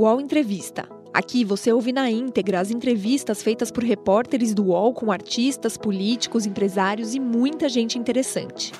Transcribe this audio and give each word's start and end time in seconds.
UOL 0.00 0.18
Entrevista. 0.18 0.88
Aqui 1.12 1.44
você 1.44 1.70
ouve 1.70 1.92
na 1.92 2.10
íntegra 2.10 2.58
as 2.58 2.70
entrevistas 2.70 3.42
feitas 3.42 3.70
por 3.70 3.84
repórteres 3.84 4.54
do 4.54 4.68
UOL 4.68 4.94
com 4.94 5.12
artistas, 5.12 5.76
políticos, 5.76 6.46
empresários 6.46 7.14
e 7.14 7.20
muita 7.20 7.68
gente 7.68 7.98
interessante. 7.98 8.72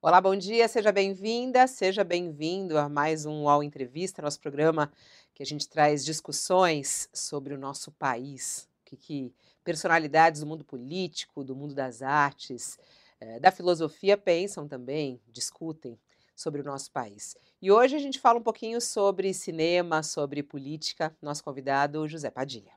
Olá, 0.00 0.20
bom 0.20 0.36
dia, 0.36 0.68
seja 0.68 0.92
bem-vinda, 0.92 1.66
seja 1.66 2.04
bem-vindo 2.04 2.78
a 2.78 2.88
mais 2.88 3.26
um 3.26 3.46
UOL 3.46 3.64
Entrevista, 3.64 4.22
nosso 4.22 4.38
programa 4.38 4.92
que 5.34 5.42
a 5.42 5.46
gente 5.46 5.68
traz 5.68 6.04
discussões 6.04 7.08
sobre 7.12 7.52
o 7.52 7.58
nosso 7.58 7.90
país, 7.90 8.68
que, 8.84 8.96
que 8.96 9.34
personalidades 9.64 10.42
do 10.42 10.46
mundo 10.46 10.64
político, 10.64 11.42
do 11.42 11.56
mundo 11.56 11.74
das 11.74 12.00
artes, 12.00 12.78
eh, 13.20 13.40
da 13.40 13.50
filosofia 13.50 14.16
pensam 14.16 14.68
também, 14.68 15.20
discutem 15.28 15.98
sobre 16.34 16.60
o 16.60 16.64
nosso 16.64 16.90
país. 16.92 17.34
E 17.60 17.70
hoje 17.70 17.96
a 17.96 17.98
gente 17.98 18.20
fala 18.20 18.38
um 18.38 18.42
pouquinho 18.42 18.80
sobre 18.80 19.32
cinema, 19.32 20.02
sobre 20.02 20.42
política. 20.42 21.16
Nosso 21.22 21.42
convidado, 21.42 22.06
José 22.06 22.30
Padilha. 22.30 22.72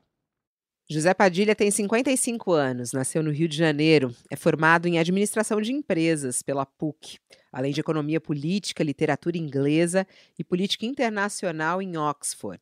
José 0.92 1.14
Padilha 1.14 1.54
tem 1.54 1.70
55 1.70 2.50
anos, 2.50 2.92
nasceu 2.92 3.22
no 3.22 3.30
Rio 3.30 3.46
de 3.46 3.56
Janeiro, 3.56 4.12
é 4.28 4.34
formado 4.34 4.88
em 4.88 4.98
administração 4.98 5.60
de 5.60 5.72
empresas 5.72 6.42
pela 6.42 6.66
PUC, 6.66 7.20
além 7.52 7.72
de 7.72 7.80
economia 7.80 8.20
política, 8.20 8.82
literatura 8.82 9.38
inglesa 9.38 10.04
e 10.36 10.42
política 10.42 10.84
internacional 10.84 11.80
em 11.80 11.96
Oxford. 11.96 12.60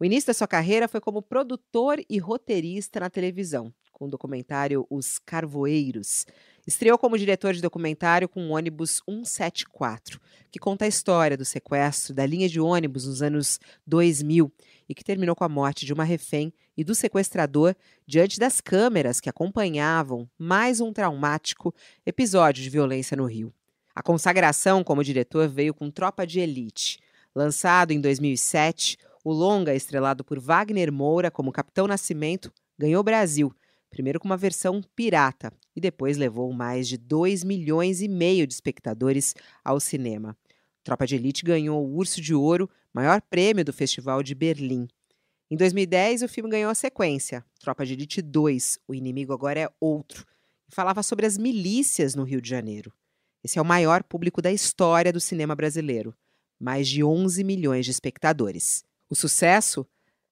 O 0.00 0.04
início 0.04 0.26
da 0.26 0.34
sua 0.34 0.48
carreira 0.48 0.88
foi 0.88 1.00
como 1.00 1.22
produtor 1.22 2.02
e 2.10 2.18
roteirista 2.18 2.98
na 2.98 3.08
televisão, 3.08 3.72
com 3.98 4.06
o 4.06 4.08
documentário 4.08 4.86
Os 4.88 5.18
Carvoeiros. 5.18 6.24
Estreou 6.66 6.96
como 6.96 7.18
diretor 7.18 7.52
de 7.52 7.60
documentário 7.60 8.28
com 8.28 8.46
o 8.46 8.50
ônibus 8.50 9.02
174, 9.08 10.20
que 10.50 10.58
conta 10.58 10.84
a 10.84 10.88
história 10.88 11.36
do 11.36 11.44
sequestro 11.44 12.14
da 12.14 12.24
linha 12.24 12.48
de 12.48 12.60
ônibus 12.60 13.06
nos 13.06 13.22
anos 13.22 13.58
2000 13.86 14.52
e 14.88 14.94
que 14.94 15.02
terminou 15.02 15.34
com 15.34 15.44
a 15.44 15.48
morte 15.48 15.84
de 15.84 15.92
uma 15.92 16.04
refém 16.04 16.52
e 16.76 16.84
do 16.84 16.94
sequestrador 16.94 17.74
diante 18.06 18.38
das 18.38 18.60
câmeras 18.60 19.20
que 19.20 19.28
acompanhavam 19.28 20.28
mais 20.38 20.80
um 20.80 20.92
traumático 20.92 21.74
episódio 22.06 22.62
de 22.62 22.70
violência 22.70 23.16
no 23.16 23.24
Rio. 23.24 23.52
A 23.94 24.02
consagração 24.02 24.84
como 24.84 25.02
diretor 25.02 25.48
veio 25.48 25.74
com 25.74 25.90
Tropa 25.90 26.24
de 26.24 26.38
Elite. 26.38 27.00
Lançado 27.34 27.90
em 27.90 28.00
2007, 28.00 28.96
o 29.24 29.32
longa, 29.32 29.74
estrelado 29.74 30.22
por 30.22 30.38
Wagner 30.38 30.92
Moura 30.92 31.30
como 31.30 31.50
Capitão 31.50 31.86
Nascimento, 31.86 32.52
ganhou 32.78 33.02
Brasil, 33.02 33.52
primeiro 33.90 34.20
com 34.20 34.26
uma 34.26 34.36
versão 34.36 34.82
pirata 34.94 35.52
e 35.74 35.80
depois 35.80 36.16
levou 36.16 36.52
mais 36.52 36.88
de 36.88 36.96
2 36.96 37.44
milhões 37.44 38.00
e 38.00 38.08
meio 38.08 38.46
de 38.46 38.54
espectadores 38.54 39.34
ao 39.64 39.80
cinema. 39.80 40.36
Tropa 40.82 41.06
de 41.06 41.16
Elite 41.16 41.44
ganhou 41.44 41.84
o 41.86 41.96
Urso 41.96 42.20
de 42.20 42.34
Ouro, 42.34 42.68
maior 42.92 43.20
prêmio 43.20 43.64
do 43.64 43.72
Festival 43.72 44.22
de 44.22 44.34
Berlim. 44.34 44.88
Em 45.50 45.56
2010, 45.56 46.22
o 46.22 46.28
filme 46.28 46.50
ganhou 46.50 46.70
a 46.70 46.74
sequência, 46.74 47.44
Tropa 47.60 47.84
de 47.84 47.94
Elite 47.94 48.20
2, 48.20 48.78
O 48.86 48.94
Inimigo 48.94 49.32
Agora 49.32 49.60
é 49.60 49.68
Outro, 49.80 50.24
e 50.68 50.74
falava 50.74 51.02
sobre 51.02 51.26
as 51.26 51.38
milícias 51.38 52.14
no 52.14 52.24
Rio 52.24 52.40
de 52.40 52.48
Janeiro. 52.48 52.92
Esse 53.42 53.58
é 53.58 53.62
o 53.62 53.64
maior 53.64 54.02
público 54.02 54.42
da 54.42 54.52
história 54.52 55.12
do 55.12 55.20
cinema 55.20 55.54
brasileiro, 55.54 56.14
mais 56.58 56.88
de 56.88 57.04
11 57.04 57.44
milhões 57.44 57.84
de 57.84 57.90
espectadores. 57.90 58.84
O 59.08 59.14
sucesso 59.14 59.86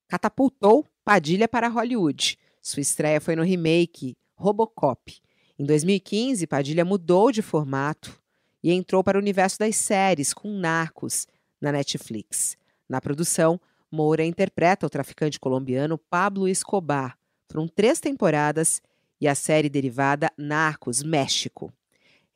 catapultou 0.08 0.86
Padilha 1.04 1.46
para 1.46 1.68
Hollywood. 1.68 2.38
Sua 2.66 2.80
estreia 2.80 3.20
foi 3.20 3.36
no 3.36 3.44
remake 3.44 4.16
Robocop. 4.34 5.14
Em 5.56 5.64
2015, 5.64 6.48
Padilha 6.48 6.84
mudou 6.84 7.30
de 7.30 7.40
formato 7.40 8.20
e 8.60 8.72
entrou 8.72 9.04
para 9.04 9.16
o 9.16 9.20
universo 9.20 9.56
das 9.56 9.76
séries 9.76 10.34
com 10.34 10.50
Narcos 10.50 11.28
na 11.60 11.70
Netflix. 11.70 12.56
Na 12.88 13.00
produção, 13.00 13.60
Moura 13.88 14.24
interpreta 14.24 14.84
o 14.84 14.90
traficante 14.90 15.38
colombiano 15.38 15.96
Pablo 15.96 16.48
Escobar. 16.48 17.16
Foram 17.48 17.68
três 17.68 18.00
temporadas 18.00 18.82
e 19.20 19.28
a 19.28 19.36
série 19.36 19.68
derivada 19.68 20.28
Narcos 20.36 21.04
México. 21.04 21.72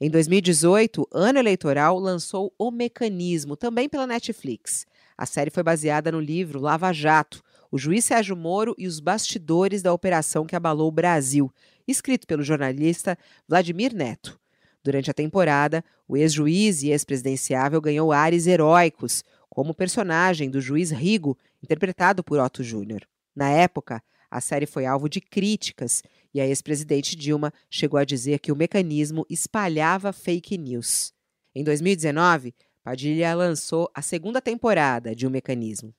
Em 0.01 0.09
2018, 0.09 1.09
ano 1.13 1.41
eleitoral, 1.41 1.99
lançou 1.99 2.55
O 2.57 2.71
Mecanismo, 2.71 3.57
também 3.57 3.89
pela 3.89 4.07
Netflix. 4.07 4.87
A 5.19 5.27
série 5.27 5.51
foi 5.51 5.65
baseada 5.65 6.13
no 6.13 6.21
livro 6.21 6.61
Lava 6.61 6.93
Jato, 6.93 7.43
o 7.71 7.79
juiz 7.79 8.05
Sérgio 8.05 8.37
Moro 8.37 8.75
e 8.77 8.87
os 8.87 9.01
bastidores 9.01 9.83
da 9.83 9.93
operação 9.93 10.45
que 10.45 10.57
abalou 10.57 10.89
o 10.89 10.93
Brasil, 10.93 11.53
escrito 11.87 12.27
pelo 12.27 12.43
jornalista 12.43 13.17
Vladimir 13.49 13.95
Neto. 13.95 14.39
Durante 14.83 15.11
a 15.11 15.15
temporada, 15.15 15.85
o 16.09 16.17
ex-juiz 16.17 16.83
e 16.83 16.91
ex-presidenciável 16.91 17.81
ganhou 17.81 18.13
ares 18.13 18.47
heróicos, 18.47 19.23
como 19.49 19.71
o 19.71 19.75
personagem 19.75 20.51
do 20.51 20.61
juiz 20.61 20.91
Rigo, 20.91 21.37
interpretado 21.63 22.25
por 22.25 22.39
Otto 22.39 22.63
Júnior. 22.63 23.07
Na 23.37 23.51
época, 23.51 24.03
a 24.31 24.41
série 24.41 24.67
foi 24.67 24.87
alvo 24.87 25.09
de 25.09 25.21
críticas 25.21 26.03
e 26.33 26.41
a 26.41 26.47
ex-presidente 26.47 27.17
Dilma 27.17 27.53
chegou 27.69 27.99
a 27.99 28.05
dizer 28.05 28.39
que 28.39 28.53
o 28.53 28.57
mecanismo 28.57 29.27
espalhava 29.29 30.13
fake 30.13 30.57
news. 30.57 31.13
Em 31.55 31.65
2019, 31.65 32.55
Padilha 32.83 33.35
lançou 33.35 33.91
a 33.95 34.01
segunda 34.01 34.41
temporada 34.41 35.15
de 35.15 35.27
O 35.27 35.31
Mecanismo 35.31 35.93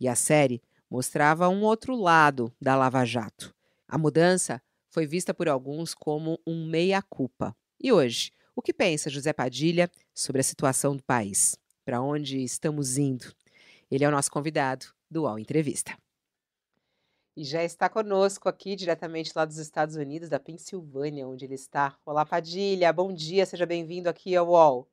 e 0.00 0.08
a 0.08 0.14
série 0.14 0.60
mostrava 0.94 1.48
um 1.48 1.64
outro 1.64 1.96
lado 1.96 2.52
da 2.60 2.76
Lava 2.76 3.04
Jato. 3.04 3.52
A 3.88 3.98
mudança 3.98 4.62
foi 4.88 5.08
vista 5.08 5.34
por 5.34 5.48
alguns 5.48 5.92
como 5.92 6.38
um 6.46 6.64
meia-culpa. 6.68 7.52
E 7.82 7.92
hoje, 7.92 8.30
o 8.54 8.62
que 8.62 8.72
pensa 8.72 9.10
José 9.10 9.32
Padilha 9.32 9.90
sobre 10.14 10.40
a 10.40 10.44
situação 10.44 10.96
do 10.96 11.02
país? 11.02 11.58
Para 11.84 12.00
onde 12.00 12.44
estamos 12.44 12.96
indo? 12.96 13.24
Ele 13.90 14.04
é 14.04 14.08
o 14.08 14.10
nosso 14.12 14.30
convidado 14.30 14.86
do 15.10 15.22
UOL 15.22 15.36
Entrevista. 15.36 15.98
E 17.36 17.42
já 17.42 17.64
está 17.64 17.88
conosco 17.88 18.48
aqui, 18.48 18.76
diretamente 18.76 19.32
lá 19.34 19.44
dos 19.44 19.58
Estados 19.58 19.96
Unidos, 19.96 20.28
da 20.28 20.38
Pensilvânia, 20.38 21.26
onde 21.26 21.44
ele 21.44 21.54
está. 21.54 21.98
Olá, 22.06 22.24
Padilha, 22.24 22.92
bom 22.92 23.12
dia, 23.12 23.44
seja 23.44 23.66
bem-vindo 23.66 24.08
aqui 24.08 24.36
ao 24.36 24.46
UOL. 24.46 24.88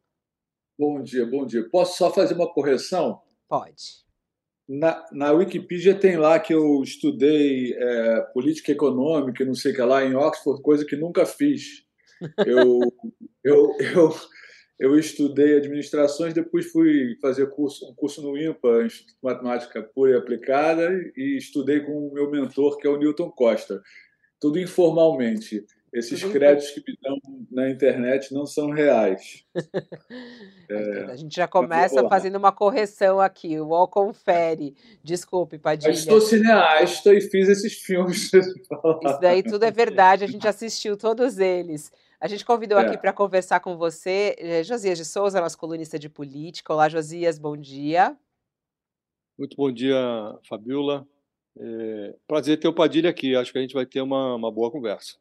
Bom 0.79 1.00
dia, 1.03 1.28
bom 1.28 1.45
dia. 1.45 1.69
Posso 1.69 1.95
só 1.95 2.11
fazer 2.11 2.34
uma 2.34 2.51
correção? 2.51 3.22
Pode. 3.47 4.09
Na, 4.74 5.06
na 5.12 5.32
Wikipedia 5.34 5.94
tem 5.94 6.16
lá 6.16 6.40
que 6.40 6.54
eu 6.54 6.82
estudei 6.82 7.74
é, 7.74 8.22
política 8.34 8.72
econômica, 8.72 9.44
não 9.44 9.54
sei 9.54 9.74
o 9.74 9.76
que 9.76 9.82
lá, 9.82 10.06
em 10.06 10.16
Oxford, 10.16 10.62
coisa 10.62 10.86
que 10.86 10.96
nunca 10.96 11.26
fiz. 11.26 11.84
Eu, 12.46 12.80
eu, 13.44 13.76
eu, 13.80 14.16
eu 14.80 14.98
estudei 14.98 15.58
administrações, 15.58 16.34
depois 16.34 16.72
fui 16.72 17.18
fazer 17.22 17.50
curso, 17.50 17.86
um 17.86 17.94
curso 17.94 18.22
no 18.22 18.38
IMPA, 18.38 18.86
Instituto 18.86 19.14
de 19.16 19.22
Matemática 19.22 19.84
Pura 19.84 20.12
e 20.12 20.16
Aplicada, 20.16 20.90
e 21.18 21.36
estudei 21.38 21.82
com 21.82 22.08
o 22.08 22.14
meu 22.14 22.32
mentor, 22.32 22.78
que 22.78 22.88
é 22.88 22.90
o 22.90 22.98
Newton 22.98 23.30
Costa. 23.30 23.82
Tudo 24.40 24.58
informalmente. 24.58 25.66
Esses 25.94 26.22
Tudo 26.22 26.31
créditos 26.31 26.72
que 26.72 26.81
me 26.88 26.97
dão 27.02 27.18
na 27.52 27.69
internet 27.69 28.34
não 28.34 28.46
são 28.46 28.69
reais. 28.69 29.44
é, 30.69 31.03
a 31.12 31.16
gente 31.18 31.35
já 31.35 31.50
começa 31.50 32.07
fazendo 32.07 32.38
uma 32.38 32.52
correção 32.53 33.19
aqui. 33.19 33.59
O 33.59 33.68
UOL 33.68 33.90
confere. 33.90 34.74
Desculpe, 35.03 35.59
Padilha. 35.59 35.91
Eu 35.91 35.96
sou 35.96 36.22
cineasta 36.22 37.13
e 37.13 37.19
fiz 37.19 37.50
esses 37.50 37.74
filmes. 37.74 38.31
Isso 38.34 39.19
daí 39.19 39.44
tudo 39.44 39.66
é 39.66 39.72
verdade. 39.72 40.24
A 40.24 40.28
gente 40.28 40.47
assistiu 40.47 40.96
todos 40.96 41.38
eles. 41.40 41.91
A 42.22 42.28
gente 42.28 42.46
convidou 42.46 42.79
é. 42.79 42.85
aqui 42.85 42.97
para 42.97 43.12
conversar 43.12 43.59
com 43.59 43.75
você 43.75 44.35
eh, 44.38 44.63
Josias 44.63 44.97
de 44.97 45.03
Souza, 45.03 45.41
nosso 45.41 45.58
colunista 45.58 46.00
de 46.00 46.08
política. 46.08 46.73
Olá, 46.73 46.88
Josias, 46.88 47.38
bom 47.38 47.58
dia. 47.58 48.16
Muito 49.38 49.58
bom 49.58 49.69
dia, 49.69 49.97
Fabiola. 50.47 51.06
É, 51.59 52.16
prazer 52.25 52.59
ter 52.59 52.69
o 52.69 52.73
Padilha 52.73 53.09
aqui. 53.09 53.35
Acho 53.35 53.52
que 53.52 53.58
a 53.58 53.62
gente 53.62 53.73
vai 53.73 53.85
ter 53.85 54.02
uma, 54.02 54.35
uma 54.35 54.52
boa 54.52 54.72
conversa. 54.72 55.16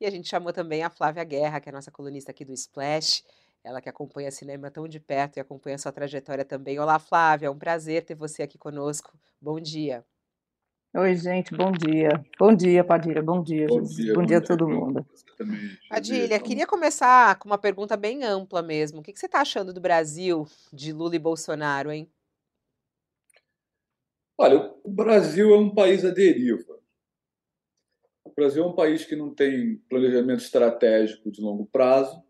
E 0.00 0.06
a 0.06 0.10
gente 0.10 0.28
chamou 0.28 0.50
também 0.50 0.82
a 0.82 0.88
Flávia 0.88 1.22
Guerra, 1.24 1.60
que 1.60 1.68
é 1.68 1.72
a 1.72 1.74
nossa 1.74 1.90
colunista 1.90 2.30
aqui 2.30 2.42
do 2.42 2.54
Splash. 2.54 3.22
Ela 3.62 3.82
que 3.82 3.88
acompanha 3.88 4.30
cinema 4.30 4.70
tão 4.70 4.88
de 4.88 4.98
perto 4.98 5.36
e 5.36 5.40
acompanha 5.40 5.76
a 5.76 5.78
sua 5.78 5.92
trajetória 5.92 6.42
também. 6.42 6.78
Olá, 6.78 6.98
Flávia, 6.98 7.48
é 7.48 7.50
um 7.50 7.58
prazer 7.58 8.02
ter 8.02 8.14
você 8.14 8.42
aqui 8.42 8.56
conosco. 8.56 9.12
Bom 9.38 9.60
dia. 9.60 10.02
Oi, 10.96 11.14
gente, 11.14 11.54
bom 11.54 11.70
dia. 11.70 12.08
Bom 12.38 12.54
dia, 12.54 12.82
Padilha, 12.82 13.22
bom 13.22 13.42
dia. 13.42 13.66
Bom 13.66 13.82
dia, 13.82 14.14
bom 14.14 14.22
dia 14.24 14.38
a 14.38 14.40
todo 14.40 14.66
mundo. 14.66 15.06
Padilha, 15.90 16.40
queria 16.40 16.66
começar 16.66 17.38
com 17.38 17.50
uma 17.50 17.58
pergunta 17.58 17.94
bem 17.94 18.24
ampla 18.24 18.62
mesmo. 18.62 19.00
O 19.00 19.02
que 19.02 19.14
você 19.14 19.26
está 19.26 19.42
achando 19.42 19.72
do 19.72 19.82
Brasil, 19.82 20.48
de 20.72 20.94
Lula 20.94 21.14
e 21.14 21.18
Bolsonaro, 21.18 21.92
hein? 21.92 22.10
Olha, 24.38 24.74
o 24.82 24.90
Brasil 24.90 25.54
é 25.54 25.58
um 25.58 25.74
país 25.74 26.06
à 26.06 26.10
deriva. 26.10 26.79
Brasil 28.40 28.64
é 28.64 28.66
um 28.66 28.74
país 28.74 29.04
que 29.04 29.14
não 29.14 29.34
tem 29.34 29.76
planejamento 29.86 30.40
estratégico 30.40 31.30
de 31.30 31.42
longo 31.42 31.66
prazo. 31.66 32.22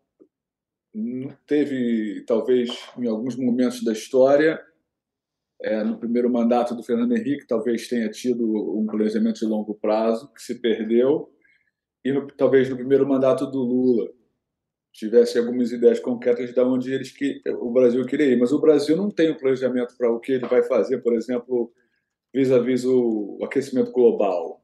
Teve, 1.47 2.25
talvez, 2.27 2.69
em 2.99 3.07
alguns 3.07 3.37
momentos 3.37 3.85
da 3.85 3.93
história, 3.93 4.61
é, 5.62 5.85
no 5.85 5.99
primeiro 5.99 6.29
mandato 6.29 6.75
do 6.75 6.83
Fernando 6.83 7.17
Henrique, 7.17 7.47
talvez 7.47 7.87
tenha 7.87 8.11
tido 8.11 8.45
um 8.77 8.87
planejamento 8.87 9.39
de 9.39 9.47
longo 9.47 9.73
prazo 9.73 10.33
que 10.33 10.43
se 10.43 10.61
perdeu, 10.61 11.33
e 12.05 12.13
no, 12.13 12.27
talvez 12.27 12.69
no 12.69 12.77
primeiro 12.77 13.06
mandato 13.06 13.47
do 13.47 13.59
Lula 13.59 14.11
tivesse 14.93 15.39
algumas 15.39 15.71
ideias 15.71 16.01
concretas 16.01 16.53
de 16.53 16.61
onde 16.61 16.93
eles 16.93 17.13
que 17.13 17.41
o 17.61 17.71
Brasil 17.71 18.05
queria 18.05 18.27
ir. 18.27 18.37
Mas 18.37 18.51
o 18.51 18.61
Brasil 18.61 18.97
não 18.97 19.13
tem 19.13 19.31
um 19.31 19.37
planejamento 19.37 19.97
para 19.97 20.11
o 20.11 20.19
que 20.19 20.33
ele 20.33 20.49
vai 20.49 20.65
fazer, 20.65 20.99
por 21.03 21.15
exemplo, 21.15 21.73
vis-à-vis 22.35 22.85
o 22.85 23.39
aquecimento 23.45 23.93
global. 23.93 24.60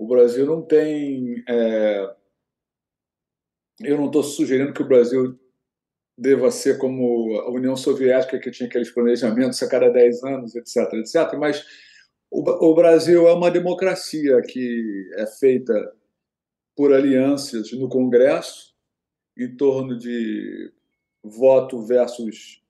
O 0.00 0.06
Brasil 0.06 0.46
não 0.46 0.62
tem. 0.62 1.44
É... 1.46 2.14
Eu 3.80 3.98
não 3.98 4.06
estou 4.06 4.22
sugerindo 4.22 4.72
que 4.72 4.80
o 4.80 4.88
Brasil 4.88 5.38
deva 6.16 6.50
ser 6.50 6.78
como 6.78 7.38
a 7.40 7.50
União 7.50 7.76
Soviética, 7.76 8.38
que 8.38 8.50
tinha 8.50 8.66
aqueles 8.66 8.90
planejamentos 8.90 9.62
a 9.62 9.68
cada 9.68 9.90
10 9.90 10.24
anos, 10.24 10.54
etc, 10.54 10.90
etc. 10.94 11.38
Mas 11.38 11.62
o, 12.30 12.74
Brasil 12.74 13.28
é 13.28 13.34
uma 13.34 13.50
democracia 13.50 14.40
que 14.40 15.10
é 15.16 15.26
feita 15.26 15.92
por 16.74 16.94
alianças 16.94 17.70
no 17.72 17.88
Congresso, 17.88 18.74
em 19.36 19.54
torno 19.54 19.98
de 19.98 20.72
voto 21.22 21.84
versus 21.84 22.62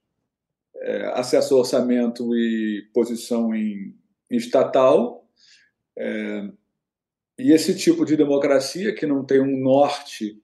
é, 0.79 1.07
acesso 1.15 1.55
ao 1.55 1.61
orçamento 1.61 2.35
e 2.35 2.89
posição 2.93 3.55
em, 3.55 3.97
em 4.29 4.37
estatal. 4.37 5.29
É, 5.97 6.51
e 7.41 7.53
esse 7.53 7.77
tipo 7.77 8.05
de 8.05 8.17
democracia, 8.17 8.95
que 8.95 9.07
não 9.07 9.25
tem 9.25 9.41
um 9.41 9.59
norte 9.59 10.41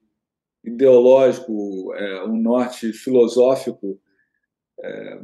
ideológico, 0.63 1.93
é, 1.95 2.23
um 2.25 2.37
norte 2.37 2.91
filosófico, 2.91 3.99
é, 4.79 5.19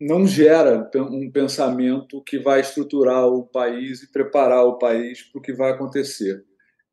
não 0.00 0.26
gera 0.26 0.90
um 0.96 1.30
pensamento 1.30 2.22
que 2.22 2.38
vai 2.38 2.60
estruturar 2.60 3.26
o 3.26 3.44
país 3.46 4.02
e 4.02 4.10
preparar 4.10 4.64
o 4.64 4.78
país 4.78 5.22
para 5.22 5.38
o 5.38 5.42
que 5.42 5.52
vai 5.52 5.72
acontecer. 5.72 6.44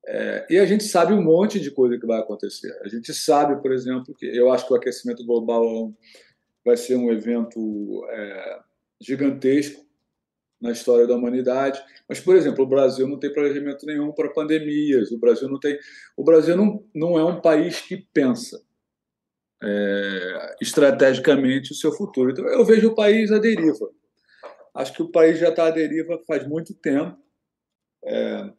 É, 0.07 0.47
e 0.49 0.57
a 0.57 0.65
gente 0.65 0.83
sabe 0.83 1.13
um 1.13 1.21
monte 1.21 1.59
de 1.59 1.71
coisa 1.71 1.99
que 1.99 2.07
vai 2.07 2.19
acontecer. 2.19 2.75
A 2.83 2.87
gente 2.87 3.13
sabe, 3.13 3.61
por 3.61 3.71
exemplo, 3.71 4.15
que 4.15 4.25
eu 4.25 4.51
acho 4.51 4.65
que 4.65 4.73
o 4.73 4.75
aquecimento 4.75 5.25
global 5.25 5.93
vai 6.65 6.77
ser 6.77 6.95
um 6.95 7.11
evento 7.11 8.05
é, 8.09 8.59
gigantesco 8.99 9.90
na 10.61 10.71
história 10.71 11.07
da 11.07 11.15
humanidade. 11.15 11.81
Mas, 12.07 12.19
por 12.19 12.35
exemplo, 12.35 12.63
o 12.63 12.67
Brasil 12.67 13.07
não 13.07 13.17
tem 13.17 13.33
planejamento 13.33 13.85
nenhum 13.85 14.11
para 14.11 14.29
pandemias. 14.29 15.11
O 15.11 15.17
Brasil 15.17 15.49
não 15.49 15.59
tem. 15.59 15.77
O 16.15 16.23
Brasil 16.23 16.55
não, 16.55 16.85
não 16.93 17.17
é 17.17 17.25
um 17.25 17.41
país 17.41 17.81
que 17.81 17.97
pensa 18.13 18.61
é, 19.63 20.55
estrategicamente 20.61 21.71
o 21.71 21.75
seu 21.75 21.91
futuro. 21.91 22.31
Então, 22.31 22.45
eu 22.47 22.63
vejo 22.63 22.89
o 22.89 22.95
país 22.95 23.31
à 23.31 23.39
deriva. 23.39 23.89
Acho 24.73 24.93
que 24.93 25.03
o 25.03 25.11
país 25.11 25.39
já 25.39 25.49
está 25.49 25.67
à 25.67 25.71
deriva 25.71 26.21
faz 26.27 26.47
muito 26.47 26.73
tempo. 26.75 27.17
É, 28.03 28.49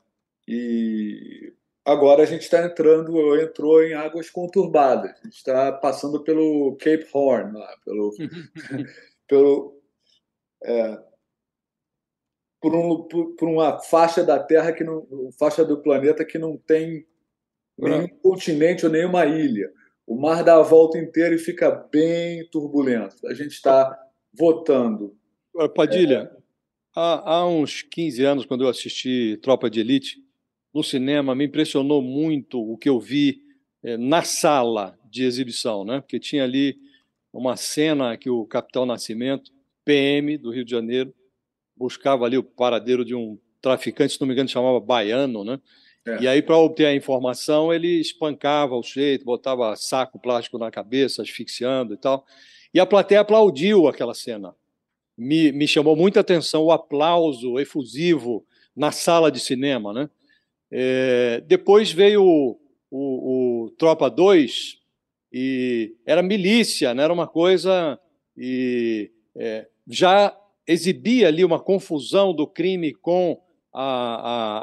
e 0.47 1.53
agora 1.85 2.23
a 2.23 2.27
gente 2.27 2.43
está 2.43 2.65
entrando, 2.65 3.41
entrou 3.41 3.83
em 3.83 3.95
águas 3.95 4.29
conturbadas. 4.29 5.13
A 5.13 5.25
gente 5.25 5.37
está 5.37 5.73
passando 5.73 6.23
pelo 6.23 6.77
Cape 6.77 7.07
Horn, 7.13 7.59
lá, 7.59 7.77
pelo, 7.85 8.13
pelo 9.29 9.83
é, 10.65 11.12
por, 12.63 12.77
um, 12.77 13.03
por, 13.03 13.35
por, 13.35 13.49
uma 13.49 13.81
faixa 13.81 14.23
da 14.23 14.39
Terra 14.39 14.73
que 14.73 14.85
não, 14.85 15.05
faixa 15.37 15.65
do 15.65 15.83
planeta 15.83 16.25
que 16.25 16.39
não 16.39 16.57
tem 16.57 17.05
nenhum 17.77 18.07
continente 18.23 18.87
ou 18.87 18.93
nenhuma 18.93 19.27
ilha. 19.27 19.69
O 20.07 20.15
mar 20.15 20.45
dá 20.45 20.57
a 20.57 20.63
volta 20.63 20.97
inteira 20.97 21.35
e 21.35 21.39
fica 21.39 21.71
bem 21.71 22.49
turbulento. 22.51 23.27
A 23.27 23.35
gente 23.35 23.51
está 23.51 23.99
votando. 24.33 25.17
Padilha, 25.75 26.31
é... 26.33 26.43
há, 26.95 27.33
há 27.35 27.49
uns 27.49 27.83
15 27.83 28.25
anos, 28.25 28.47
quando 28.47 28.63
eu 28.63 28.69
assisti 28.69 29.39
Tropa 29.43 29.69
de 29.69 29.81
Elite, 29.81 30.23
no 30.73 30.85
cinema, 30.85 31.35
me 31.35 31.47
impressionou 31.47 32.01
muito 32.01 32.61
o 32.61 32.79
que 32.79 32.89
eu 32.89 33.01
vi 33.01 33.43
é, 33.83 33.97
na 33.97 34.23
sala 34.23 34.97
de 35.11 35.25
exibição, 35.25 35.85
né? 35.85 36.01
porque 36.01 36.21
tinha 36.21 36.45
ali 36.45 36.77
uma 37.33 37.57
cena 37.57 38.17
que 38.17 38.31
o 38.31 38.47
Capitão 38.47 38.87
Nascimento, 38.87 39.51
PM 39.85 40.39
do 40.39 40.51
Rio 40.51 40.65
de 40.65 40.71
Janeiro, 40.71 41.13
buscava 41.83 42.25
ali 42.25 42.39
o 42.39 42.45
paradeiro 42.45 43.05
de 43.05 43.13
um 43.13 43.37
traficante, 43.61 44.13
se 44.13 44.21
não 44.21 44.29
me 44.29 44.35
engano, 44.35 44.49
chamava 44.49 44.79
Baiano, 44.79 45.43
né? 45.43 45.59
É. 46.07 46.23
E 46.23 46.29
aí, 46.29 46.41
para 46.41 46.57
obter 46.57 46.87
a 46.87 46.95
informação, 46.95 47.73
ele 47.73 48.01
espancava 48.01 48.77
o 48.77 48.83
sujeito, 48.83 49.25
botava 49.25 49.75
saco 49.75 50.19
plástico 50.19 50.59
na 50.59 50.71
cabeça, 50.71 51.23
asfixiando 51.23 51.95
e 51.95 51.97
tal. 51.97 52.25
E 52.73 52.79
a 52.79 52.87
plateia 52.87 53.21
aplaudiu 53.21 53.89
aquela 53.89 54.15
cena. 54.15 54.55
Me, 55.19 55.53
me 55.53 55.67
chamou 55.67 55.97
muita 55.97 56.21
atenção 56.21 56.63
o 56.63 56.73
aplauso 56.73 57.59
efusivo 57.59 58.45
na 58.75 58.91
sala 58.93 59.31
de 59.31 59.41
cinema, 59.41 59.93
né? 59.93 60.09
É, 60.71 61.43
depois 61.47 61.93
veio 61.93 62.25
o, 62.25 62.61
o, 62.91 63.65
o, 63.65 63.71
Tropa 63.73 64.09
2 64.09 64.79
e 65.33 65.95
era 66.07 66.23
milícia, 66.23 66.95
né? 66.95 67.03
era 67.03 67.13
uma 67.13 67.27
coisa 67.27 68.01
e 68.35 69.11
é, 69.37 69.67
já 69.87 70.35
exibia 70.67 71.29
ali 71.29 71.45
uma 71.45 71.61
confusão 71.61 72.35
do 72.35 72.47
crime 72.47 72.93
com 72.93 73.41
a, 73.73 73.85
a, 73.85 74.59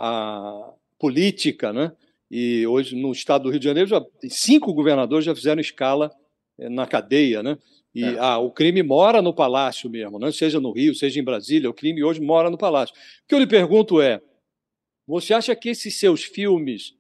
a 0.70 0.74
política, 0.98 1.74
né? 1.74 1.92
E 2.32 2.66
hoje 2.68 2.96
no 2.96 3.12
estado 3.12 3.44
do 3.44 3.50
Rio 3.50 3.60
de 3.60 3.66
Janeiro 3.66 3.90
já 3.90 4.06
cinco 4.30 4.74
governadores 4.74 5.26
já 5.26 5.34
fizeram 5.34 5.60
escala 5.60 6.12
é, 6.60 6.70
na 6.70 6.86
cadeia, 6.86 7.42
né? 7.42 7.58
E 7.94 8.04
é. 8.04 8.20
ah, 8.20 8.38
o 8.38 8.52
crime 8.52 8.84
mora 8.84 9.22
no 9.22 9.34
palácio 9.34 9.90
mesmo, 9.90 10.20
né? 10.20 10.32
seja 10.32 10.60
no 10.60 10.72
Rio, 10.72 10.94
seja 10.94 11.20
em 11.20 11.24
Brasília, 11.24 11.70
o 11.70 11.74
crime 11.74 12.04
hoje 12.04 12.22
mora 12.22 12.50
no 12.50 12.58
palácio. 12.58 12.94
O 12.96 13.28
que 13.28 13.34
eu 13.34 13.40
lhe 13.40 13.48
pergunto 13.48 14.00
é: 14.00 14.22
você 15.08 15.34
acha 15.34 15.56
que 15.56 15.70
esses 15.70 15.98
seus 15.98 16.24
filmes 16.24 16.94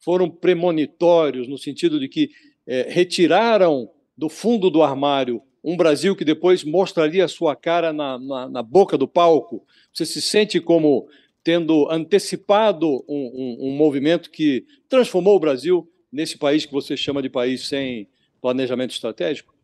foram 0.00 0.28
premonitórios 0.28 1.46
no 1.46 1.56
sentido 1.56 2.00
de 2.00 2.08
que 2.08 2.30
é, 2.66 2.88
retiraram 2.88 3.88
do 4.16 4.28
fundo 4.28 4.68
do 4.68 4.82
armário 4.82 5.40
um 5.64 5.76
Brasil 5.76 6.16
que 6.16 6.24
depois 6.24 6.64
mostraria 6.64 7.24
a 7.24 7.28
sua 7.28 7.54
cara 7.54 7.92
na, 7.92 8.18
na, 8.18 8.48
na 8.48 8.62
boca 8.62 8.98
do 8.98 9.06
palco? 9.06 9.64
Você 9.92 10.04
se 10.04 10.20
sente 10.20 10.60
como 10.60 11.08
tendo 11.44 11.90
antecipado 11.90 13.04
um, 13.08 13.08
um, 13.08 13.68
um, 13.68 13.76
movimento 13.76 14.30
que 14.30 14.64
transformou 14.88 15.36
o 15.36 15.40
Brasil 15.40 15.88
nesse 16.10 16.38
país 16.38 16.64
que 16.64 16.72
você 16.72 16.96
chama 16.96 17.22
de 17.22 17.28
país 17.28 17.66
sem 17.68 18.08
planejamento 18.40 18.90
estratégico? 18.90 19.54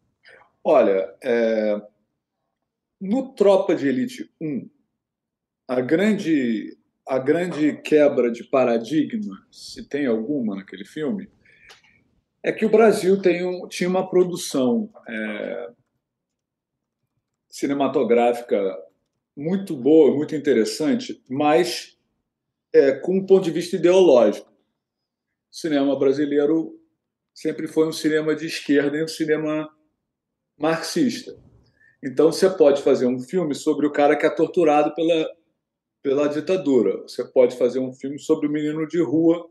Olha, 0.63 1.15
é... 1.23 1.81
no 3.01 3.33
Tropa 3.33 3.75
de 3.75 3.89
Elite 3.89 4.31
1, 4.41 4.69
a 5.69 5.81
grande 5.81 6.77
a 7.09 7.19
grande 7.19 7.73
quebra 7.73 8.31
de 8.31 8.45
paradigma, 8.45 9.35
se 9.51 9.89
tem 9.89 10.05
alguma 10.05 10.57
naquele 10.57 10.85
filme, 10.85 11.27
é 12.43 12.53
que 12.53 12.67
o 12.67 12.71
Brasil 12.71 13.21
um, 13.47 13.67
tinha 13.67 13.89
uma 13.89 14.09
produção 14.09 14.91
é, 15.09 15.71
cinematográfica 17.49 18.77
muito 19.37 19.77
boa, 19.77 20.15
muito 20.15 20.35
interessante, 20.35 21.23
mas 21.29 21.97
é, 22.73 22.93
com 22.93 23.17
um 23.19 23.27
ponto 23.27 23.45
de 23.45 23.51
vista 23.51 23.77
ideológico. 23.77 24.51
O 25.51 25.57
cinema 25.57 25.99
brasileiro 25.99 26.79
sempre 27.33 27.67
foi 27.67 27.87
um 27.87 27.93
cinema 27.93 28.35
de 28.35 28.47
esquerda 28.47 28.97
e 28.97 29.05
um 29.05 29.09
cinema 29.09 29.69
marxista. 30.59 31.37
Então 32.05 32.33
você 32.33 32.51
pode 32.51 32.83
fazer 32.83 33.07
um 33.07 33.21
filme 33.21 33.55
sobre 33.55 33.87
o 33.87 33.93
cara 33.93 34.17
que 34.17 34.27
é 34.27 34.31
torturado 34.31 34.95
pela 34.95 35.27
pela 36.03 36.29
ditadura. 36.29 37.03
Você 37.03 37.25
pode 37.25 37.57
fazer 37.57 37.81
um 37.81 37.93
filme 37.93 38.19
sobre 38.19 38.47
o 38.47 38.51
menino 38.51 38.87
de 38.87 39.03
rua, 39.03 39.47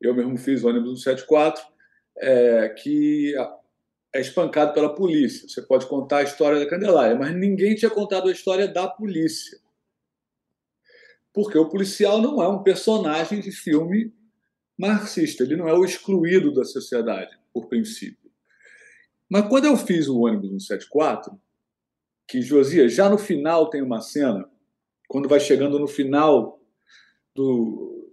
eu 0.00 0.14
mesmo 0.14 0.36
fiz 0.38 0.64
ônibus 0.64 1.02
174, 1.02 1.62
é, 2.16 2.68
que 2.70 3.34
é 4.14 4.20
espancado 4.20 4.72
pela 4.72 4.94
polícia. 4.94 5.48
Você 5.48 5.62
pode 5.62 5.86
contar 5.86 6.18
a 6.18 6.22
história 6.22 6.58
da 6.58 6.68
Candelária, 6.68 7.16
mas 7.16 7.34
ninguém 7.34 7.74
tinha 7.74 7.90
contado 7.90 8.28
a 8.28 8.32
história 8.32 8.66
da 8.66 8.88
polícia. 8.88 9.58
Porque 11.32 11.58
o 11.58 11.68
policial 11.68 12.20
não 12.20 12.42
é 12.42 12.48
um 12.48 12.62
personagem 12.62 13.40
de 13.40 13.52
filme 13.52 14.12
marxista, 14.78 15.42
ele 15.42 15.56
não 15.56 15.68
é 15.68 15.74
o 15.74 15.84
excluído 15.84 16.52
da 16.52 16.64
sociedade, 16.64 17.36
por 17.52 17.66
princípio. 17.66 18.30
Mas 19.28 19.46
quando 19.48 19.66
eu 19.66 19.76
fiz 19.76 20.08
o 20.08 20.20
ônibus 20.20 20.48
174, 20.66 21.38
que 22.26 22.40
Josias, 22.40 22.94
já 22.94 23.08
no 23.08 23.18
final 23.18 23.68
tem 23.68 23.82
uma 23.82 24.00
cena 24.00 24.48
quando 25.08 25.28
vai 25.28 25.40
chegando 25.40 25.78
no 25.78 25.88
final 25.88 26.60
do, 27.34 28.12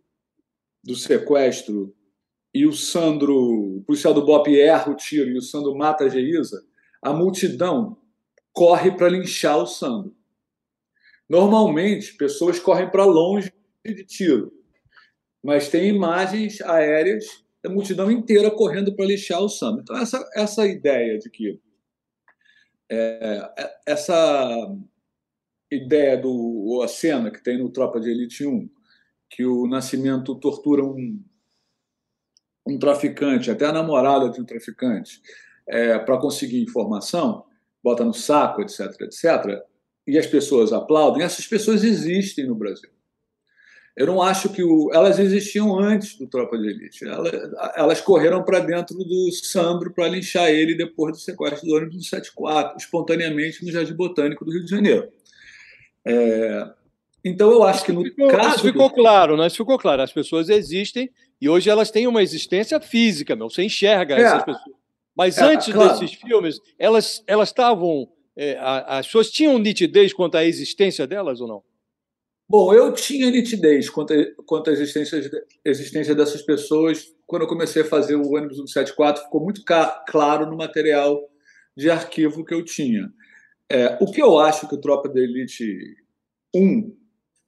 do 0.83 0.95
sequestro 0.95 1.94
e 2.55 2.65
o 2.65 2.71
Sandro, 2.71 3.79
o 3.79 3.83
policial 3.85 4.13
do 4.13 4.25
BOP 4.25 4.47
erra 4.57 4.89
o 4.89 4.95
tiro 4.95 5.29
e 5.29 5.37
o 5.37 5.41
Sandro 5.41 5.75
mata 5.75 6.05
a 6.05 6.09
Geisa, 6.09 6.65
a 7.01 7.11
multidão 7.11 7.97
corre 8.53 8.91
para 8.91 9.09
linchar 9.09 9.57
o 9.57 9.67
Sandro. 9.67 10.15
Normalmente, 11.27 12.15
pessoas 12.15 12.57
correm 12.57 12.89
para 12.89 13.03
longe 13.03 13.51
de 13.85 14.05
tiro, 14.05 14.53
mas 15.43 15.67
tem 15.67 15.89
imagens 15.89 16.61
aéreas 16.61 17.43
da 17.61 17.69
multidão 17.69 18.09
inteira 18.09 18.49
correndo 18.49 18.95
para 18.95 19.05
linchar 19.05 19.41
o 19.41 19.49
Sandro. 19.49 19.81
Então, 19.81 19.97
essa, 19.97 20.25
essa 20.33 20.65
ideia 20.65 21.19
de 21.19 21.29
que 21.29 21.59
é, 22.89 23.51
é 23.57 23.75
essa 23.85 24.73
ideia 25.69 26.17
do 26.17 26.79
a 26.81 26.87
cena 26.87 27.29
que 27.29 27.43
tem 27.43 27.57
no 27.57 27.69
Tropa 27.69 27.99
de 27.99 28.09
Elite 28.09 28.45
1, 28.45 28.69
que 29.29 29.43
o 29.43 29.67
Nascimento 29.67 30.33
tortura 30.35 30.85
um, 30.85 31.21
um 32.65 32.77
traficante, 32.79 33.51
até 33.51 33.65
a 33.65 33.71
namorada 33.71 34.29
de 34.29 34.41
um 34.41 34.45
traficante, 34.45 35.21
é, 35.67 35.97
para 35.99 36.17
conseguir 36.17 36.61
informação, 36.61 37.45
bota 37.83 38.03
no 38.03 38.13
saco, 38.13 38.61
etc, 38.61 39.01
etc, 39.01 39.61
e 40.07 40.17
as 40.17 40.27
pessoas 40.27 40.73
aplaudem, 40.73 41.23
essas 41.23 41.45
pessoas 41.47 41.83
existem 41.83 42.47
no 42.47 42.55
Brasil. 42.55 42.89
Eu 43.95 44.07
não 44.07 44.21
acho 44.21 44.49
que 44.49 44.61
o, 44.61 44.91
elas 44.93 45.19
existiam 45.19 45.79
antes 45.79 46.17
do 46.17 46.27
Tropa 46.27 46.57
de 46.57 46.67
Elite. 46.67 47.05
Elas, 47.05 47.31
elas 47.75 48.01
correram 48.01 48.43
para 48.43 48.59
dentro 48.59 48.97
do 48.97 49.31
Sandro 49.31 49.93
para 49.93 50.09
linchar 50.09 50.49
ele 50.49 50.75
depois 50.75 51.13
do 51.13 51.17
sequestro 51.17 51.65
do 51.65 51.75
ônibus 51.75 51.95
do 51.95 52.03
74, 52.03 52.75
espontaneamente 52.77 53.63
no 53.63 53.71
Jardim 53.71 53.93
Botânico 53.93 54.43
do 54.43 54.51
Rio 54.51 54.65
de 54.65 54.69
Janeiro. 54.69 55.07
É, 56.03 56.69
então 57.25 57.51
eu 57.51 57.63
acho 57.63 57.83
que 57.83 57.91
no 57.91 58.03
ficou, 58.03 58.27
caso. 58.27 58.49
Isso 58.49 58.61
ficou 58.61 58.89
claro, 58.91 59.35
né? 59.35 59.47
Isso 59.47 59.57
ficou 59.57 59.79
claro. 59.79 60.03
As 60.03 60.13
pessoas 60.13 60.47
existem 60.47 61.09
e 61.41 61.49
hoje 61.49 61.71
elas 61.71 61.89
têm 61.89 62.05
uma 62.05 62.21
existência 62.21 62.79
física, 62.79 63.35
meu. 63.35 63.49
Você 63.49 63.63
enxerga 63.63 64.15
é, 64.15 64.21
essas 64.21 64.43
pessoas. 64.43 64.75
Mas 65.17 65.37
é, 65.39 65.43
antes 65.43 65.73
claro. 65.73 65.99
desses 65.99 66.13
filmes, 66.13 66.59
elas 66.77 67.23
elas 67.25 67.49
estavam. 67.49 68.07
É, 68.37 68.59
as 68.59 69.07
pessoas 69.07 69.31
tinham 69.31 69.57
nitidez 69.57 70.13
quanto 70.13 70.35
à 70.35 70.45
existência 70.45 71.07
delas 71.07 71.41
ou 71.41 71.47
não? 71.47 71.63
Bom, 72.47 72.71
eu 72.71 72.93
tinha 72.93 73.31
nitidez 73.31 73.89
quanto 73.89 74.13
a, 74.13 74.17
quanto 74.45 74.69
à 74.69 74.73
existência, 74.73 75.19
existência 75.63 76.13
dessas 76.13 76.43
pessoas. 76.43 77.11
Quando 77.25 77.41
eu 77.41 77.47
comecei 77.47 77.81
a 77.81 77.85
fazer 77.85 78.15
o 78.15 78.35
ônibus 78.35 78.57
174, 78.57 79.23
ficou 79.23 79.41
muito 79.41 79.63
claro 80.07 80.45
no 80.45 80.55
material 80.55 81.19
de 81.75 81.89
arquivo 81.89 82.45
que 82.45 82.53
eu 82.53 82.63
tinha. 82.63 83.11
É, 83.67 83.97
o 83.99 84.11
que 84.11 84.21
eu 84.21 84.37
acho 84.37 84.67
que 84.67 84.75
o 84.75 84.79
Tropa 84.79 85.09
da 85.09 85.19
Elite 85.19 85.65
1 86.55 87.04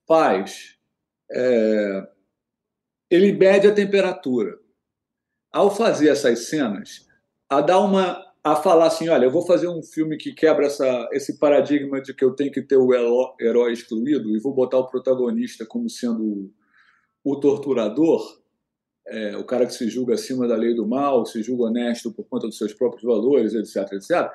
faz, 0.07 0.77
é, 1.31 2.07
ele 3.09 3.33
mede 3.33 3.67
a 3.67 3.73
temperatura. 3.73 4.57
Ao 5.51 5.73
fazer 5.73 6.09
essas 6.09 6.47
cenas, 6.47 7.07
a 7.49 7.61
dar 7.61 7.79
uma 7.79 8.25
a 8.43 8.55
falar 8.55 8.87
assim, 8.87 9.09
olha, 9.09 9.25
eu 9.25 9.31
vou 9.31 9.45
fazer 9.45 9.67
um 9.67 9.83
filme 9.83 10.15
que 10.15 10.31
quebra 10.31 10.67
essa, 10.67 11.09
esse 11.11 11.37
paradigma 11.37 12.01
de 12.01 12.13
que 12.13 12.23
eu 12.23 12.33
tenho 12.33 12.51
que 12.51 12.61
ter 12.61 12.77
o 12.77 12.93
herói 13.41 13.73
excluído 13.73 14.29
e 14.29 14.39
vou 14.39 14.53
botar 14.53 14.77
o 14.77 14.87
protagonista 14.87 15.65
como 15.65 15.89
sendo 15.89 16.49
o 17.23 17.35
torturador, 17.35 18.39
é, 19.05 19.35
o 19.35 19.43
cara 19.43 19.65
que 19.65 19.73
se 19.73 19.89
julga 19.89 20.13
acima 20.13 20.47
da 20.47 20.55
lei 20.55 20.73
do 20.73 20.87
mal, 20.87 21.25
se 21.25 21.43
julga 21.43 21.65
honesto 21.65 22.11
por 22.11 22.23
conta 22.29 22.47
dos 22.47 22.57
seus 22.57 22.73
próprios 22.73 23.03
valores, 23.03 23.53
etc, 23.53 23.91
etc. 23.93 24.31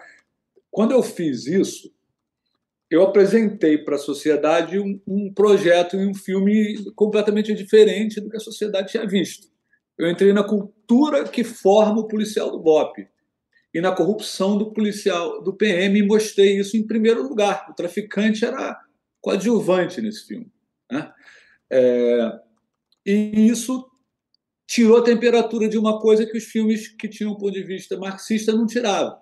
Quando 0.71 0.93
eu 0.93 1.03
fiz 1.03 1.47
isso, 1.47 1.91
eu 2.93 3.03
apresentei 3.03 3.79
para 3.79 3.97
a 3.97 3.99
sociedade 3.99 4.79
um, 4.79 5.01
um 5.07 5.33
projeto 5.33 5.97
e 5.97 6.07
um 6.07 6.15
filme 6.15 6.93
completamente 6.95 7.55
diferente 7.55 8.21
do 8.21 8.29
que 8.29 8.37
a 8.37 8.41
sociedade 8.41 8.91
tinha 8.91 9.07
visto. 9.07 9.49
Eu 9.97 10.11
entrei 10.11 10.31
na 10.35 10.45
cultura 10.45 11.25
que 11.25 11.43
forma 11.43 12.01
o 12.01 12.07
policial 12.07 12.51
do 12.51 12.61
BOP 12.61 13.09
e 13.73 13.81
na 13.81 13.93
corrupção 13.93 14.59
do 14.59 14.75
policial 14.75 15.43
do 15.43 15.55
PM 15.55 15.99
e 15.99 16.07
mostrei 16.07 16.59
isso 16.59 16.77
em 16.77 16.87
primeiro 16.87 17.23
lugar. 17.27 17.67
O 17.71 17.75
traficante 17.75 18.45
era 18.45 18.79
coadjuvante 19.23 20.03
nesse 20.03 20.27
filme. 20.27 20.53
Né? 20.91 21.11
É, 21.71 22.41
e 23.07 23.47
isso 23.49 23.91
tirou 24.67 24.99
a 24.99 25.05
temperatura 25.05 25.67
de 25.67 25.79
uma 25.79 25.99
coisa 25.99 26.27
que 26.27 26.37
os 26.37 26.45
filmes 26.45 26.89
que 26.89 27.09
tinham 27.09 27.33
um 27.33 27.37
ponto 27.37 27.53
de 27.53 27.65
vista 27.65 27.97
marxista 27.97 28.53
não 28.53 28.67
tiravam. 28.67 29.19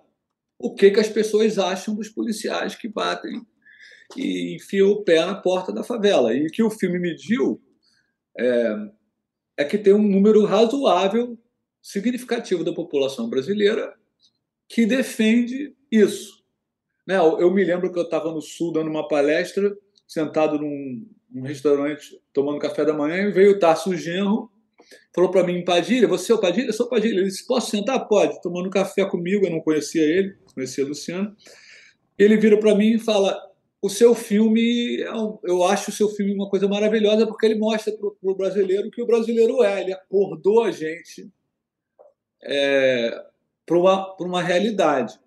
O 0.59 0.75
que, 0.75 0.91
que 0.91 0.99
as 0.99 1.07
pessoas 1.07 1.57
acham 1.57 1.95
dos 1.95 2.09
policiais 2.09 2.75
que 2.75 2.89
batem 2.89 3.41
e 4.17 4.55
enfiam 4.55 4.89
o 4.89 5.03
pé 5.03 5.25
na 5.25 5.35
porta 5.35 5.71
da 5.71 5.83
favela. 5.83 6.33
E 6.33 6.47
o 6.47 6.51
que 6.51 6.63
o 6.63 6.69
filme 6.69 6.99
mediu 6.99 7.61
é, 8.37 8.75
é 9.57 9.65
que 9.65 9.77
tem 9.77 9.93
um 9.93 10.01
número 10.01 10.45
razoável, 10.45 11.37
significativo 11.81 12.63
da 12.63 12.73
população 12.73 13.29
brasileira 13.29 13.93
que 14.69 14.85
defende 14.85 15.75
isso. 15.91 16.41
Né? 17.05 17.17
Eu 17.17 17.51
me 17.51 17.63
lembro 17.63 17.91
que 17.91 17.99
eu 17.99 18.03
estava 18.03 18.31
no 18.31 18.41
Sul 18.41 18.71
dando 18.71 18.89
uma 18.89 19.07
palestra, 19.07 19.75
sentado 20.07 20.57
num, 20.57 21.05
num 21.29 21.43
restaurante 21.43 22.21
tomando 22.31 22.59
café 22.59 22.85
da 22.85 22.93
manhã, 22.93 23.27
e 23.27 23.31
veio 23.31 23.51
o 23.51 23.59
Tarso 23.59 23.95
Genro, 23.97 24.49
falou 25.13 25.29
para 25.29 25.43
mim, 25.43 25.65
Padilha, 25.65 26.07
você 26.07 26.31
é 26.31 26.35
o 26.35 26.39
Padilha? 26.39 26.67
Eu 26.67 26.73
sou 26.73 26.85
o 26.85 26.89
Padilha. 26.89 27.19
Ele 27.19 27.25
disse, 27.25 27.45
posso 27.45 27.71
sentar? 27.71 28.07
Pode. 28.07 28.41
Tomando 28.41 28.69
café 28.69 29.03
comigo, 29.05 29.45
eu 29.45 29.51
não 29.51 29.59
conhecia 29.59 30.03
ele, 30.03 30.35
conhecia 30.53 30.85
Luciano. 30.85 31.35
Ele 32.17 32.37
vira 32.37 32.57
para 32.57 32.75
mim 32.75 32.93
e 32.93 32.99
fala, 32.99 33.37
o 33.81 33.89
seu 33.89 34.13
filme, 34.13 35.01
é 35.01 35.09
eu 35.43 35.63
acho 35.63 35.89
o 35.89 35.93
seu 35.93 36.07
filme 36.09 36.33
uma 36.33 36.49
coisa 36.49 36.67
maravilhosa 36.67 37.25
porque 37.25 37.47
ele 37.47 37.57
mostra 37.57 37.91
para 37.97 38.31
o 38.31 38.35
brasileiro 38.35 38.87
o 38.87 38.91
que 38.91 39.01
o 39.01 39.07
brasileiro 39.07 39.63
é. 39.63 39.81
Ele 39.81 39.93
acordou 39.93 40.63
a 40.63 40.71
gente 40.71 41.31
é, 42.43 43.25
para 43.65 43.77
uma, 43.77 44.15
uma 44.19 44.43
realidade. 44.43 45.19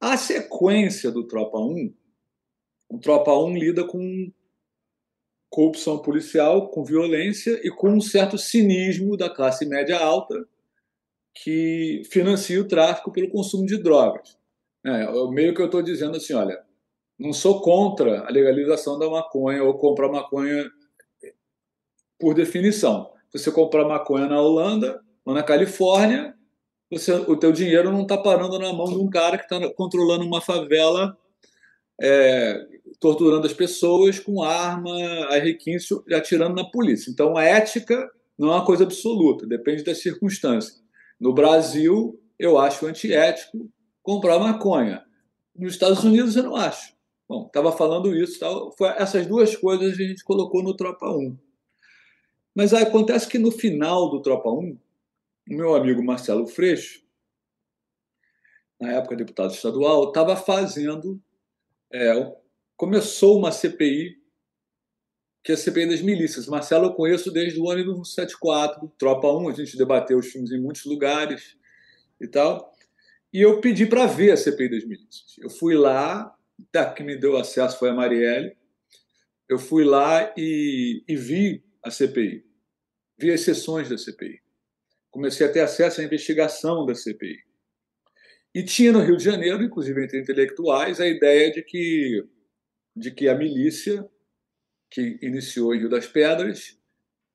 A 0.00 0.16
sequência 0.16 1.10
do 1.10 1.26
Tropa 1.26 1.58
1, 1.58 1.92
o 2.88 2.98
Tropa 2.98 3.32
1 3.32 3.56
lida 3.56 3.84
com 3.84 4.30
corrupção 5.50 5.98
policial, 5.98 6.68
com 6.68 6.84
violência 6.84 7.60
e 7.64 7.70
com 7.70 7.90
um 7.90 8.00
certo 8.00 8.38
cinismo 8.38 9.16
da 9.16 9.28
classe 9.28 9.66
média 9.66 9.98
alta 9.98 10.46
que 11.34 12.02
financia 12.10 12.60
o 12.60 12.68
tráfico 12.68 13.10
pelo 13.10 13.30
consumo 13.30 13.66
de 13.66 13.76
drogas. 13.76 14.38
É, 14.84 15.06
meio 15.30 15.54
que 15.54 15.60
eu 15.60 15.66
estou 15.66 15.82
dizendo 15.82 16.16
assim, 16.16 16.32
olha, 16.32 16.65
não 17.18 17.32
sou 17.32 17.60
contra 17.60 18.26
a 18.26 18.30
legalização 18.30 18.98
da 18.98 19.08
maconha 19.08 19.62
ou 19.64 19.74
comprar 19.74 20.08
maconha 20.08 20.70
por 22.18 22.34
definição. 22.34 23.10
Você 23.32 23.50
comprar 23.50 23.86
maconha 23.86 24.26
na 24.26 24.40
Holanda 24.40 25.00
ou 25.24 25.34
na 25.34 25.42
Califórnia, 25.42 26.34
você, 26.90 27.12
o 27.12 27.36
teu 27.36 27.52
dinheiro 27.52 27.90
não 27.90 28.02
está 28.02 28.16
parando 28.16 28.58
na 28.58 28.72
mão 28.72 28.86
de 28.86 28.98
um 28.98 29.10
cara 29.10 29.36
que 29.36 29.44
está 29.44 29.68
controlando 29.74 30.24
uma 30.24 30.40
favela, 30.40 31.16
é, 32.00 32.64
torturando 33.00 33.46
as 33.46 33.52
pessoas 33.52 34.20
com 34.20 34.42
arma, 34.42 34.90
R15 35.32 36.04
e 36.06 36.14
atirando 36.14 36.54
na 36.54 36.64
polícia. 36.64 37.10
Então, 37.10 37.36
a 37.36 37.44
ética 37.44 38.08
não 38.38 38.48
é 38.48 38.52
uma 38.52 38.64
coisa 38.64 38.84
absoluta, 38.84 39.46
depende 39.46 39.82
das 39.82 40.00
circunstâncias. 40.00 40.80
No 41.18 41.34
Brasil, 41.34 42.20
eu 42.38 42.58
acho 42.58 42.86
antiético 42.86 43.68
comprar 44.02 44.38
maconha. 44.38 45.02
Nos 45.56 45.72
Estados 45.72 46.04
Unidos, 46.04 46.36
eu 46.36 46.44
não 46.44 46.54
acho. 46.54 46.95
Bom, 47.28 47.46
estava 47.46 47.72
falando 47.72 48.14
isso, 48.14 48.38
tal. 48.38 48.72
Foi 48.76 48.88
essas 48.90 49.26
duas 49.26 49.56
coisas 49.56 49.92
a 49.92 50.02
gente 50.02 50.22
colocou 50.22 50.62
no 50.62 50.76
Tropa 50.76 51.10
1. 51.10 51.36
Mas 52.54 52.72
aí 52.72 52.84
acontece 52.84 53.28
que 53.28 53.38
no 53.38 53.50
final 53.50 54.08
do 54.10 54.22
Tropa 54.22 54.48
1, 54.48 54.52
o 54.52 54.78
meu 55.54 55.74
amigo 55.74 56.02
Marcelo 56.02 56.46
Freixo, 56.46 57.02
na 58.80 58.92
época 58.92 59.16
deputado 59.16 59.52
estadual, 59.52 60.08
estava 60.08 60.36
fazendo. 60.36 61.20
É, 61.92 62.34
começou 62.76 63.38
uma 63.38 63.50
CPI, 63.50 64.16
que 65.42 65.52
é 65.52 65.54
a 65.54 65.58
CPI 65.58 65.88
das 65.88 66.00
milícias. 66.00 66.46
Marcelo 66.46 66.86
eu 66.86 66.94
conheço 66.94 67.30
desde 67.32 67.60
o 67.60 67.70
ano 67.70 68.04
74, 68.04 68.92
Tropa 68.98 69.28
1, 69.28 69.48
a 69.48 69.52
gente 69.52 69.76
debateu 69.76 70.18
os 70.18 70.26
filmes 70.26 70.50
em 70.52 70.60
muitos 70.60 70.84
lugares 70.84 71.56
e 72.20 72.26
tal. 72.26 72.72
E 73.32 73.40
eu 73.40 73.60
pedi 73.60 73.86
para 73.86 74.06
ver 74.06 74.32
a 74.32 74.36
CPI 74.36 74.70
das 74.70 74.84
milícias. 74.84 75.36
Eu 75.38 75.50
fui 75.50 75.74
lá, 75.74 76.35
tá, 76.72 76.92
que 76.92 77.02
me 77.02 77.16
deu 77.16 77.36
acesso 77.36 77.78
foi 77.78 77.90
a 77.90 77.94
Marielle. 77.94 78.56
Eu 79.48 79.58
fui 79.58 79.84
lá 79.84 80.32
e, 80.36 81.04
e 81.06 81.16
vi 81.16 81.64
a 81.82 81.90
CPI, 81.90 82.44
vi 83.18 83.30
as 83.30 83.42
sessões 83.42 83.88
da 83.88 83.96
CPI 83.96 84.46
comecei 85.16 85.46
a 85.46 85.50
ter 85.50 85.60
acesso 85.60 86.02
à 86.02 86.04
investigação 86.04 86.84
da 86.84 86.94
CPI. 86.94 87.38
E 88.54 88.62
tinha 88.62 88.92
no 88.92 89.00
Rio 89.00 89.16
de 89.16 89.24
Janeiro, 89.24 89.62
inclusive 89.62 90.04
entre 90.04 90.20
intelectuais, 90.20 91.00
a 91.00 91.06
ideia 91.06 91.50
de 91.50 91.62
que, 91.62 92.22
de 92.94 93.10
que 93.10 93.26
a 93.26 93.34
milícia, 93.34 94.06
que 94.90 95.18
iniciou 95.22 95.74
em 95.74 95.78
Rio 95.78 95.88
das 95.88 96.06
Pedras, 96.06 96.78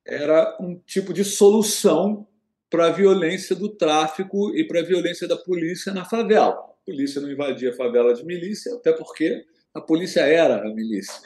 era 0.06 0.56
um 0.60 0.78
tipo 0.78 1.12
de 1.12 1.24
solução 1.24 2.26
para 2.70 2.86
a 2.86 2.92
violência 2.92 3.56
do 3.56 3.68
tráfico 3.68 4.56
e 4.56 4.64
para 4.64 4.78
a 4.78 4.84
violência 4.84 5.26
da 5.26 5.36
polícia 5.36 5.92
na 5.92 6.04
favela. 6.04 6.71
Polícia 6.84 7.20
não 7.20 7.30
invadia 7.30 7.70
a 7.70 7.76
favela 7.76 8.12
de 8.14 8.24
milícia, 8.24 8.74
até 8.74 8.92
porque 8.92 9.44
a 9.74 9.80
polícia 9.80 10.20
era 10.20 10.66
a 10.66 10.74
milícia. 10.74 11.20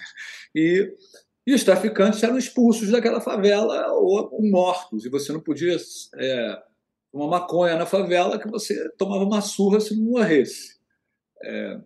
E 0.54 0.92
e 1.46 1.54
os 1.54 1.62
traficantes 1.62 2.22
eram 2.22 2.36
expulsos 2.36 2.90
daquela 2.90 3.20
favela 3.20 3.92
ou 3.92 4.42
mortos. 4.50 5.06
E 5.06 5.08
você 5.08 5.32
não 5.32 5.40
podia 5.40 5.76
é, 6.16 6.62
uma 7.12 7.28
maconha 7.28 7.76
na 7.76 7.86
favela 7.86 8.38
que 8.38 8.50
você 8.50 8.90
tomava 8.98 9.22
uma 9.22 9.40
surra 9.40 9.78
se 9.78 9.94
não 9.96 10.10
morresse. 10.10 10.76
É, 11.44 11.80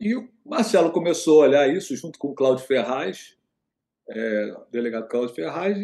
e 0.00 0.16
o 0.16 0.28
Marcelo 0.44 0.90
começou 0.90 1.42
a 1.42 1.46
olhar 1.46 1.72
isso 1.72 1.96
junto 1.96 2.18
com 2.18 2.28
o 2.28 2.34
Cláudio 2.34 2.66
Ferraz, 2.66 3.36
é, 4.10 4.52
o 4.58 4.70
delegado 4.72 5.08
Cláudio 5.08 5.34
Ferraz, 5.34 5.78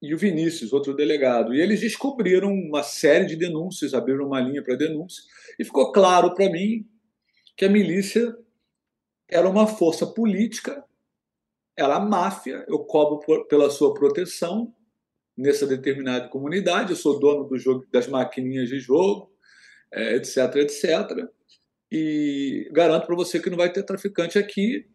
e 0.00 0.14
o 0.14 0.18
Vinícius, 0.18 0.72
outro 0.72 0.94
delegado. 0.94 1.52
E 1.52 1.60
eles 1.60 1.80
descobriram 1.80 2.52
uma 2.52 2.84
série 2.84 3.26
de 3.26 3.36
denúncias, 3.36 3.94
abriram 3.94 4.26
uma 4.26 4.40
linha 4.40 4.62
para 4.62 4.76
denúncia, 4.76 5.24
e 5.60 5.64
ficou 5.64 5.92
claro 5.92 6.32
para 6.34 6.50
mim 6.50 6.88
que 7.54 7.66
a 7.66 7.68
milícia 7.68 8.34
era 9.28 9.46
uma 9.46 9.66
força 9.66 10.06
política 10.06 10.82
ela 11.76 11.96
é 11.96 12.00
máfia, 12.00 12.64
eu 12.68 12.78
cobro 12.80 13.20
por, 13.20 13.46
pela 13.46 13.70
sua 13.70 13.94
proteção 13.94 14.74
nessa 15.36 15.66
determinada 15.66 16.28
comunidade, 16.28 16.90
eu 16.90 16.96
sou 16.96 17.18
dono 17.18 17.44
do 17.44 17.58
jogo, 17.58 17.86
das 17.90 18.06
maquininhas 18.06 18.68
de 18.68 18.78
jogo, 18.78 19.32
é, 19.92 20.16
etc, 20.16 20.56
etc. 20.56 21.26
E 21.90 22.68
garanto 22.72 23.06
para 23.06 23.16
você 23.16 23.40
que 23.40 23.48
não 23.48 23.56
vai 23.56 23.72
ter 23.72 23.82
traficante 23.82 24.38
aqui, 24.38 24.86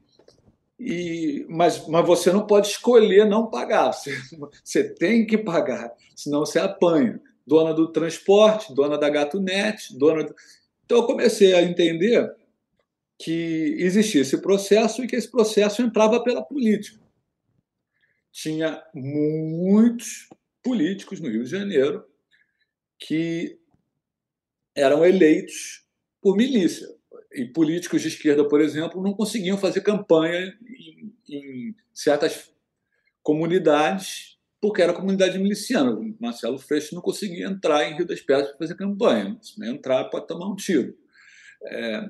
e, 0.79 1.45
mas, 1.49 1.87
mas 1.87 2.05
você 2.05 2.31
não 2.31 2.45
pode 2.45 2.67
escolher 2.67 3.25
não 3.25 3.49
pagar, 3.49 3.91
você, 3.91 4.15
você 4.63 4.93
tem 4.93 5.25
que 5.25 5.37
pagar, 5.37 5.91
senão 6.15 6.39
você 6.41 6.59
apanha. 6.59 7.19
Dona 7.45 7.73
do 7.73 7.91
transporte, 7.91 8.73
dona 8.73 8.97
da 8.97 9.09
GatoNet, 9.09 9.97
dona 9.97 10.23
do... 10.23 10.35
Então 10.83 10.97
eu 10.97 11.05
comecei 11.05 11.53
a 11.53 11.61
entender 11.61 12.33
que 13.17 13.75
existia 13.79 14.21
esse 14.21 14.41
processo 14.41 15.03
e 15.03 15.07
que 15.07 15.15
esse 15.15 15.29
processo 15.29 15.81
entrava 15.81 16.23
pela 16.23 16.43
política. 16.43 16.99
Tinha 18.31 18.83
muitos 18.93 20.27
políticos 20.61 21.19
no 21.19 21.29
Rio 21.29 21.43
de 21.43 21.49
Janeiro 21.49 22.05
que 22.99 23.57
eram 24.75 25.05
eleitos 25.05 25.85
por 26.21 26.35
milícia. 26.35 26.87
E 27.31 27.45
políticos 27.45 28.01
de 28.01 28.07
esquerda, 28.07 28.47
por 28.47 28.61
exemplo, 28.61 29.01
não 29.01 29.13
conseguiam 29.13 29.57
fazer 29.57 29.81
campanha 29.81 30.57
em, 30.67 31.13
em 31.29 31.75
certas 31.93 32.51
comunidades 33.21 34.34
porque 34.65 34.81
era 34.81 34.93
comunidade 34.93 35.37
miliciana. 35.37 35.91
O 35.91 36.15
Marcelo 36.19 36.57
Freixo 36.57 36.95
não 36.95 37.01
conseguia 37.01 37.45
entrar 37.45 37.87
em 37.87 37.95
Rio 37.95 38.07
das 38.07 38.19
Pedras 38.19 38.49
para 38.49 38.57
fazer 38.57 38.75
campanha. 38.75 39.37
Se 39.41 39.59
não 39.59 39.67
entrar, 39.67 40.05
pode 40.05 40.25
tomar 40.25 40.47
um 40.47 40.55
tiro. 40.55 40.95
É, 41.63 42.09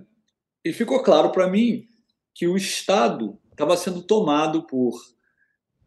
e 0.63 0.71
ficou 0.71 1.03
claro 1.03 1.31
para 1.31 1.49
mim 1.49 1.85
que 2.33 2.47
o 2.47 2.55
Estado 2.55 3.37
estava 3.51 3.75
sendo 3.75 4.01
tomado 4.01 4.65
por, 4.65 4.93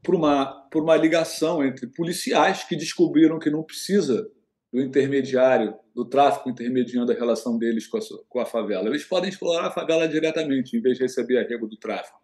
por, 0.02 0.14
uma, 0.14 0.46
por 0.70 0.82
uma 0.82 0.96
ligação 0.96 1.64
entre 1.64 1.86
policiais 1.86 2.64
que 2.64 2.76
descobriram 2.76 3.38
que 3.38 3.50
não 3.50 3.62
precisa 3.62 4.30
do 4.70 4.82
intermediário, 4.82 5.74
do 5.94 6.04
tráfico 6.04 6.50
intermediando 6.50 7.10
a 7.10 7.14
relação 7.14 7.58
deles 7.58 7.86
com 7.86 7.96
a, 7.96 8.00
com 8.28 8.40
a 8.40 8.44
favela. 8.44 8.88
Eles 8.88 9.04
podem 9.04 9.30
explorar 9.30 9.66
a 9.66 9.70
favela 9.70 10.06
diretamente, 10.06 10.76
em 10.76 10.82
vez 10.82 10.98
de 10.98 11.04
receber 11.04 11.38
arrego 11.38 11.66
do 11.66 11.78
tráfico. 11.78 12.18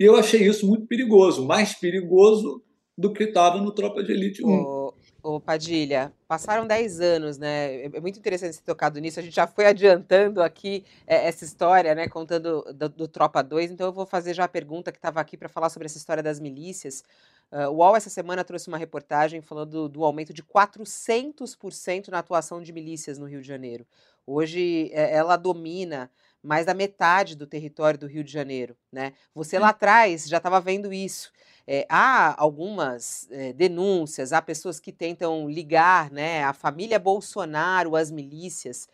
E 0.00 0.04
eu 0.04 0.16
achei 0.16 0.46
isso 0.46 0.66
muito 0.66 0.86
perigoso, 0.86 1.46
mais 1.46 1.74
perigoso 1.74 2.64
do 2.96 3.12
que 3.12 3.24
estava 3.24 3.58
no 3.58 3.72
Tropa 3.72 4.02
de 4.02 4.12
Elite 4.12 4.44
1. 4.44 4.92
Ô, 5.22 5.38
Padilha, 5.38 6.12
passaram 6.26 6.66
10 6.66 7.00
anos, 7.00 7.36
né? 7.36 7.76
É, 7.76 7.90
é 7.92 8.00
muito 8.00 8.18
interessante 8.18 8.56
ser 8.56 8.62
tocado 8.62 8.98
nisso. 8.98 9.20
A 9.20 9.22
gente 9.22 9.34
já 9.34 9.46
foi 9.46 9.66
adiantando 9.66 10.42
aqui 10.42 10.84
é, 11.06 11.26
essa 11.28 11.44
história, 11.44 11.94
né? 11.94 12.08
Contando 12.08 12.62
do, 12.72 12.88
do, 12.88 13.08
Tropa 13.08 13.42
2. 13.42 13.70
Então 13.70 13.86
eu 13.86 13.92
vou 13.92 14.06
fazer 14.06 14.32
já 14.32 14.44
a 14.44 14.48
pergunta 14.48 14.90
que 14.90 14.98
estava 14.98 15.20
aqui 15.20 15.36
para 15.36 15.48
falar 15.48 15.68
sobre 15.68 15.86
essa 15.86 15.98
história 15.98 16.22
das 16.22 16.40
milícias. 16.40 17.04
Uh, 17.52 17.68
o 17.68 17.76
UOL 17.76 17.96
essa 17.96 18.08
semana 18.08 18.44
trouxe 18.44 18.68
uma 18.68 18.78
reportagem 18.78 19.42
falando 19.42 19.70
do, 19.70 19.88
do 19.88 20.04
aumento 20.04 20.32
de 20.32 20.42
400% 20.42 22.08
na 22.08 22.20
atuação 22.20 22.62
de 22.62 22.72
milícias 22.72 23.18
no 23.18 23.26
Rio 23.26 23.42
de 23.42 23.48
Janeiro. 23.48 23.86
Hoje 24.26 24.90
é, 24.92 25.14
ela 25.14 25.36
domina 25.36 26.10
mais 26.42 26.64
da 26.64 26.72
metade 26.72 27.36
do 27.36 27.46
território 27.46 27.98
do 27.98 28.06
Rio 28.06 28.24
de 28.24 28.32
Janeiro, 28.32 28.74
né? 28.90 29.12
Você 29.34 29.58
lá 29.58 29.70
atrás 29.70 30.26
já 30.26 30.38
estava 30.38 30.60
vendo 30.60 30.92
isso. 30.92 31.30
É, 31.72 31.86
há 31.88 32.34
algumas 32.36 33.28
é, 33.30 33.52
denúncias, 33.52 34.32
há 34.32 34.42
pessoas 34.42 34.80
que 34.80 34.90
tentam 34.90 35.48
ligar 35.48 36.10
né, 36.10 36.42
a 36.42 36.52
família 36.52 36.98
Bolsonaro 36.98 37.94
às 37.94 38.10
milícias. 38.10 38.88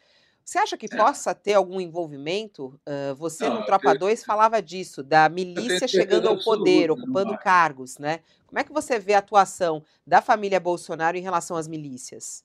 Você 0.45 0.59
acha 0.59 0.77
que 0.77 0.85
é. 0.85 0.95
possa 0.95 1.35
ter 1.35 1.55
algum 1.55 1.81
envolvimento? 1.81 2.79
Uh, 2.87 3.15
você 3.15 3.49
Não, 3.49 3.61
no 3.61 3.65
Tropa 3.65 3.95
2 3.95 4.23
falava 4.23 4.61
disso, 4.61 5.03
da 5.03 5.27
milícia 5.27 5.89
chegando 5.89 6.29
ao 6.29 6.39
poder, 6.39 6.91
ocupando 6.91 7.39
cargos, 7.39 7.97
né? 7.97 8.21
Como 8.47 8.59
é 8.59 8.63
que 8.63 8.75
você 8.75 8.99
vê 8.99 9.15
a 9.15 9.21
atuação 9.21 9.83
da 10.07 10.21
família 10.21 10.61
Bolsonaro 10.61 11.17
em 11.17 11.23
relação 11.23 11.57
às 11.57 11.67
milícias? 11.67 12.45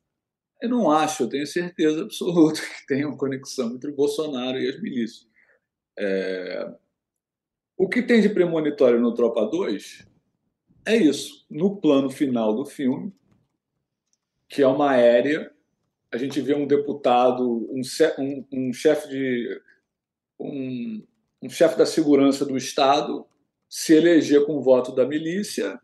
Eu 0.62 0.70
não 0.70 0.90
acho, 0.90 1.24
eu 1.24 1.30
tenho 1.30 1.46
certeza 1.46 2.04
absoluta 2.04 2.62
que 2.80 2.88
tem 2.88 3.04
uma 3.04 3.18
conexão 3.18 3.76
entre 3.76 3.92
o 3.92 3.96
Bolsonaro 3.98 4.58
e 4.58 4.70
as 4.70 4.82
milícias. 4.82 5.28
É... 6.00 6.74
O 7.78 7.90
que 7.90 8.02
tem 8.02 8.22
de 8.22 8.30
premonitório 8.30 9.02
no 9.02 9.14
Tropa 9.14 9.46
2 9.46 10.10
é 10.86 10.96
isso. 10.96 11.46
No 11.50 11.78
plano 11.78 12.10
final 12.10 12.54
do 12.56 12.66
filme, 12.66 13.14
que 14.48 14.62
é 14.62 14.68
uma 14.68 14.92
aérea, 14.92 15.52
a 16.12 16.18
gente 16.18 16.42
vê 16.42 16.54
um 16.54 16.68
deputado, 16.68 17.68
um, 17.72 17.82
um, 18.20 18.46
um 18.52 18.74
chefe 18.74 19.08
de 19.10 19.62
um, 20.40 21.04
um 21.42 21.50
chefe 21.50 21.78
da 21.78 21.86
segurança 21.86 22.46
do 22.46 22.58
Estado 22.58 23.26
se 23.70 23.94
eleger 23.94 24.46
com 24.46 24.58
o 24.58 24.62
voto 24.62 24.94
da 24.94 25.06
milícia 25.06 25.80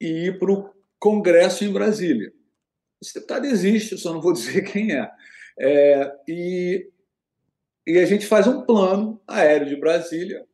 e 0.00 0.28
ir 0.28 0.38
para 0.38 0.52
o 0.52 0.72
Congresso 0.98 1.64
em 1.64 1.72
Brasília. 1.72 2.32
Esse 3.02 3.14
deputado 3.14 3.46
existe, 3.46 3.98
só 3.98 4.12
não 4.12 4.20
vou 4.20 4.32
dizer 4.34 4.62
quem 4.62 4.94
é. 4.94 5.10
é 5.58 6.16
e, 6.28 6.88
e 7.86 7.98
a 7.98 8.06
gente 8.06 8.26
faz 8.26 8.46
um 8.46 8.62
plano 8.62 9.20
aéreo 9.26 9.68
de 9.68 9.76
Brasília, 9.76 10.46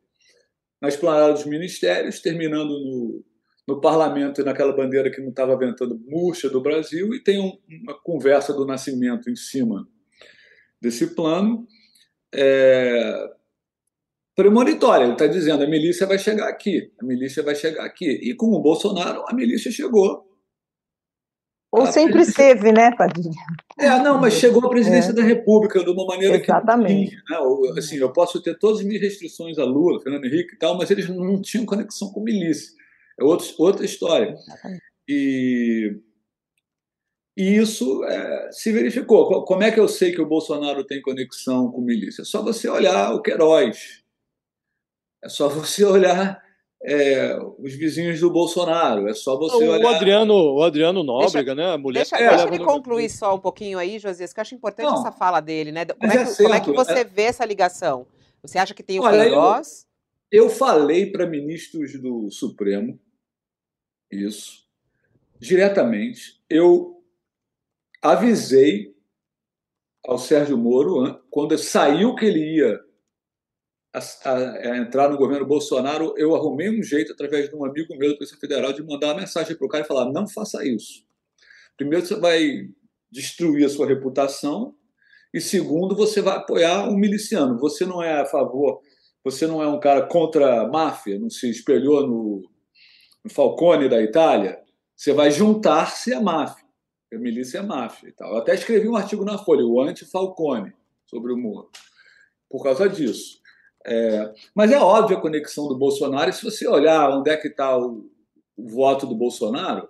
na 0.81 0.89
esplanada 0.89 1.35
dos 1.35 1.45
ministérios, 1.45 2.21
terminando 2.21 2.71
no, 2.71 3.25
no 3.67 3.81
parlamento, 3.81 4.45
naquela 4.45 4.75
bandeira 4.75 5.11
que 5.11 5.21
não 5.21 5.31
estava 5.31 5.57
ventando 5.59 6.01
murcha 6.07 6.49
do 6.49 6.61
Brasil, 6.61 7.13
e 7.15 7.23
tem 7.23 7.41
um, 7.41 7.59
uma 7.83 7.95
conversa 8.01 8.53
do 8.53 8.65
Nascimento 8.65 9.29
em 9.29 9.37
cima 9.37 9.89
desse 10.81 11.15
plano. 11.15 11.67
É, 12.33 13.31
premonitória, 14.37 15.05
ele 15.05 15.15
está 15.15 15.27
dizendo 15.27 15.65
a 15.65 15.67
milícia 15.67 16.07
vai 16.07 16.19
chegar 16.19 16.49
aqui, 16.49 16.93
a 17.01 17.05
milícia 17.05 17.43
vai 17.43 17.55
chegar 17.55 17.85
aqui. 17.85 18.09
E 18.09 18.35
com 18.35 18.47
o 18.53 18.63
Bolsonaro, 18.63 19.25
a 19.27 19.35
milícia 19.35 19.71
chegou. 19.71 20.25
Ou 21.73 21.83
a 21.83 21.87
sempre 21.87 22.23
esteve, 22.23 22.71
né, 22.71 22.95
Padinha? 22.97 23.35
É, 23.79 23.89
não, 23.99 24.21
mas 24.21 24.35
chegou 24.35 24.65
à 24.65 24.69
presidência 24.71 25.11
é. 25.11 25.15
da 25.15 25.23
República 25.23 25.83
de 25.83 25.91
uma 25.91 26.07
maneira 26.07 26.37
Exatamente. 26.37 27.11
que 27.11 27.23
tinha. 27.25 27.41
Né? 27.41 27.79
Assim, 27.79 27.97
eu 27.97 28.13
posso 28.13 28.41
ter 28.41 28.57
todas 28.59 28.79
as 28.81 28.85
minhas 28.87 29.03
restrições 29.03 29.59
a 29.59 29.65
Lula, 29.65 30.01
Fernando 30.01 30.25
Henrique 30.25 30.55
e 30.55 30.59
tal, 30.59 30.77
mas 30.79 30.91
eles 30.91 31.09
não 31.09 31.41
tinham 31.41 31.67
conexão 31.67 32.11
com 32.13 32.23
milícia. 32.23 32.73
É 33.19 33.25
outro, 33.25 33.47
outra 33.59 33.85
história. 33.85 34.35
E, 35.09 35.99
e 37.37 37.57
isso 37.57 38.05
é, 38.05 38.51
se 38.53 38.73
verificou. 38.73 39.45
Como 39.45 39.63
é 39.63 39.71
que 39.71 39.81
eu 39.81 39.89
sei 39.89 40.13
que 40.13 40.21
o 40.21 40.29
Bolsonaro 40.29 40.85
tem 40.85 41.01
conexão 41.01 41.71
com 41.71 41.81
milícia? 41.81 42.23
É 42.23 42.25
só 42.25 42.43
você 42.43 42.69
olhar 42.69 43.15
o 43.15 43.23
Queiroz. 43.23 44.03
É 45.25 45.29
só 45.29 45.49
você 45.51 45.85
olhar 45.85 46.43
é, 46.83 47.39
os 47.59 47.75
vizinhos 47.75 48.21
do 48.21 48.31
Bolsonaro. 48.31 49.09
É 49.09 49.15
só 49.15 49.39
você 49.39 49.65
o 49.65 49.73
olhar. 49.73 49.97
Adriano, 49.97 50.35
o 50.35 50.63
Adriano 50.63 51.03
Nóbrega, 51.03 51.55
deixa, 51.55 51.69
né? 51.69 51.75
A 51.75 51.79
mulher 51.79 52.01
deixa, 52.01 52.17
é, 52.17 52.29
deixa 52.29 52.55
ele 52.55 52.65
concluir 52.65 53.09
só 53.09 53.35
um 53.35 53.41
pouquinho 53.41 53.79
aí, 53.79 53.99
Josias, 53.99 54.33
que 54.33 54.41
eu 54.41 54.43
acho 54.43 54.55
importante 54.55 54.87
não, 54.87 55.01
essa 55.01 55.13
fala 55.13 55.41
dele, 55.41 55.73
né? 55.73 55.87
Como, 55.87 56.13
é, 56.13 56.19
que, 56.19 56.27
certo, 56.27 56.43
como 56.43 56.55
é 56.55 56.61
que 56.61 56.73
você 56.73 57.01
é 57.01 57.05
vê 57.05 57.23
essa 57.23 57.45
ligação? 57.45 58.07
Você 58.43 58.59
acha 58.59 58.75
que 58.75 58.83
tem 58.83 59.01
o 59.01 59.03
Queiroz? 59.03 59.87
Eu, 60.31 60.45
eu 60.45 60.51
falei 60.51 61.11
para 61.11 61.27
ministros 61.27 61.99
do 62.01 62.31
Supremo 62.31 62.99
isso 64.11 64.66
diretamente. 65.38 66.40
Eu 66.49 67.03
avisei 68.03 68.95
ao 70.05 70.19
Sérgio 70.19 70.57
Moro, 70.57 71.21
quando 71.31 71.59
saiu 71.59 72.14
que 72.14 72.25
ele 72.25 72.57
ia 72.57 72.81
a, 73.92 73.99
a, 74.31 74.73
a 74.73 74.79
entrar 74.79 75.09
no 75.09 75.16
governo 75.16 75.47
Bolsonaro, 75.47 76.14
eu 76.16 76.35
arrumei 76.35 76.71
um 76.71 76.83
jeito, 76.83 77.12
através 77.12 77.49
de 77.49 77.57
um 77.57 77.64
amigo 77.64 77.97
meu 77.97 78.11
da 78.11 78.16
Polícia 78.16 78.38
Federal, 78.38 78.73
de 78.73 78.83
mandar 78.83 79.09
uma 79.09 79.21
mensagem 79.21 79.57
para 79.57 79.66
o 79.66 79.69
cara 79.69 79.85
e 79.85 79.87
falar: 79.87 80.12
não 80.12 80.29
faça 80.29 80.64
isso. 80.64 81.05
Primeiro, 81.77 82.07
você 82.07 82.14
vai 82.14 82.69
destruir 83.11 83.66
a 83.66 83.69
sua 83.69 83.87
reputação, 83.87 84.75
e 85.33 85.40
segundo, 85.40 85.97
você 85.97 86.21
vai 86.21 86.37
apoiar 86.37 86.88
um 86.88 86.97
miliciano. 86.97 87.59
Você 87.59 87.85
não 87.85 88.03
é 88.03 88.21
a 88.21 88.27
favor, 88.27 88.81
você 89.25 89.47
não 89.47 89.62
é 89.62 89.66
um 89.66 89.81
cara 89.81 90.07
contra 90.07 90.62
a 90.62 90.69
máfia, 90.69 91.19
não 91.19 91.31
se 91.31 91.51
espelhou 91.51 92.07
no 92.07 92.56
Falcone 93.29 93.89
da 93.89 94.01
Itália, 94.01 94.61
você 94.95 95.12
vai 95.12 95.31
juntar-se 95.31 96.12
à 96.12 96.21
máfia. 96.21 96.65
A 97.12 97.19
milícia 97.19 97.59
é 97.59 97.62
máfia 97.62 98.09
e 98.09 98.12
tal. 98.12 98.33
Eu 98.33 98.39
até 98.39 98.55
escrevi 98.55 98.89
um 98.89 98.97
artigo 98.97 99.25
na 99.25 99.39
Folha, 99.39 99.65
o 99.65 99.81
anti-Falcone, 99.81 100.73
sobre 101.07 101.33
o 101.33 101.37
Moro, 101.37 101.71
por 102.51 102.62
causa 102.62 102.89
disso. 102.89 103.41
É, 103.87 104.33
mas 104.55 104.73
é 104.73 104.79
óbvia 104.79 105.17
a 105.17 105.21
conexão 105.21 105.69
do 105.69 105.79
Bolsonaro, 105.79 106.31
e 106.31 106.33
se 106.33 106.45
você 106.45 106.67
olhar 106.67 107.09
onde 107.11 107.31
é 107.31 107.37
que 107.37 107.49
está 107.49 107.79
o, 107.79 108.11
o 108.57 108.69
voto 108.69 109.07
do 109.07 109.15
Bolsonaro, 109.15 109.89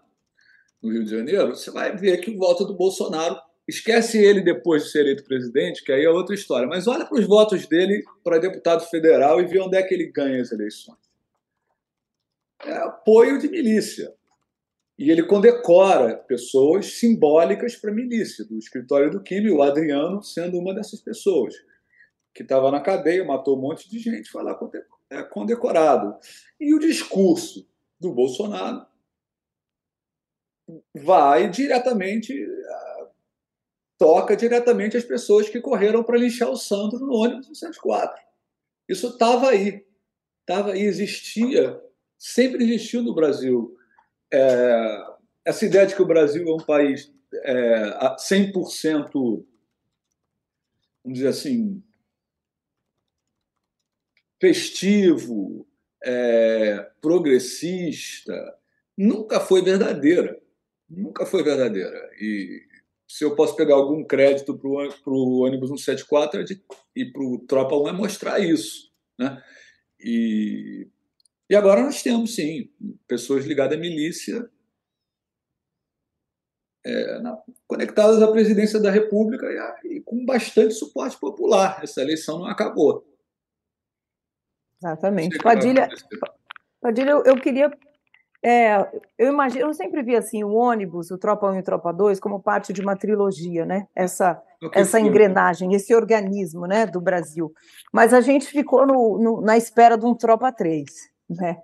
no 0.83 0.93
Rio 0.93 1.05
de 1.05 1.11
Janeiro, 1.11 1.57
você 1.57 1.71
vai 1.71 1.97
ver 1.97 2.19
que 2.19 2.31
o 2.31 2.39
voto 2.39 2.65
do 2.65 2.75
Bolsonaro 2.75 3.41
Esquece 3.69 4.19
ele 4.19 4.43
depois 4.43 4.85
de 4.85 4.91
ser 4.91 5.01
eleito 5.01 5.25
presidente, 5.25 5.83
que 5.83 5.91
aí 5.91 6.05
é 6.05 6.09
outra 6.09 6.35
história. 6.35 6.69
Mas 6.69 6.87
olha 6.87 7.05
para 7.05 7.19
os 7.19 7.27
votos 7.27 7.67
dele 7.67 8.05
para 8.23 8.39
deputado 8.39 8.85
federal 8.89 9.41
e 9.41 9.47
vê 9.47 9.61
onde 9.61 9.77
é 9.77 9.83
que 9.83 9.93
ele 9.93 10.07
ganha 10.07 10.41
as 10.41 10.53
eleições 10.53 11.06
apoio 12.61 13.39
de 13.39 13.49
milícia. 13.49 14.13
E 14.99 15.11
ele 15.11 15.27
condecora 15.27 16.17
pessoas 16.17 16.99
simbólicas 16.99 17.77
para 17.77 17.91
a 17.91 17.95
milícia, 17.95 18.45
do 18.47 18.59
escritório 18.59 19.11
do 19.11 19.23
Kimi, 19.23 19.51
o 19.51 19.63
Adriano 19.63 20.23
sendo 20.23 20.59
uma 20.59 20.75
dessas 20.75 21.01
pessoas, 21.03 21.55
que 22.35 22.43
estava 22.43 22.71
na 22.71 22.81
cadeia, 22.81 23.25
matou 23.25 23.59
um 23.59 23.61
monte 23.61 23.91
de 23.91 23.99
gente, 23.99 24.31
foi 24.31 24.43
lá 24.43 24.59
é, 25.11 25.23
condecorado. 25.23 26.19
E 26.59 26.75
o 26.75 26.79
discurso 26.79 27.69
do 28.01 28.13
Bolsonaro 28.13 28.87
vai 30.95 31.49
diretamente, 31.51 32.35
toca 33.99 34.37
diretamente 34.37 34.97
as 34.97 35.05
pessoas 35.05 35.49
que 35.49 35.61
correram 35.61 36.03
para 36.03 36.19
lixar 36.19 36.51
o 36.51 36.57
Sandro 36.57 36.99
no 37.01 37.13
ônibus 37.13 37.59
104. 37.59 38.23
Isso 38.89 39.09
estava 39.09 39.51
aí, 39.51 39.87
estava 40.41 40.73
aí, 40.73 40.83
existia, 40.83 41.81
sempre 42.19 42.65
existiu 42.65 43.03
no 43.03 43.15
Brasil. 43.15 43.77
É, 44.33 45.05
essa 45.45 45.65
ideia 45.65 45.87
de 45.87 45.95
que 45.95 46.03
o 46.03 46.07
Brasil 46.07 46.47
é 46.49 46.53
um 46.53 46.65
país 46.65 47.13
é, 47.45 47.99
100%, 48.19 49.11
vamos 49.13 49.45
dizer 51.05 51.29
assim, 51.29 51.83
festivo, 54.41 55.67
é, 56.05 56.91
progressista, 57.01 58.59
nunca 58.97 59.41
foi 59.41 59.63
verdadeira. 59.63 60.41
Nunca 60.89 61.27
foi 61.27 61.43
verdadeira. 61.43 62.11
E 62.21 62.63
se 63.09 63.25
eu 63.25 63.35
posso 63.35 63.57
pegar 63.57 63.75
algum 63.75 64.05
crédito 64.05 64.57
para 64.57 65.13
o 65.13 65.41
ônibus 65.41 65.69
174 65.69 66.41
é 66.41 66.45
e 66.95 67.05
para 67.05 67.23
o 67.23 67.39
Tropa 67.41 67.77
1 67.77 67.89
é 67.89 67.93
mostrar 67.93 68.39
isso. 68.39 68.93
Né? 69.19 69.43
E, 70.01 70.89
e 71.49 71.55
agora 71.55 71.83
nós 71.83 72.03
temos, 72.03 72.35
sim, 72.35 72.71
pessoas 73.07 73.45
ligadas 73.45 73.77
à 73.77 73.81
milícia 73.81 74.51
é, 76.85 77.19
na, 77.19 77.37
conectadas 77.67 78.23
à 78.23 78.31
presidência 78.31 78.81
da 78.81 78.91
República 78.91 79.47
e, 79.47 79.59
a, 79.59 79.77
e, 79.85 80.01
com 80.01 80.25
bastante 80.25 80.75
suporte 80.75 81.19
popular. 81.19 81.81
Essa 81.83 82.01
eleição 82.01 82.39
não 82.39 82.47
acabou. 82.47 83.05
Exatamente. 84.83 85.39
Padilha, 85.39 85.89
Padilha 86.81 87.11
eu, 87.11 87.25
eu 87.25 87.37
queria 87.41 87.71
é, 88.45 88.77
eu 89.19 89.33
imagino, 89.33 89.67
eu 89.67 89.75
sempre 89.75 90.03
vi 90.05 90.15
assim 90.15 90.45
o 90.45 90.53
ônibus, 90.53 91.11
o 91.11 91.19
Tropa 91.19 91.51
1 91.51 91.57
e 91.57 91.59
o 91.59 91.63
Tropa 91.65 91.93
2 91.93 92.21
como 92.21 92.41
parte 92.41 92.73
de 92.73 92.81
uma 92.81 92.95
trilogia, 92.95 93.67
né? 93.67 93.89
Essa 93.95 94.41
essa 94.73 95.01
engrenagem, 95.01 95.75
esse 95.75 95.95
organismo, 95.95 96.67
né, 96.67 96.87
do 96.87 97.01
Brasil. 97.01 97.53
Mas 97.93 98.15
a 98.15 98.21
gente 98.21 98.47
ficou 98.47 98.87
no, 98.87 99.19
no, 99.19 99.41
na 99.41 99.57
espera 99.57 99.99
de 99.99 100.07
um 100.07 100.15
Tropa 100.15 100.53
3, 100.53 100.85
né? 101.29 101.61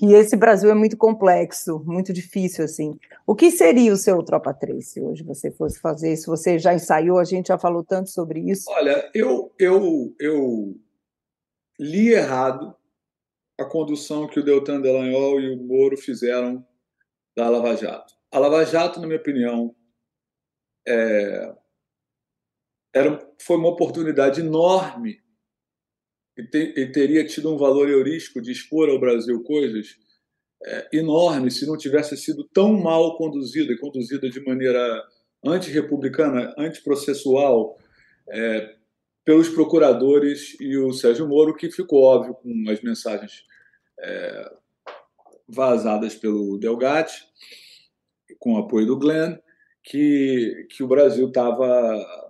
E 0.00 0.12
esse 0.12 0.36
Brasil 0.36 0.70
é 0.70 0.74
muito 0.74 0.96
complexo, 0.96 1.82
muito 1.84 2.12
difícil 2.12 2.64
assim. 2.64 2.98
O 3.26 3.34
que 3.34 3.50
seria 3.50 3.92
o 3.92 3.96
seu 3.96 4.22
Tropa 4.22 4.52
3 4.52 4.86
se 4.86 5.00
hoje 5.00 5.24
você 5.24 5.50
fosse 5.50 5.80
fazer? 5.80 6.16
Se 6.16 6.26
você 6.26 6.58
já 6.58 6.74
ensaiou, 6.74 7.18
a 7.18 7.24
gente 7.24 7.48
já 7.48 7.58
falou 7.58 7.82
tanto 7.82 8.10
sobre 8.10 8.40
isso. 8.40 8.70
Olha, 8.70 9.10
eu 9.14 9.52
eu 9.58 10.14
eu 10.20 10.78
li 11.78 12.08
errado 12.12 12.74
a 13.58 13.64
condução 13.64 14.26
que 14.26 14.38
o 14.38 14.44
Deltan 14.44 14.80
Delagnol 14.80 15.40
e 15.40 15.54
o 15.54 15.62
Moro 15.62 15.96
fizeram 15.96 16.64
da 17.36 17.48
Lava 17.48 17.74
Jato. 17.74 18.14
A 18.30 18.38
Lava 18.38 18.64
Jato, 18.64 19.00
na 19.00 19.06
minha 19.06 19.18
opinião, 19.18 19.74
é, 20.86 21.54
era, 22.94 23.18
foi 23.40 23.56
uma 23.56 23.68
oportunidade 23.68 24.40
enorme 24.40 25.22
e, 26.36 26.42
te, 26.44 26.74
e, 26.76 26.86
teria 26.92 27.26
tido 27.26 27.52
um 27.52 27.56
valor 27.56 27.88
heurístico 27.88 28.40
de 28.40 28.52
expor 28.52 28.88
ao 28.88 29.00
Brasil 29.00 29.42
coisas 29.42 29.96
é, 30.64 30.88
se 31.50 31.66
não 31.66 31.76
tivesse 31.76 32.16
sido 32.16 32.44
tão 32.44 32.72
mal 32.72 33.16
conduzida 33.16 33.72
e 33.72 33.78
conduzida 33.78 34.28
de 34.28 34.40
maneira 34.44 35.02
antirrepublicana, 35.44 36.54
antiprocessual, 36.58 37.78
é, 38.28 38.74
pelos 39.24 39.48
procuradores 39.48 40.56
e 40.60 40.76
o 40.76 40.92
Sérgio 40.92 41.28
Moro, 41.28 41.54
que 41.54 41.70
ficou 41.70 42.02
óbvio 42.02 42.34
com 42.34 42.70
as 42.70 42.80
mensagens 42.80 43.44
é, 44.00 44.52
vazadas 45.48 46.14
pelo 46.14 46.58
Delgatti, 46.58 47.24
com 48.38 48.54
o 48.54 48.58
apoio 48.58 48.86
do 48.86 48.98
Glenn, 48.98 49.36
que, 49.82 50.66
que 50.70 50.82
o 50.82 50.88
Brasil 50.88 51.28
estava. 51.28 52.25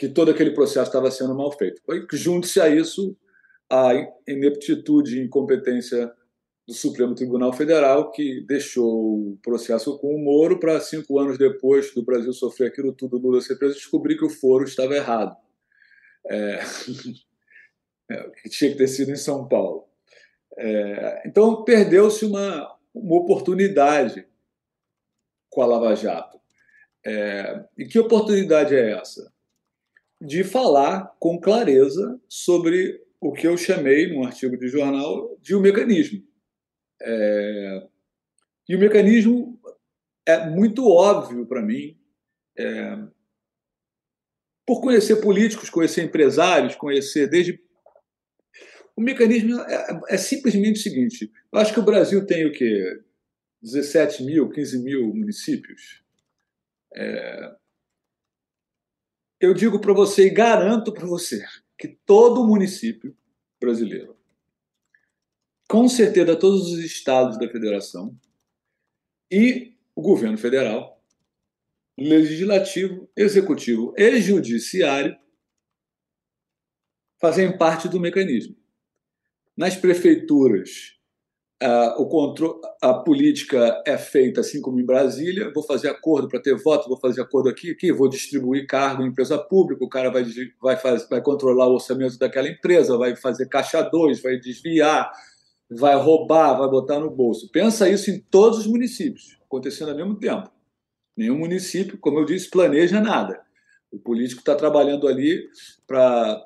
Que 0.00 0.08
todo 0.08 0.30
aquele 0.30 0.52
processo 0.52 0.88
estava 0.88 1.10
sendo 1.10 1.34
mal 1.34 1.52
feito. 1.52 1.82
Junte-se 2.14 2.58
a 2.58 2.70
isso 2.70 3.14
a 3.70 3.90
ineptitude 4.26 5.18
e 5.18 5.26
incompetência 5.26 6.10
do 6.66 6.72
Supremo 6.72 7.14
Tribunal 7.14 7.52
Federal, 7.52 8.10
que 8.10 8.40
deixou 8.46 9.32
o 9.32 9.38
processo 9.42 9.98
com 9.98 10.14
o 10.14 10.18
Moro 10.18 10.58
para 10.58 10.80
cinco 10.80 11.18
anos 11.18 11.36
depois 11.36 11.92
do 11.92 12.02
Brasil 12.02 12.32
sofrer 12.32 12.68
aquilo 12.68 12.94
tudo, 12.94 13.18
Lula 13.18 13.42
ser 13.42 13.56
preso, 13.56 13.74
descobrir 13.74 14.16
que 14.16 14.24
o 14.24 14.30
foro 14.30 14.64
estava 14.64 14.96
errado. 14.96 15.36
É... 16.26 16.60
é, 18.10 18.30
que 18.42 18.48
tinha 18.48 18.70
que 18.70 18.78
ter 18.78 18.88
sido 18.88 19.10
em 19.10 19.16
São 19.16 19.46
Paulo. 19.46 19.84
É, 20.56 21.28
então, 21.28 21.62
perdeu-se 21.62 22.24
uma, 22.24 22.74
uma 22.94 23.16
oportunidade 23.16 24.26
com 25.50 25.60
a 25.60 25.66
Lava 25.66 25.94
Jato. 25.94 26.40
É, 27.04 27.64
e 27.76 27.84
que 27.84 27.98
oportunidade 27.98 28.74
é 28.74 28.92
essa? 28.92 29.29
De 30.20 30.44
falar 30.44 31.16
com 31.18 31.40
clareza 31.40 32.20
sobre 32.28 33.02
o 33.20 33.32
que 33.32 33.46
eu 33.46 33.56
chamei, 33.56 34.12
num 34.12 34.24
artigo 34.24 34.56
de 34.56 34.68
jornal, 34.68 35.36
de 35.40 35.54
um 35.54 35.60
mecanismo. 35.60 36.22
É, 37.02 37.88
e 38.68 38.76
o 38.76 38.78
mecanismo 38.78 39.58
é 40.26 40.48
muito 40.48 40.86
óbvio 40.86 41.46
para 41.46 41.62
mim, 41.62 41.98
é, 42.56 42.98
por 44.66 44.80
conhecer 44.80 45.16
políticos, 45.16 45.70
conhecer 45.70 46.04
empresários, 46.04 46.76
conhecer 46.76 47.28
desde 47.28 47.60
o 48.96 49.02
mecanismo 49.02 49.58
é, 49.60 50.00
é, 50.10 50.16
simplesmente 50.16 50.78
o 50.78 50.82
seguinte: 50.82 51.32
eu 51.52 51.58
acho 51.58 51.72
que 51.72 51.80
o 51.80 51.84
Brasil 51.84 52.26
tem 52.26 52.46
o 52.46 52.52
quê? 52.52 53.00
17 53.62 54.22
mil, 54.24 54.50
15 54.50 54.82
mil 54.82 55.14
municípios. 55.14 56.02
É... 56.94 57.56
Eu 59.40 59.54
digo 59.54 59.80
para 59.80 59.94
você 59.94 60.26
e 60.26 60.30
garanto 60.30 60.92
para 60.92 61.06
você 61.06 61.42
que 61.78 61.88
todo 62.04 62.46
município 62.46 63.16
brasileiro, 63.58 64.14
com 65.66 65.88
certeza 65.88 66.38
todos 66.38 66.70
os 66.70 66.78
estados 66.80 67.38
da 67.38 67.48
federação 67.48 68.14
e 69.30 69.78
o 69.94 70.02
governo 70.02 70.36
federal, 70.36 71.02
legislativo, 71.98 73.10
executivo 73.16 73.94
e 73.96 74.20
judiciário, 74.20 75.18
fazem 77.18 77.56
parte 77.56 77.88
do 77.88 77.98
mecanismo. 77.98 78.56
Nas 79.56 79.74
prefeituras, 79.74 80.99
o 81.98 82.06
controle, 82.06 82.58
a 82.80 82.94
política 82.94 83.82
é 83.86 83.98
feita 83.98 84.40
assim 84.40 84.60
como 84.62 84.80
em 84.80 84.84
Brasília. 84.84 85.52
Vou 85.54 85.62
fazer 85.62 85.88
acordo 85.88 86.26
para 86.28 86.40
ter 86.40 86.54
voto, 86.56 86.88
vou 86.88 86.98
fazer 86.98 87.20
acordo 87.20 87.50
aqui, 87.50 87.70
aqui, 87.72 87.92
vou 87.92 88.08
distribuir 88.08 88.66
cargo 88.66 89.02
em 89.02 89.08
empresa 89.08 89.36
pública. 89.36 89.84
O 89.84 89.88
cara 89.88 90.10
vai, 90.10 90.24
vai, 90.60 90.76
fazer, 90.76 91.06
vai 91.08 91.20
controlar 91.20 91.66
o 91.66 91.74
orçamento 91.74 92.18
daquela 92.18 92.48
empresa, 92.48 92.96
vai 92.96 93.14
fazer 93.14 93.46
caixa 93.46 93.82
2, 93.82 94.22
vai 94.22 94.38
desviar, 94.38 95.12
vai 95.70 95.96
roubar, 95.96 96.58
vai 96.58 96.68
botar 96.68 96.98
no 96.98 97.10
bolso. 97.10 97.50
Pensa 97.52 97.88
isso 97.88 98.10
em 98.10 98.18
todos 98.18 98.60
os 98.60 98.66
municípios, 98.66 99.38
acontecendo 99.44 99.90
ao 99.90 99.96
mesmo 99.96 100.18
tempo. 100.18 100.50
Nenhum 101.14 101.38
município, 101.38 101.98
como 101.98 102.20
eu 102.20 102.24
disse, 102.24 102.48
planeja 102.48 103.00
nada. 103.00 103.38
O 103.92 103.98
político 103.98 104.40
está 104.40 104.54
trabalhando 104.54 105.06
ali 105.06 105.46
para 105.86 106.42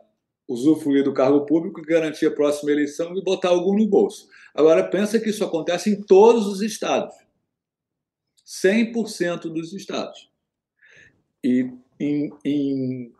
usufruir 0.48 1.04
do 1.04 1.14
cargo 1.14 1.46
público, 1.46 1.82
garantir 1.82 2.26
a 2.26 2.30
próxima 2.30 2.70
eleição 2.70 3.16
e 3.16 3.22
botar 3.22 3.48
algum 3.48 3.76
no 3.76 3.88
bolso. 3.88 4.28
Agora, 4.54 4.88
pensa 4.88 5.18
que 5.18 5.30
isso 5.30 5.44
acontece 5.44 5.90
em 5.90 6.02
todos 6.02 6.46
os 6.46 6.60
estados. 6.60 7.14
100% 8.46 9.42
dos 9.52 9.72
estados. 9.72 10.30
E 11.42 11.70
em, 11.98 12.30
em, 12.44 13.12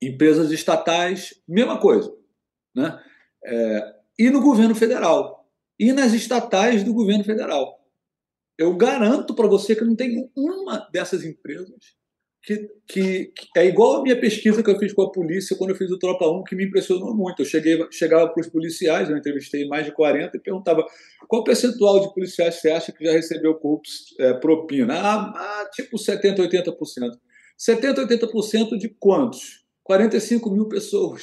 empresas 0.00 0.50
estatais, 0.50 1.40
mesma 1.46 1.78
coisa. 1.78 2.14
Né? 2.74 3.02
É, 3.44 3.94
e 4.18 4.30
no 4.30 4.40
governo 4.40 4.74
federal. 4.74 5.46
E 5.78 5.92
nas 5.92 6.12
estatais 6.12 6.82
do 6.82 6.94
governo 6.94 7.24
federal. 7.24 7.80
Eu 8.58 8.76
garanto 8.76 9.34
para 9.34 9.46
você 9.46 9.74
que 9.74 9.84
não 9.84 9.96
tem 9.96 10.30
uma 10.36 10.78
dessas 10.90 11.24
empresas 11.24 11.96
que, 12.42 12.68
que, 12.88 13.26
que, 13.26 13.48
é 13.56 13.66
igual 13.66 13.96
a 13.96 14.02
minha 14.02 14.20
pesquisa 14.20 14.62
que 14.62 14.70
eu 14.70 14.78
fiz 14.78 14.92
com 14.92 15.02
a 15.02 15.12
polícia 15.12 15.56
quando 15.56 15.70
eu 15.70 15.76
fiz 15.76 15.90
o 15.90 15.98
Tropa 15.98 16.26
1, 16.26 16.42
que 16.42 16.56
me 16.56 16.64
impressionou 16.64 17.14
muito. 17.14 17.42
Eu 17.42 17.46
cheguei, 17.46 17.78
chegava 17.90 18.28
para 18.28 18.40
os 18.40 18.48
policiais, 18.48 19.08
eu 19.08 19.16
entrevistei 19.16 19.66
mais 19.68 19.86
de 19.86 19.92
40 19.92 20.36
e 20.36 20.40
perguntava 20.40 20.84
qual 21.28 21.44
percentual 21.44 22.00
de 22.00 22.12
policiais 22.12 22.56
você 22.56 22.70
acha 22.70 22.90
que 22.90 23.04
já 23.04 23.12
recebeu 23.12 23.54
corruptos, 23.54 24.14
é, 24.18 24.34
propina? 24.34 24.94
Ah, 24.94 25.32
ah, 25.34 25.70
tipo 25.72 25.96
70%, 25.96 26.38
80%. 26.38 26.74
70%, 27.58 28.08
80% 28.08 28.76
de 28.76 28.88
quantos? 28.98 29.62
45 29.84 30.50
mil 30.50 30.68
pessoas. 30.68 31.22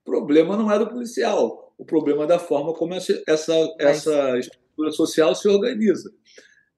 O 0.00 0.04
problema 0.04 0.56
não 0.56 0.72
é 0.72 0.78
do 0.78 0.88
policial, 0.88 1.74
o 1.76 1.84
problema 1.84 2.24
é 2.24 2.26
da 2.26 2.38
forma 2.38 2.72
como 2.72 2.94
essa, 2.94 3.22
essa, 3.28 3.52
essa 3.78 4.38
estrutura 4.38 4.90
social 4.90 5.34
se 5.34 5.46
organiza. 5.48 6.10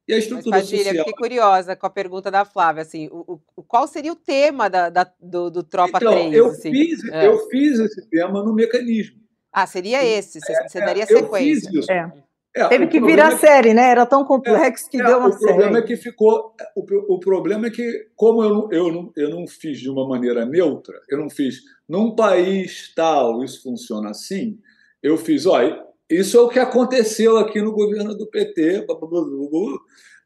E 0.07 0.15
a 0.15 0.19
estrutura 0.19 0.57
Mas, 0.57 0.65
Padilha, 0.65 0.85
social... 0.85 1.05
fiquei 1.05 1.13
curiosa 1.13 1.77
com 1.77 1.87
a 1.87 1.91
pergunta 1.91 2.31
da 2.31 2.45
Flávia, 2.45 2.83
assim, 2.83 3.09
o, 3.13 3.41
o 3.55 3.63
qual 3.63 3.87
seria 3.87 4.13
o 4.13 4.17
tema 4.17 4.69
da, 4.69 4.91
da 4.91 5.11
do, 5.21 5.49
do, 5.49 5.63
Tropa 5.63 5.99
então, 5.99 6.13
3? 6.13 6.35
Eu, 6.35 6.47
assim? 6.49 6.73
fiz, 6.73 7.05
é. 7.05 7.27
eu 7.27 7.49
fiz 7.49 7.79
esse 7.79 8.09
tema 8.11 8.43
no 8.43 8.53
mecanismo. 8.53 9.17
Ah, 9.53 9.67
seria 9.67 10.05
esse, 10.05 10.41
você, 10.41 10.53
é, 10.53 10.69
você 10.69 10.81
daria 10.81 11.07
sequência. 11.07 11.69
Eu 11.69 11.73
fiz 11.73 11.83
isso. 11.83 11.93
É. 11.93 12.13
É, 12.55 12.69
Teve 12.69 12.87
que 12.87 13.01
virar 13.01 13.33
é 13.33 13.37
série, 13.39 13.73
né? 13.73 13.91
Era 13.91 14.05
tão 14.05 14.27
complexo 14.27 14.87
é, 14.87 14.91
que 14.91 15.01
é, 15.01 15.05
deu 15.05 15.19
uma 15.19 15.33
série. 15.33 15.45
O 15.45 15.47
problema 15.47 15.79
é 15.79 15.83
que 15.83 15.97
ficou. 15.97 16.55
O, 16.77 17.15
o 17.15 17.19
problema 17.19 17.67
é 17.69 17.71
que, 17.71 18.09
como 18.15 18.43
eu 18.43 18.51
não, 18.51 18.73
eu, 18.73 18.93
não, 18.93 19.13
eu 19.17 19.31
não 19.31 19.47
fiz 19.47 19.81
de 19.81 19.89
uma 19.89 20.07
maneira 20.07 20.45
neutra, 20.45 21.01
eu 21.09 21.19
não 21.19 21.31
fiz 21.31 21.63
num 21.89 22.15
país 22.15 22.93
tal, 22.95 23.43
isso 23.43 23.63
funciona 23.63 24.11
assim, 24.11 24.59
eu 25.03 25.17
fiz, 25.17 25.47
olha, 25.47 25.83
isso 26.19 26.37
é 26.37 26.41
o 26.41 26.49
que 26.49 26.59
aconteceu 26.59 27.37
aqui 27.37 27.61
no 27.61 27.73
governo 27.73 28.17
do 28.17 28.29
PT. 28.29 28.87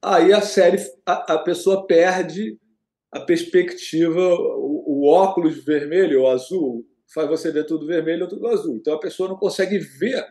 Aí 0.02 0.32
a 0.32 0.40
série, 0.40 0.78
a, 1.04 1.38
pessoa 1.38 1.86
perde 1.86 2.58
a 3.12 3.20
perspectiva, 3.20 4.20
o, 4.20 5.06
óculos 5.06 5.64
vermelho 5.64 6.22
ou 6.22 6.30
azul 6.30 6.86
faz 7.12 7.28
você 7.28 7.52
ver 7.52 7.64
tudo 7.64 7.86
vermelho 7.86 8.24
ou 8.24 8.28
tudo 8.28 8.48
azul. 8.48 8.76
Então 8.76 8.94
a 8.94 9.00
pessoa 9.00 9.28
não 9.28 9.36
consegue 9.36 9.78
ver 9.78 10.26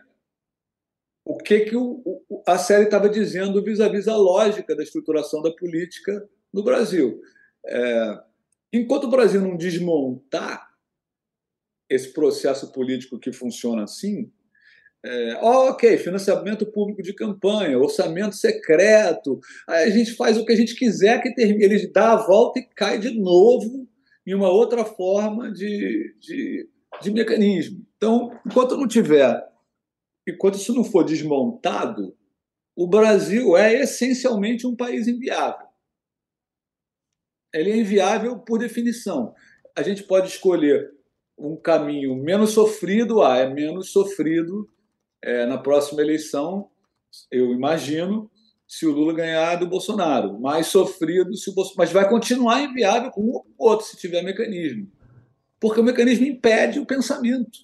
o 1.24 1.36
que, 1.38 1.60
que 1.60 1.74
a 2.46 2.58
série 2.58 2.84
estava 2.84 3.08
dizendo 3.08 3.62
vis-à-vis 3.62 4.06
a 4.06 4.16
lógica 4.16 4.76
da 4.76 4.82
estruturação 4.82 5.42
da 5.42 5.50
política 5.50 6.28
no 6.52 6.62
Brasil. 6.62 7.20
É, 7.66 8.20
enquanto 8.72 9.04
o 9.04 9.10
Brasil 9.10 9.40
não 9.40 9.56
desmontar 9.56 10.70
esse 11.88 12.12
processo 12.12 12.72
político 12.72 13.18
que 13.18 13.32
funciona 13.32 13.84
assim, 13.84 14.30
é, 15.06 15.38
ok, 15.40 15.96
financiamento 15.98 16.66
público 16.66 17.02
de 17.02 17.14
campanha, 17.14 17.78
orçamento 17.78 18.34
secreto, 18.34 19.38
aí 19.68 19.84
a 19.84 19.90
gente 19.90 20.14
faz 20.14 20.36
o 20.36 20.44
que 20.44 20.52
a 20.52 20.56
gente 20.56 20.74
quiser 20.74 21.22
que 21.22 21.34
termine, 21.34 21.64
ele 21.64 21.86
dá 21.92 22.12
a 22.12 22.26
volta 22.26 22.58
e 22.58 22.66
cai 22.74 22.98
de 22.98 23.10
novo 23.18 23.88
em 24.26 24.34
uma 24.34 24.50
outra 24.50 24.84
forma 24.84 25.52
de, 25.52 26.14
de, 26.18 26.68
de 27.00 27.10
mecanismo. 27.12 27.86
Então, 27.96 28.30
enquanto 28.44 28.76
não 28.76 28.88
tiver 28.88 29.40
enquanto 30.26 30.56
isso 30.56 30.74
não 30.74 30.82
for 30.82 31.04
desmontado, 31.04 32.16
o 32.74 32.86
Brasil 32.86 33.56
é 33.56 33.74
essencialmente 33.74 34.66
um 34.66 34.74
país 34.74 35.06
inviável. 35.06 35.66
Ele 37.54 37.70
é 37.70 37.76
inviável 37.76 38.38
por 38.40 38.58
definição. 38.58 39.32
A 39.74 39.82
gente 39.82 40.02
pode 40.02 40.28
escolher 40.28 40.90
um 41.38 41.56
caminho 41.56 42.16
menos 42.16 42.50
sofrido, 42.50 43.22
ah, 43.22 43.38
é 43.38 43.48
menos 43.48 43.92
sofrido 43.92 44.68
é, 45.22 45.46
na 45.46 45.58
próxima 45.58 46.02
eleição, 46.02 46.70
eu 47.30 47.52
imagino, 47.52 48.30
se 48.66 48.86
o 48.86 48.92
Lula 48.92 49.12
ganhar 49.12 49.56
do 49.56 49.66
Bolsonaro. 49.66 50.40
Mais 50.40 50.66
sofrido 50.66 51.36
se 51.36 51.50
o 51.50 51.54
Bolsonaro. 51.54 51.78
Mas 51.78 51.92
vai 51.92 52.08
continuar 52.08 52.62
inviável 52.62 53.10
com 53.10 53.22
o 53.22 53.44
outro, 53.58 53.86
se 53.86 53.96
tiver 53.96 54.22
mecanismo. 54.22 54.90
Porque 55.60 55.80
o 55.80 55.84
mecanismo 55.84 56.26
impede 56.26 56.78
o 56.78 56.86
pensamento. 56.86 57.58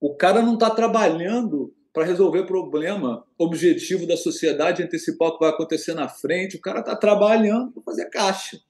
O 0.00 0.14
cara 0.14 0.42
não 0.42 0.54
está 0.54 0.70
trabalhando 0.70 1.74
para 1.92 2.04
resolver 2.04 2.44
problema 2.44 3.24
objetivo 3.38 4.06
da 4.06 4.16
sociedade, 4.16 4.82
antecipar 4.82 5.28
o 5.28 5.32
que 5.32 5.40
vai 5.40 5.48
acontecer 5.48 5.94
na 5.94 6.08
frente. 6.08 6.56
O 6.56 6.60
cara 6.60 6.80
está 6.80 6.94
trabalhando 6.94 7.72
para 7.72 7.82
fazer 7.82 8.10
caixa. 8.10 8.60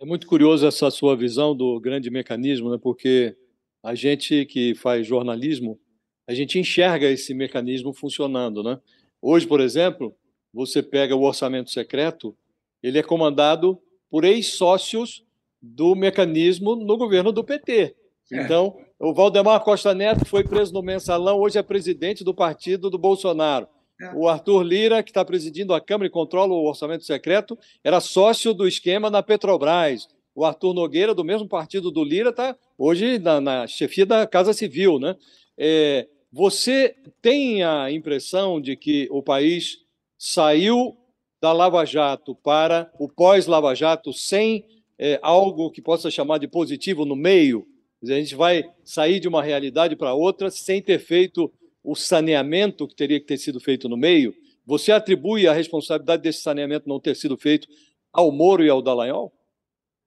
É 0.00 0.04
muito 0.04 0.26
curioso 0.26 0.66
essa 0.66 0.90
sua 0.90 1.16
visão 1.16 1.56
do 1.56 1.80
grande 1.80 2.10
mecanismo, 2.10 2.70
né? 2.70 2.78
porque 2.80 3.36
a 3.82 3.94
gente 3.94 4.46
que 4.46 4.74
faz 4.74 5.06
jornalismo, 5.06 5.80
a 6.26 6.34
gente 6.34 6.58
enxerga 6.58 7.06
esse 7.06 7.34
mecanismo 7.34 7.92
funcionando. 7.92 8.62
Né? 8.62 8.78
Hoje, 9.20 9.46
por 9.46 9.60
exemplo, 9.60 10.14
você 10.52 10.82
pega 10.82 11.16
o 11.16 11.22
orçamento 11.22 11.70
secreto, 11.70 12.36
ele 12.82 12.98
é 12.98 13.02
comandado 13.02 13.78
por 14.10 14.24
ex-sócios 14.24 15.24
do 15.60 15.94
mecanismo 15.94 16.76
no 16.76 16.96
governo 16.96 17.32
do 17.32 17.42
PT. 17.42 17.94
É. 18.32 18.42
Então, 18.42 18.76
o 18.98 19.12
Valdemar 19.12 19.60
Costa 19.60 19.94
Neto 19.94 20.24
foi 20.24 20.44
preso 20.44 20.72
no 20.72 20.82
mensalão, 20.82 21.38
hoje 21.38 21.58
é 21.58 21.62
presidente 21.62 22.22
do 22.22 22.34
partido 22.34 22.88
do 22.90 22.98
Bolsonaro. 22.98 23.66
É. 24.00 24.12
O 24.14 24.28
Arthur 24.28 24.62
Lira, 24.62 25.02
que 25.02 25.10
está 25.10 25.24
presidindo 25.24 25.74
a 25.74 25.80
Câmara 25.80 26.06
e 26.06 26.10
controla 26.10 26.52
o 26.52 26.66
orçamento 26.66 27.04
secreto, 27.04 27.58
era 27.82 28.00
sócio 28.00 28.52
do 28.52 28.66
esquema 28.66 29.10
na 29.10 29.22
Petrobras. 29.22 30.08
O 30.34 30.44
Arthur 30.44 30.74
Nogueira, 30.74 31.14
do 31.14 31.24
mesmo 31.24 31.48
partido 31.48 31.90
do 31.90 32.02
Lira, 32.02 32.30
está 32.30 32.56
hoje 32.76 33.18
na, 33.18 33.40
na, 33.40 33.66
chefia 33.66 34.04
da 34.04 34.26
Casa 34.26 34.52
Civil. 34.52 34.98
Né? 34.98 35.14
É, 35.56 36.08
você 36.34 36.96
tem 37.22 37.62
a 37.62 37.92
impressão 37.92 38.60
de 38.60 38.76
que 38.76 39.06
o 39.12 39.22
país 39.22 39.78
saiu 40.18 40.96
da 41.40 41.52
Lava 41.52 41.84
Jato 41.84 42.34
para 42.34 42.92
o 42.98 43.08
pós-Lava 43.08 43.72
Jato 43.72 44.12
sem 44.12 44.66
é, 44.98 45.20
algo 45.22 45.70
que 45.70 45.80
possa 45.80 46.10
chamar 46.10 46.38
de 46.38 46.48
positivo 46.48 47.04
no 47.04 47.14
meio? 47.14 47.64
a 48.02 48.06
gente 48.06 48.34
vai 48.34 48.64
sair 48.84 49.20
de 49.20 49.28
uma 49.28 49.42
realidade 49.42 49.94
para 49.94 50.12
outra 50.12 50.50
sem 50.50 50.82
ter 50.82 50.98
feito 50.98 51.50
o 51.82 51.94
saneamento 51.94 52.86
que 52.88 52.96
teria 52.96 53.20
que 53.20 53.26
ter 53.26 53.38
sido 53.38 53.60
feito 53.60 53.88
no 53.88 53.96
meio. 53.96 54.34
Você 54.66 54.90
atribui 54.90 55.46
a 55.46 55.52
responsabilidade 55.52 56.22
desse 56.22 56.42
saneamento 56.42 56.88
não 56.88 56.98
ter 56.98 57.14
sido 57.14 57.36
feito 57.38 57.68
ao 58.12 58.32
Moro 58.32 58.62
e 58.62 58.68
ao 58.68 58.82
Dallagnol? 58.82 59.32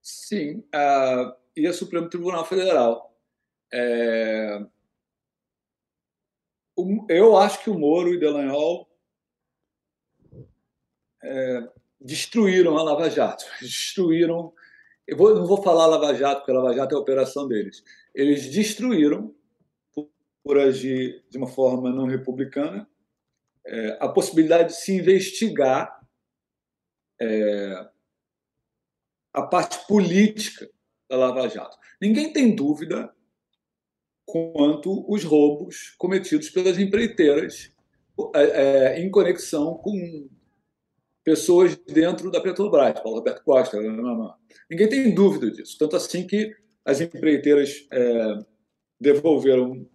Sim, 0.01 0.57
uh, 0.75 1.33
e 1.55 1.65
ao 1.65 1.73
Supremo 1.73 2.09
Tribunal 2.09 2.45
Federal. 2.45 3.17
É... 3.73 4.59
Eu 7.09 7.37
acho 7.37 7.63
que 7.63 7.69
o 7.69 7.77
Moro 7.77 8.13
e 8.13 8.17
o 8.17 8.19
Dallagnol 8.19 8.87
é, 11.23 11.69
destruíram 11.99 12.77
a 12.77 12.83
Lava 12.83 13.09
Jato, 13.09 13.45
destruíram 13.61 14.53
eu 15.07 15.15
vou, 15.15 15.33
não 15.33 15.45
vou 15.45 15.63
falar 15.63 15.85
Lava 15.85 16.13
Jato, 16.13 16.41
porque 16.41 16.51
a 16.51 16.55
Lava 16.55 16.75
Jato 16.75 16.93
é 16.93 16.97
a 16.97 17.01
operação 17.01 17.47
deles. 17.47 17.81
Eles 18.13 18.51
destruíram, 18.51 19.33
por, 19.93 20.09
por 20.43 20.59
agir 20.59 21.23
de 21.29 21.37
uma 21.37 21.47
forma 21.47 21.89
não 21.89 22.05
republicana, 22.05 22.87
é, 23.65 23.97
a 24.01 24.09
possibilidade 24.09 24.69
de 24.69 24.75
se 24.75 24.93
investigar 24.93 25.97
é, 27.21 27.89
a 29.31 29.41
parte 29.43 29.87
política 29.87 30.69
da 31.09 31.15
Lava 31.15 31.47
Jato. 31.47 31.77
Ninguém 32.01 32.33
tem 32.33 32.53
dúvida 32.53 33.15
quanto 34.27 35.05
os 35.09 35.23
roubos 35.23 35.95
cometidos 35.97 36.49
pelas 36.49 36.77
empreiteiras 36.77 37.71
é, 38.35 38.41
é 38.41 38.99
em 38.99 39.09
conexão 39.09 39.75
com 39.75 40.29
pessoas 41.23 41.75
dentro 41.75 42.29
da 42.29 42.41
Petrobras, 42.41 42.99
Paulo 42.99 43.19
Roberto 43.19 43.43
Costa. 43.43 43.77
Ninguém 44.69 44.89
tem 44.89 45.13
dúvida 45.13 45.49
disso. 45.49 45.77
Tanto 45.79 45.95
assim 45.95 46.27
que 46.27 46.53
as 46.85 46.99
empreiteiras 46.99 47.87
é, 47.91 48.39
devolveram 48.99 49.87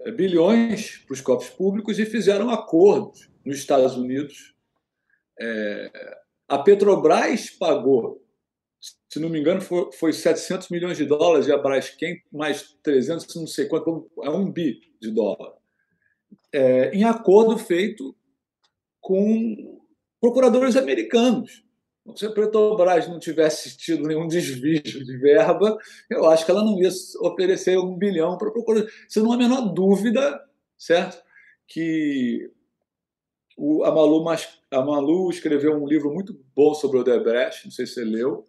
é, 0.00 0.10
bilhões 0.10 0.98
para 1.06 1.14
os 1.14 1.20
cofres 1.20 1.50
públicos 1.54 1.98
e 1.98 2.06
fizeram 2.06 2.50
acordos 2.50 3.30
nos 3.44 3.58
Estados 3.58 3.96
Unidos. 3.96 4.54
É, 5.40 5.90
a 6.48 6.58
Petrobras 6.58 7.50
pagou, 7.50 8.23
se 9.08 9.18
não 9.18 9.28
me 9.28 9.38
engano, 9.38 9.60
foi, 9.60 9.90
foi 9.92 10.12
700 10.12 10.68
milhões 10.68 10.98
de 10.98 11.06
dólares 11.06 11.46
e 11.46 11.52
a 11.52 11.56
Braskem 11.56 12.22
mais 12.32 12.76
300, 12.82 13.34
não 13.36 13.46
sei 13.46 13.66
quanto, 13.66 14.10
é 14.22 14.30
um 14.30 14.50
bi 14.50 14.80
de 15.00 15.10
dólar, 15.10 15.54
é, 16.52 16.90
em 16.90 17.04
acordo 17.04 17.56
feito 17.56 18.14
com 19.00 19.80
procuradores 20.20 20.76
americanos. 20.76 21.62
Se 22.16 22.26
a 22.26 22.30
Petrobras 22.30 23.08
não 23.08 23.18
tivesse 23.18 23.76
tido 23.78 24.06
nenhum 24.06 24.28
desvio 24.28 24.82
de 24.82 25.16
verba, 25.16 25.78
eu 26.10 26.26
acho 26.26 26.44
que 26.44 26.50
ela 26.50 26.62
não 26.62 26.78
ia 26.78 26.90
oferecer 27.20 27.78
um 27.78 27.96
bilhão 27.96 28.36
para 28.36 28.50
procurador. 28.50 28.90
Você 29.08 29.20
não 29.20 29.32
há 29.32 29.36
a 29.36 29.38
menor 29.38 29.72
dúvida, 29.72 30.42
certo? 30.76 31.22
Que 31.66 32.50
o, 33.56 33.84
a, 33.84 33.90
Malu, 33.90 34.22
a 34.70 34.82
Malu 34.82 35.30
escreveu 35.30 35.74
um 35.74 35.86
livro 35.86 36.12
muito 36.12 36.38
bom 36.54 36.74
sobre 36.74 36.98
o 36.98 37.00
Odebrecht, 37.00 37.64
não 37.64 37.72
sei 37.72 37.86
se 37.86 37.94
você 37.94 38.04
leu. 38.04 38.44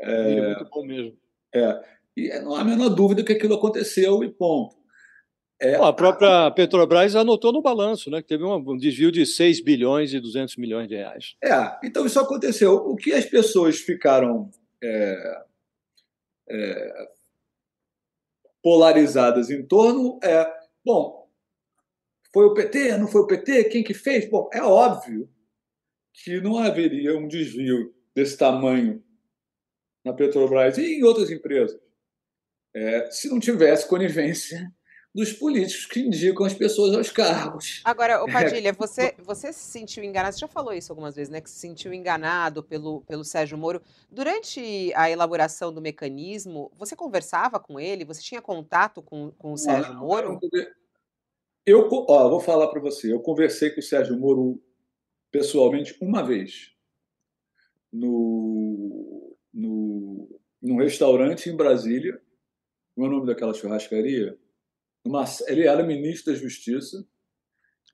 É, 0.00 0.54
muito 0.54 0.70
bom 0.70 0.84
mesmo. 0.84 1.16
É, 1.54 1.82
e 2.16 2.40
não 2.40 2.54
há 2.54 2.60
a 2.60 2.64
menor 2.64 2.88
dúvida 2.88 3.24
que 3.24 3.32
aquilo 3.32 3.54
aconteceu 3.54 4.22
e 4.24 4.30
ponto. 4.30 4.76
É, 5.60 5.74
a 5.74 5.92
própria 5.92 6.50
Petrobras 6.52 7.16
anotou 7.16 7.52
no 7.52 7.60
balanço, 7.60 8.10
né, 8.10 8.22
que 8.22 8.28
teve 8.28 8.44
um 8.44 8.76
desvio 8.76 9.10
de 9.10 9.26
6 9.26 9.60
bilhões 9.60 10.14
e 10.14 10.20
200 10.20 10.56
milhões 10.56 10.88
de 10.88 10.94
reais. 10.94 11.34
É, 11.42 11.78
então 11.82 12.06
isso 12.06 12.20
aconteceu. 12.20 12.74
O 12.74 12.94
que 12.94 13.12
as 13.12 13.24
pessoas 13.24 13.78
ficaram 13.78 14.50
é, 14.82 15.42
é, 16.48 17.08
polarizadas 18.62 19.50
em 19.50 19.66
torno 19.66 20.20
é, 20.22 20.48
bom, 20.84 21.28
foi 22.32 22.46
o 22.46 22.54
PT, 22.54 22.96
não 22.96 23.08
foi 23.08 23.22
o 23.22 23.26
PT, 23.26 23.64
quem 23.64 23.82
que 23.82 23.94
fez? 23.94 24.28
Bom, 24.30 24.48
é 24.52 24.62
óbvio 24.62 25.28
que 26.12 26.40
não 26.40 26.58
haveria 26.58 27.16
um 27.18 27.26
desvio 27.26 27.92
desse 28.14 28.36
tamanho 28.36 29.02
na 30.04 30.12
Petrobras 30.12 30.78
e 30.78 30.98
em 30.98 31.04
outras 31.04 31.30
empresas 31.30 31.78
é, 32.74 33.10
se 33.10 33.28
não 33.28 33.40
tivesse 33.40 33.88
conivência 33.88 34.72
dos 35.14 35.32
políticos 35.32 35.86
que 35.86 36.00
indicam 36.00 36.46
as 36.46 36.54
pessoas 36.54 36.94
aos 36.94 37.10
cargos. 37.10 37.80
Agora, 37.84 38.22
o 38.22 38.26
Padilha, 38.30 38.72
você, 38.72 39.14
você 39.18 39.52
se 39.52 39.70
sentiu 39.70 40.04
enganado, 40.04 40.34
você 40.34 40.40
já 40.40 40.48
falou 40.48 40.72
isso 40.72 40.92
algumas 40.92 41.16
vezes, 41.16 41.30
né? 41.30 41.40
Que 41.40 41.50
se 41.50 41.58
sentiu 41.58 41.92
enganado 41.92 42.62
pelo, 42.62 43.00
pelo 43.02 43.24
Sérgio 43.24 43.58
Moro. 43.58 43.82
Durante 44.10 44.92
a 44.94 45.10
elaboração 45.10 45.72
do 45.72 45.80
mecanismo, 45.80 46.70
você 46.78 46.94
conversava 46.94 47.58
com 47.58 47.80
ele? 47.80 48.04
Você 48.04 48.22
tinha 48.22 48.40
contato 48.40 49.02
com, 49.02 49.32
com 49.32 49.52
o 49.52 49.56
Sérgio 49.56 49.94
Moro? 49.94 50.38
eu 51.66 51.88
ó, 51.90 52.28
vou 52.30 52.40
falar 52.40 52.68
para 52.68 52.80
você, 52.80 53.12
eu 53.12 53.20
conversei 53.20 53.70
com 53.70 53.80
o 53.80 53.82
Sérgio 53.82 54.16
Moro 54.18 54.62
pessoalmente 55.30 55.96
uma 56.00 56.22
vez 56.22 56.72
no, 57.92 59.17
no, 59.58 60.40
num 60.62 60.76
restaurante 60.76 61.50
em 61.50 61.56
Brasília. 61.56 62.20
Como 62.94 63.06
é 63.06 63.10
o 63.10 63.12
nome 63.12 63.26
daquela 63.26 63.52
churrascaria? 63.52 64.38
Uma, 65.04 65.24
ele 65.46 65.66
era 65.66 65.82
ministro 65.82 66.32
da 66.32 66.38
Justiça. 66.38 67.04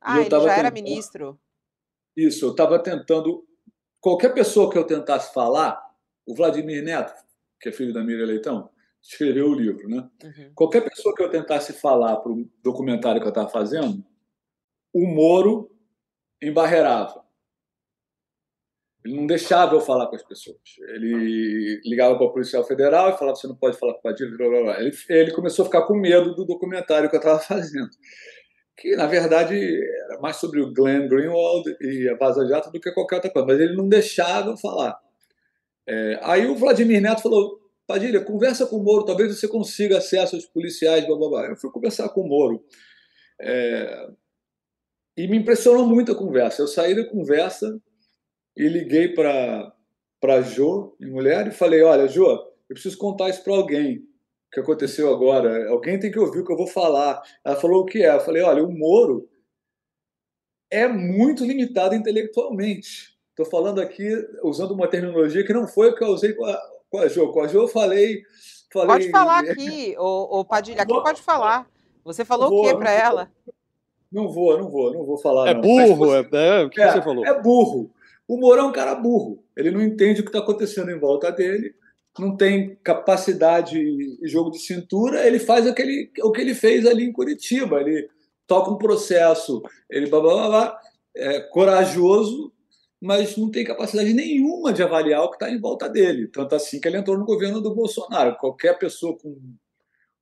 Ah, 0.01 0.17
ele 0.17 0.25
já 0.25 0.39
tentando, 0.39 0.49
era 0.49 0.71
ministro. 0.71 1.41
Isso, 2.17 2.45
eu 2.45 2.51
estava 2.51 2.79
tentando. 2.79 3.47
Qualquer 4.01 4.35
pessoa 4.35 4.71
que 4.71 4.77
eu 4.77 4.85
tentasse 4.85 5.33
falar, 5.33 5.83
o 6.27 6.35
Vladimir 6.35 6.83
Neto, 6.85 7.15
que 7.59 7.71
é 7.71 7.73
filho 7.73 7.95
da 7.95 8.05
Miriam 8.05 8.27
Leitão, 8.27 8.71
escreveu 9.03 9.49
o 9.49 9.55
livro, 9.55 9.89
né? 9.89 10.09
Uhum. 10.23 10.53
Qualquer 10.55 10.83
pessoa 10.83 11.15
que 11.15 11.23
eu 11.23 11.31
tentasse 11.31 11.73
falar 11.73 12.17
para 12.19 12.33
o 12.33 12.49
documentário 12.63 13.21
que 13.21 13.27
eu 13.27 13.31
estava 13.31 13.49
fazendo, 13.49 14.05
o 14.93 15.07
Moro 15.07 15.71
embarreirava. 16.43 17.24
Ele 19.05 19.17
não 19.17 19.27
deixava 19.27 19.75
eu 19.75 19.81
falar 19.81 20.07
com 20.07 20.17
as 20.17 20.23
pessoas. 20.23 20.57
Ele 20.95 21.81
ligava 21.85 22.17
para 22.17 22.27
o 22.27 22.33
policial 22.33 22.65
federal 22.65 23.11
e 23.11 23.19
falava: 23.19 23.37
você 23.37 23.47
não 23.47 23.57
pode 23.57 23.79
falar 23.79 23.93
com 23.93 23.99
o 23.99 24.03
Padilha. 24.03 24.35
Blá, 24.37 24.49
blá. 24.49 24.81
Ele, 24.81 24.97
ele 25.11 25.33
começou 25.33 25.65
a 25.65 25.67
ficar 25.67 25.83
com 25.83 25.95
medo 25.95 26.35
do 26.35 26.47
documentário 26.47 27.11
que 27.11 27.17
eu 27.17 27.21
estava 27.21 27.39
fazendo. 27.45 27.91
Que, 28.77 28.97
na 28.97 29.07
verdade, 29.07 29.55
era 30.07 30.21
mais 30.21 30.37
sobre 30.37 30.61
o 30.61 30.73
Glenn 30.73 31.07
Greenwald 31.07 31.77
e 31.81 32.09
a 32.09 32.17
Vaza 32.17 32.47
Jato 32.47 32.73
do 32.73 32.81
que 32.81 32.91
qualquer 32.93 33.17
outra 33.17 33.31
coisa. 33.31 33.47
Mas 33.47 33.61
ele 33.61 33.77
não 33.77 33.89
deixava 33.89 34.51
eu 34.51 34.57
falar. 34.57 34.99
É, 35.87 36.19
aí 36.23 36.47
o 36.47 36.57
Vladimir 36.57 37.03
Neto 37.03 37.21
falou: 37.21 37.61
Padilha, 37.87 38.25
conversa 38.25 38.67
com 38.67 38.77
o 38.77 38.83
Moro, 38.83 39.05
talvez 39.05 39.39
você 39.39 39.47
consiga 39.47 39.99
acesso 39.99 40.35
aos 40.35 40.47
policiais. 40.47 41.07
Blá, 41.07 41.17
blá, 41.19 41.29
blá. 41.29 41.47
Eu 41.49 41.57
fui 41.57 41.71
conversar 41.71 42.09
com 42.09 42.23
o 42.23 42.29
Moro. 42.29 42.65
É, 43.39 44.09
e 45.15 45.29
me 45.29 45.37
impressionou 45.37 45.87
muito 45.87 46.11
a 46.11 46.17
conversa. 46.17 46.63
Eu 46.63 46.67
saí 46.67 46.95
da 46.95 47.05
conversa 47.05 47.79
e 48.57 48.69
liguei 48.69 49.09
para 49.09 49.73
para 50.21 50.41
Jo, 50.41 50.97
minha 50.99 51.13
mulher, 51.13 51.47
e 51.47 51.51
falei: 51.51 51.83
Olha, 51.83 52.09
Jo, 52.09 52.25
eu 52.25 52.53
preciso 52.71 52.97
contar 52.97 53.29
isso 53.29 53.45
para 53.45 53.55
alguém. 53.55 53.99
O 53.99 54.51
que 54.55 54.61
aconteceu 54.61 55.13
agora? 55.13 55.69
Alguém 55.69 55.99
tem 55.99 56.11
que 56.11 56.19
ouvir 56.19 56.41
o 56.41 56.45
que 56.47 56.53
eu 56.53 56.57
vou 56.57 56.67
falar. 56.67 57.21
Ela 57.45 57.57
falou: 57.57 57.83
O 57.83 57.85
que 57.85 58.03
é? 58.03 58.15
Eu 58.15 58.21
falei: 58.21 58.43
Olha, 58.43 58.65
o 58.65 58.73
Moro 58.73 59.29
é 60.71 60.89
muito 60.89 61.45
limitado 61.45 61.95
intelectualmente. 61.95 63.15
Estou 63.31 63.45
falando 63.45 63.81
aqui 63.81 64.09
usando 64.43 64.71
uma 64.71 64.89
terminologia 64.89 65.45
que 65.45 65.53
não 65.53 65.67
foi 65.67 65.91
o 65.91 65.95
que 65.95 66.03
eu 66.03 66.09
usei 66.09 66.33
com 66.33 66.47
a, 66.47 66.63
com 66.89 66.99
a 66.99 67.09
Jo. 67.09 67.31
Com 67.31 67.41
a 67.43 67.47
Jo 67.47 67.63
eu 67.63 67.69
falei, 67.69 68.23
falei. 68.73 68.87
Pode 68.89 69.11
falar 69.11 69.41
aqui, 69.51 69.95
ô, 69.99 70.41
ô 70.41 70.45
Padilha, 70.45 70.83
aqui 70.83 70.93
pode 70.93 71.21
falar. 71.21 71.67
Você 72.03 72.25
falou 72.25 72.49
vou, 72.49 72.61
o 72.61 72.69
que 72.69 72.77
para 72.77 72.93
ela? 72.93 73.31
Não 74.11 74.29
vou, 74.29 74.57
não 74.57 74.71
vou, 74.71 74.93
não 74.93 75.05
vou 75.05 75.19
falar. 75.19 75.49
É 75.49 75.55
não. 75.55 75.61
burro, 75.61 76.07
Mas, 76.07 76.33
é, 76.33 76.61
é, 76.61 76.65
o 76.65 76.71
que 76.71 76.81
é, 76.81 76.93
você 76.93 77.03
falou? 77.03 77.27
É 77.27 77.43
burro. 77.43 77.91
O 78.27 78.39
Moro 78.39 78.61
é 78.61 78.65
um 78.65 78.73
cara 78.73 78.95
burro. 78.95 79.45
Ele 79.57 79.71
não 79.71 79.83
entende 79.83 80.21
o 80.21 80.25
que 80.25 80.31
está 80.31 80.39
acontecendo 80.39 80.91
em 80.91 80.99
volta 80.99 81.31
dele, 81.31 81.75
não 82.19 82.37
tem 82.37 82.77
capacidade 82.83 83.79
e 83.79 84.29
jogo 84.29 84.51
de 84.51 84.59
cintura. 84.59 85.27
Ele 85.27 85.39
faz 85.39 85.67
aquele, 85.67 86.11
o 86.23 86.33
que 86.33 86.41
ele 86.41 86.55
fez 86.55 86.87
ali 86.87 87.05
em 87.05 87.13
Curitiba. 87.13 87.81
Ele 87.81 88.09
toca 88.47 88.71
um 88.71 88.79
processo, 88.79 89.63
ele 89.91 90.07
blá, 90.07 90.21
blá, 90.21 90.35
blá, 90.35 90.49
blá 90.49 90.81
é 91.17 91.41
corajoso, 91.41 92.53
mas 93.01 93.37
não 93.37 93.51
tem 93.51 93.65
capacidade 93.65 94.13
nenhuma 94.13 94.73
de 94.73 94.83
avaliar 94.83 95.23
o 95.23 95.29
que 95.31 95.37
está 95.37 95.51
em 95.51 95.61
volta 95.61 95.89
dele. 95.89 96.27
Tanto 96.29 96.55
assim 96.55 96.81
que 96.81 96.89
ele 96.89 96.97
entrou 96.97 97.17
no 97.19 97.25
governo 97.25 97.61
do 97.61 97.75
Bolsonaro. 97.75 98.37
Qualquer 98.37 98.79
pessoa 98.79 99.17
com 99.17 99.37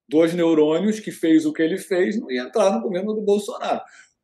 dois 0.08 0.34
neurônios 0.34 1.00
que 1.00 1.10
fez 1.10 1.46
o 1.46 1.52
que 1.52 1.62
ele 1.62 1.78
fez 1.78 2.20
não 2.20 2.30
ia 2.30 2.42
entrar 2.42 2.70
no 2.72 2.82
governo 2.82 3.14
do 3.14 3.22
Bolsonaro. 3.22 3.80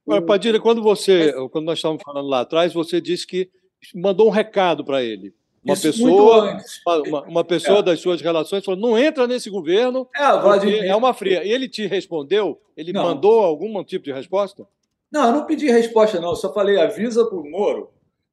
Mas, 0.07 0.25
Padilha, 0.25 0.61
quando 0.61 0.83
você, 0.83 1.33
quando 1.51 1.67
nós 1.67 1.79
estávamos 1.79 2.03
falando 2.03 2.29
lá 2.29 2.41
atrás, 2.41 2.73
você 2.73 3.01
disse 3.01 3.27
que 3.27 3.51
mandou 3.95 4.29
um 4.29 4.31
recado 4.31 4.85
para 4.85 5.03
ele. 5.03 5.35
Uma 5.65 5.75
Isso 5.75 5.83
pessoa, 5.83 6.59
uma, 7.07 7.23
uma, 7.25 7.45
pessoa 7.45 7.81
é. 7.81 7.83
das 7.83 8.01
suas 8.01 8.21
relações 8.21 8.65
falou: 8.65 8.81
não 8.81 8.99
entra 8.99 9.27
nesse 9.27 9.51
governo, 9.51 10.09
é, 10.17 10.89
é 10.89 10.97
uma 10.97 11.13
fria. 11.13 11.45
E 11.45 11.51
ele 11.51 11.69
te 11.69 11.87
respondeu? 11.87 12.61
Ele 12.77 12.93
não. 12.93 13.03
mandou 13.03 13.41
algum 13.41 13.83
tipo 13.85 14.05
de 14.05 14.13
resposta? 14.13 14.67
Não, 15.11 15.27
eu 15.27 15.33
não 15.33 15.47
pedi 15.47 15.71
resposta, 15.71 16.21
não. 16.21 16.31
Eu 16.31 16.37
só 16.37 16.53
falei: 16.53 16.79
avisa 16.79 17.27
para 17.27 17.37
o 17.37 17.51
Moro 17.51 17.91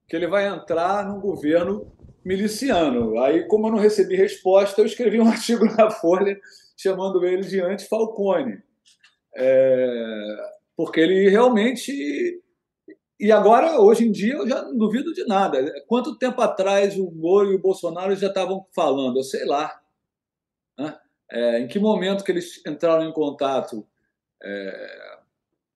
que 0.08 0.15
ele 0.15 0.27
vai 0.27 0.47
entrar 0.47 1.08
num 1.08 1.19
governo 1.19 1.91
miliciano. 2.23 3.19
Aí, 3.19 3.47
como 3.47 3.67
eu 3.67 3.71
não 3.71 3.79
recebi 3.79 4.15
resposta, 4.15 4.81
eu 4.81 4.86
escrevi 4.86 5.19
um 5.19 5.27
artigo 5.29 5.65
na 5.65 5.89
Folha 5.89 6.38
chamando 6.77 7.25
ele 7.25 7.41
de 7.41 7.60
anti-Falcone. 7.60 8.60
É, 9.36 10.36
porque 10.75 10.99
ele 10.99 11.29
realmente 11.29 12.41
e 13.19 13.32
agora, 13.32 13.80
hoje 13.80 14.06
em 14.06 14.12
dia, 14.12 14.34
eu 14.34 14.47
já 14.47 14.62
não 14.62 14.78
duvido 14.78 15.13
de 15.13 15.25
nada. 15.25 15.73
Quanto 15.88 16.17
tempo 16.17 16.41
atrás 16.41 16.97
o 16.97 17.10
Moro 17.12 17.51
e 17.51 17.56
o 17.56 17.62
Bolsonaro 17.62 18.13
já 18.15 18.28
estavam 18.28 18.65
falando? 18.75 19.17
Eu 19.17 19.23
sei 19.23 19.45
lá. 19.45 19.80
Né? 20.78 20.97
É, 21.32 21.60
em 21.60 21.67
que 21.67 21.80
momento 21.80 22.23
que 22.23 22.32
eles 22.32 22.62
entraram 22.67 23.08
em 23.08 23.13
contato 23.13 23.88
é, 24.43 25.17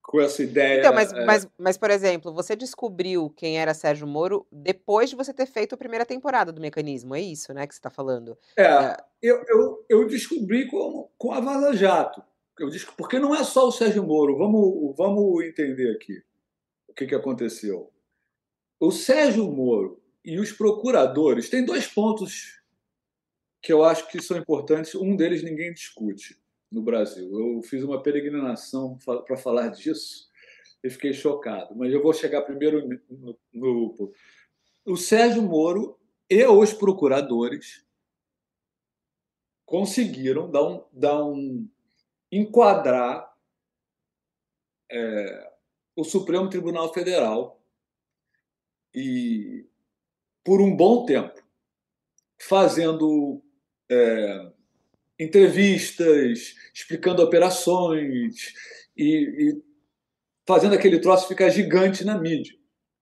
com 0.02 0.20
essa 0.20 0.44
ideia? 0.44 0.80
Então, 0.80 0.94
mas, 0.94 1.14
é... 1.14 1.26
mas, 1.26 1.48
mas, 1.58 1.78
por 1.78 1.90
exemplo, 1.90 2.34
você 2.34 2.58
descobriu 2.58 3.30
quem 3.30 3.58
era 3.58 3.74
Sérgio 3.74 4.06
Moro 4.06 4.46
depois 4.52 5.10
de 5.10 5.16
você 5.16 5.34
ter 5.34 5.46
feito 5.46 5.74
a 5.74 5.78
primeira 5.78 6.06
temporada 6.06 6.52
do 6.52 6.60
Mecanismo, 6.60 7.16
é 7.16 7.22
isso 7.22 7.54
né, 7.54 7.66
que 7.66 7.74
você 7.74 7.80
está 7.80 7.90
falando? 7.90 8.38
É, 8.58 8.64
é, 8.64 8.98
Eu, 9.22 9.42
eu, 9.48 9.86
eu 9.88 10.08
descobri 10.08 10.68
com, 10.68 11.10
com 11.18 11.32
a 11.32 11.40
Vaza 11.40 11.74
Jato. 11.74 12.22
Eu 12.60 12.70
disse, 12.70 12.86
porque 12.98 13.18
não 13.18 13.34
é 13.34 13.46
só 13.46 13.66
o 13.66 13.72
Sérgio 13.72 14.04
Moro, 14.04 14.38
vamos, 14.38 14.94
vamos 14.98 15.42
entender 15.46 15.96
aqui 15.96 16.22
que, 17.00 17.08
que 17.08 17.16
aconteceu. 17.16 17.94
O 18.78 18.92
Sérgio 18.92 19.50
Moro 19.50 20.04
e 20.24 20.38
os 20.38 20.52
procuradores 20.52 21.50
têm 21.50 21.64
dois 21.64 21.88
pontos 21.88 22.62
que 23.62 23.72
eu 23.72 23.84
acho 23.84 24.08
que 24.10 24.22
são 24.22 24.38
importantes. 24.38 24.96
Um 24.96 25.16
deles 25.16 25.42
ninguém 25.42 25.74
discute 25.74 26.38
no 26.70 26.82
Brasil. 26.82 27.32
Eu 27.32 27.62
fiz 27.64 27.84
uma 27.84 28.04
peregrinação 28.04 28.98
para 29.26 29.38
falar 29.38 29.70
disso 29.70 30.28
e 30.84 30.90
fiquei 30.90 31.14
chocado. 31.14 31.74
Mas 31.76 31.94
eu 31.94 32.04
vou 32.04 32.14
chegar 32.14 32.42
primeiro 32.42 32.86
no, 33.10 33.38
no, 33.54 34.14
o 34.86 34.98
Sérgio 34.98 35.42
Moro 35.42 35.98
e 36.30 36.46
os 36.46 36.74
procuradores 36.74 37.86
conseguiram 39.66 40.50
dar 40.52 40.68
um, 40.68 40.86
dar 40.92 41.24
um 41.24 41.70
enquadrar 42.32 43.34
é, 44.92 45.49
o 46.00 46.06
Supremo 46.06 46.50
Tribunal 46.50 46.94
Federal 46.94 47.62
e 48.94 49.66
por 50.44 50.62
um 50.62 50.76
bom 50.76 51.06
tempo 51.06 51.42
fazendo 52.42 53.42
é, 53.92 54.52
entrevistas, 55.20 56.56
explicando 56.74 57.22
operações 57.22 58.54
e, 58.96 59.06
e, 59.06 59.62
fazendo 60.48 60.76
aquele 60.76 61.00
troço 61.00 61.28
ficar 61.28 61.50
gigante 61.50 62.06
na 62.06 62.18
mídia. 62.18 62.56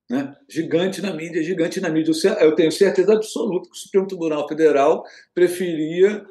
Né? 0.10 0.36
Gigante 0.50 1.02
na 1.02 1.14
mídia, 1.14 1.44
gigante 1.44 1.80
na 1.80 1.90
mídia. 1.90 2.12
Eu 2.40 2.56
tenho 2.56 2.72
certeza 2.72 3.14
absoluta 3.14 3.70
que 3.70 3.76
o 3.76 3.80
Supremo 3.80 4.08
Tribunal 4.08 4.48
Federal 4.48 5.04
preferia 5.34 6.26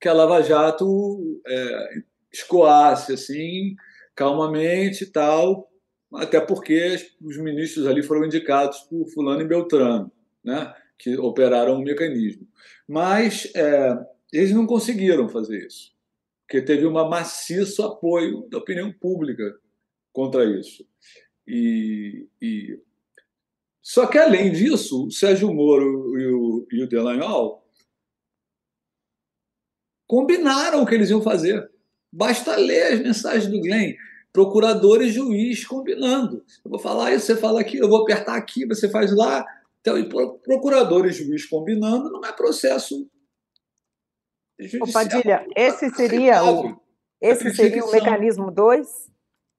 que 0.00 0.08
a 0.08 0.12
Lava 0.12 0.42
Jato 0.42 1.40
é, 1.46 1.88
escoasse 2.32 3.12
assim, 3.12 3.76
calmamente 4.14 5.04
e 5.04 5.06
tal, 5.06 5.70
até 6.14 6.40
porque 6.40 6.96
os 7.20 7.36
ministros 7.36 7.86
ali 7.86 8.02
foram 8.02 8.24
indicados 8.24 8.80
por 8.80 9.06
Fulano 9.08 9.42
e 9.42 9.48
Beltrano, 9.48 10.10
né, 10.42 10.74
que 10.98 11.16
operaram 11.18 11.76
o 11.76 11.84
mecanismo. 11.84 12.46
Mas 12.86 13.50
é, 13.54 13.94
eles 14.32 14.52
não 14.52 14.66
conseguiram 14.66 15.28
fazer 15.28 15.66
isso, 15.66 15.94
porque 16.46 16.62
teve 16.62 16.86
um 16.86 16.92
maciço 16.92 17.82
apoio 17.82 18.48
da 18.48 18.58
opinião 18.58 18.92
pública 18.92 19.58
contra 20.12 20.44
isso. 20.44 20.86
E, 21.46 22.26
e... 22.40 22.80
Só 23.82 24.06
que, 24.06 24.18
além 24.18 24.52
disso, 24.52 25.06
o 25.06 25.10
Sérgio 25.10 25.52
Moro 25.52 26.18
e 26.18 26.26
o, 26.26 26.66
e 26.70 26.82
o 26.82 26.88
Delanhol 26.88 27.66
combinaram 30.06 30.82
o 30.82 30.86
que 30.86 30.94
eles 30.94 31.10
iam 31.10 31.22
fazer. 31.22 31.70
Basta 32.10 32.56
ler 32.56 32.94
as 32.94 33.00
mensagens 33.00 33.46
do 33.46 33.60
Glenn 33.60 33.94
procurador 34.32 35.02
e 35.02 35.10
juiz 35.10 35.66
combinando. 35.66 36.44
Eu 36.64 36.70
vou 36.70 36.78
falar 36.78 37.14
isso, 37.14 37.26
você 37.26 37.36
fala 37.36 37.60
aqui, 37.60 37.78
eu 37.78 37.88
vou 37.88 38.02
apertar 38.02 38.36
aqui, 38.36 38.66
você 38.66 38.88
faz 38.88 39.14
lá. 39.14 39.44
Então, 39.80 39.98
e 39.98 40.08
procurador 40.08 41.06
e 41.06 41.12
juiz 41.12 41.46
combinando 41.46 42.10
não 42.10 42.24
é 42.24 42.32
processo 42.32 43.08
judicial. 44.58 44.88
Ô, 44.88 44.92
Padilha, 44.92 45.46
esse 45.56 45.90
seria 45.90 46.44
o, 46.44 46.80
esse 47.20 47.50
seria 47.54 47.84
o 47.84 47.90
mecanismo 47.90 48.50
2? 48.50 49.08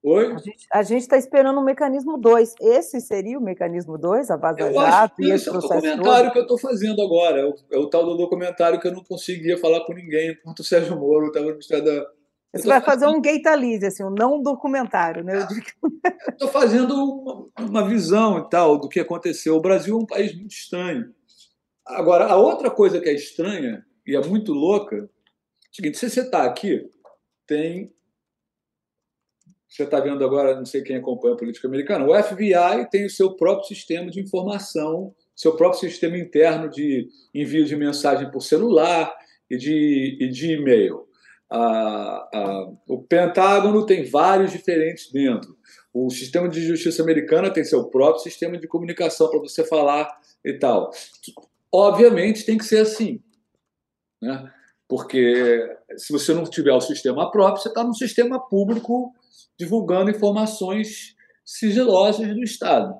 Oi? 0.01 0.33
A 0.71 0.81
gente 0.81 1.01
está 1.01 1.17
esperando 1.17 1.59
o 1.59 1.63
mecanismo 1.63 2.17
2. 2.17 2.55
Esse 2.61 3.01
seria 3.01 3.37
o 3.37 3.41
mecanismo 3.41 3.97
2, 3.97 4.31
a 4.31 4.37
Vaza 4.37 4.71
Jato 4.71 5.21
e 5.21 5.31
esse 5.31 5.49
processo? 5.49 5.73
É 5.73 5.77
o 5.77 5.81
documentário 5.81 6.23
todo? 6.23 6.31
que 6.31 6.39
eu 6.39 6.43
estou 6.43 6.57
fazendo 6.57 7.01
agora. 7.01 7.39
É 7.39 7.45
o, 7.45 7.55
é 7.71 7.77
o, 7.77 7.89
tal 7.89 8.05
do 8.05 8.15
documentário 8.15 8.79
que 8.79 8.87
eu 8.87 8.93
não 8.93 9.03
conseguia 9.03 9.57
falar 9.57 9.85
com 9.85 9.93
ninguém 9.93 10.31
enquanto 10.31 10.59
o 10.59 10.63
Sérgio 10.63 10.97
Moro 10.97 11.27
estava 11.27 11.45
no 11.47 11.51
Ministério 11.51 11.83
da, 11.83 12.07
Você 12.53 12.67
vai 12.67 12.81
fazer 12.81 13.05
um 13.07 13.21
Gaitalize, 13.21 13.85
assim, 13.85 14.03
um 14.03 14.09
não 14.09 14.41
documentário, 14.41 15.23
né? 15.23 15.47
Eu 16.25 16.31
estou 16.31 16.47
fazendo 16.47 16.95
uma, 16.95 17.49
uma, 17.59 17.87
visão 17.87 18.39
e 18.39 18.49
tal 18.49 18.79
do 18.79 18.89
que 18.89 18.99
aconteceu. 18.99 19.55
O 19.55 19.61
Brasil 19.61 19.95
é 19.95 20.01
um 20.01 20.05
país 20.05 20.35
muito 20.35 20.51
estranho. 20.51 21.13
Agora, 21.85 22.25
a 22.25 22.35
outra 22.35 22.71
coisa 22.71 22.99
que 22.99 23.07
é 23.07 23.13
estranha 23.13 23.85
e 24.05 24.15
é 24.15 24.21
muito 24.21 24.51
louca, 24.51 24.95
é 24.95 25.01
o 25.01 25.09
seguinte, 25.71 25.97
se 25.99 26.09
você 26.09 26.21
está 26.21 26.43
aqui, 26.43 26.89
tem 27.45 27.93
você 29.67 29.83
está 29.83 29.99
vendo 29.99 30.25
agora, 30.25 30.55
não 30.55 30.65
sei 30.65 30.81
quem 30.81 30.95
acompanha 30.95 31.35
a 31.35 31.37
política 31.37 31.67
americana, 31.67 32.03
o 32.03 32.23
FBI 32.23 32.89
tem 32.89 33.05
o 33.05 33.09
seu 33.09 33.35
próprio 33.35 33.67
sistema 33.67 34.09
de 34.09 34.19
informação, 34.19 35.13
seu 35.35 35.55
próprio 35.55 35.79
sistema 35.79 36.17
interno 36.17 36.67
de 36.69 37.07
envio 37.35 37.63
de 37.65 37.75
mensagem 37.75 38.31
por 38.31 38.41
celular 38.41 39.15
e 39.47 39.55
de, 39.55 40.17
e 40.19 40.27
de 40.27 40.53
e-mail. 40.53 41.07
O 42.87 43.03
Pentágono 43.03 43.85
tem 43.85 44.09
vários 44.09 44.51
diferentes 44.51 45.11
dentro. 45.11 45.57
O 45.93 46.09
sistema 46.09 46.47
de 46.47 46.61
justiça 46.61 47.01
americana 47.01 47.51
tem 47.51 47.63
seu 47.63 47.85
próprio 47.89 48.21
sistema 48.21 48.57
de 48.57 48.67
comunicação 48.67 49.29
para 49.29 49.39
você 49.39 49.63
falar 49.63 50.09
e 50.45 50.53
tal. 50.53 50.91
Obviamente 51.71 52.45
tem 52.45 52.57
que 52.57 52.65
ser 52.65 52.79
assim. 52.79 53.21
Né? 54.21 54.51
Porque 54.87 55.77
se 55.97 56.13
você 56.13 56.33
não 56.33 56.43
tiver 56.43 56.73
o 56.73 56.81
sistema 56.81 57.31
próprio, 57.31 57.61
você 57.61 57.69
está 57.69 57.83
no 57.83 57.93
sistema 57.93 58.39
público 58.39 59.13
divulgando 59.57 60.11
informações 60.11 61.15
sigilosas 61.45 62.27
do 62.27 62.43
Estado. 62.43 62.99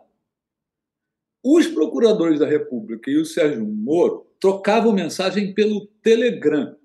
Os 1.44 1.68
procuradores 1.68 2.40
da 2.40 2.48
República 2.48 3.10
e 3.10 3.18
o 3.18 3.26
Sérgio 3.26 3.66
Moro 3.66 4.28
trocavam 4.40 4.92
mensagem 4.92 5.54
pelo 5.54 5.88
Telegram. 6.02 6.76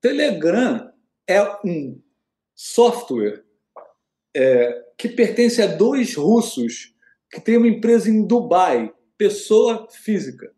Telegram 0.00 0.93
é 1.26 1.42
um 1.64 2.00
software 2.54 3.44
é, 4.34 4.84
que 4.96 5.08
pertence 5.08 5.62
a 5.62 5.66
dois 5.66 6.14
russos 6.14 6.94
que 7.30 7.40
tem 7.40 7.56
uma 7.56 7.68
empresa 7.68 8.08
em 8.08 8.26
Dubai, 8.26 8.92
pessoa 9.16 9.88
física. 9.90 10.54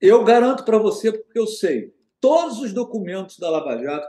Eu 0.00 0.24
garanto 0.24 0.64
para 0.64 0.78
você, 0.78 1.12
porque 1.12 1.38
eu 1.38 1.46
sei, 1.46 1.94
todos 2.20 2.58
os 2.60 2.72
documentos 2.72 3.38
da 3.38 3.50
Lava 3.50 3.80
Jato, 3.82 4.06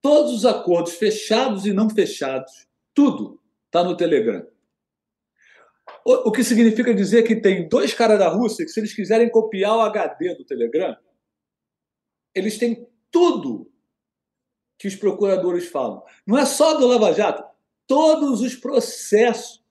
todos 0.00 0.32
os 0.32 0.44
acordos 0.44 0.94
fechados 0.94 1.66
e 1.66 1.72
não 1.72 1.90
fechados, 1.90 2.68
tudo 2.94 3.40
está 3.66 3.82
no 3.82 3.96
Telegram. 3.96 4.46
O, 6.04 6.28
o 6.28 6.32
que 6.32 6.44
significa 6.44 6.94
dizer 6.94 7.22
que 7.24 7.36
tem 7.36 7.68
dois 7.68 7.92
caras 7.92 8.18
da 8.18 8.28
Rússia 8.28 8.64
que, 8.64 8.70
se 8.70 8.80
eles 8.80 8.94
quiserem 8.94 9.30
copiar 9.30 9.76
o 9.76 9.80
HD 9.82 10.34
do 10.34 10.44
Telegram, 10.44 10.96
eles 12.34 12.58
têm 12.58 12.88
tudo 13.10 13.70
que 14.78 14.88
os 14.88 14.94
procuradores 14.94 15.68
falam. 15.68 16.02
Não 16.26 16.36
é 16.36 16.44
só 16.44 16.74
do 16.74 16.86
Lava 16.86 17.12
Jato, 17.12 17.44
todos 17.86 18.40
os 18.40 18.54
processos 18.54 19.64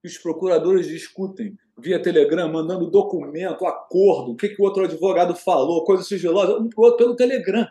que 0.00 0.08
os 0.08 0.18
procuradores 0.18 0.86
discutem 0.86 1.58
via 1.78 2.00
Telegram, 2.00 2.52
mandando 2.52 2.90
documento, 2.90 3.66
acordo, 3.66 4.32
o 4.32 4.36
que, 4.36 4.50
que 4.50 4.60
o 4.60 4.64
outro 4.64 4.84
advogado 4.84 5.34
falou, 5.34 5.84
coisa 5.84 6.02
sigilosa, 6.02 6.58
um 6.58 6.68
para 6.68 6.80
o 6.80 6.84
outro 6.84 6.98
pelo 6.98 7.16
Telegram. 7.16 7.66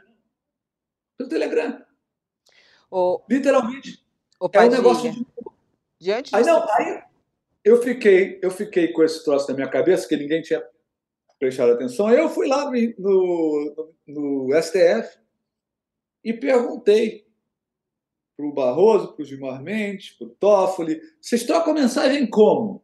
Pelo 1.18 1.30
Telegram. 1.30 1.82
O... 2.90 3.22
Literalmente. 3.30 4.04
Opa, 4.40 4.64
é 4.64 4.68
um 4.68 4.72
negócio 4.72 5.12
de. 5.12 5.26
Diante 6.00 6.34
aí, 6.34 6.44
não, 6.46 6.66
aí 6.72 7.04
eu 7.64 7.82
fiquei, 7.82 8.40
eu 8.42 8.50
fiquei 8.50 8.94
com 8.94 9.04
esse 9.04 9.24
troço 9.24 9.50
na 9.50 9.56
minha 9.56 9.68
cabeça, 9.68 10.08
que 10.08 10.16
ninguém 10.16 10.42
tinha 10.42 10.64
prestado 11.38 11.74
atenção. 11.74 12.08
Aí 12.08 12.18
eu 12.18 12.30
fui 12.30 12.48
lá 12.48 12.72
no, 12.72 13.94
no, 14.08 14.48
no 14.48 14.62
STF 14.62 15.20
e 16.30 16.34
perguntei 16.40 17.26
para 18.38 18.46
o 18.46 18.54
Barroso, 18.54 19.14
para 19.14 19.24
o 19.24 19.26
Gilmar 19.26 19.62
Mendes, 19.62 20.12
para 20.12 20.28
o 20.28 20.30
Toffoli, 20.30 21.02
vocês 21.20 21.44
trocam 21.44 21.74
mensagem 21.74 22.30
como? 22.30 22.84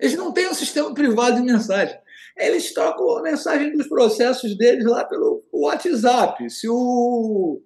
Eles 0.00 0.16
não 0.16 0.32
têm 0.32 0.48
um 0.48 0.54
sistema 0.54 0.94
privado 0.94 1.36
de 1.36 1.42
mensagem. 1.42 1.98
Eles 2.36 2.72
trocam 2.72 3.18
a 3.18 3.22
mensagem 3.22 3.76
dos 3.76 3.88
processos 3.88 4.56
deles 4.56 4.84
lá 4.84 5.04
pelo 5.04 5.44
WhatsApp. 5.52 6.48
Se 6.48 6.68
o 6.68 7.60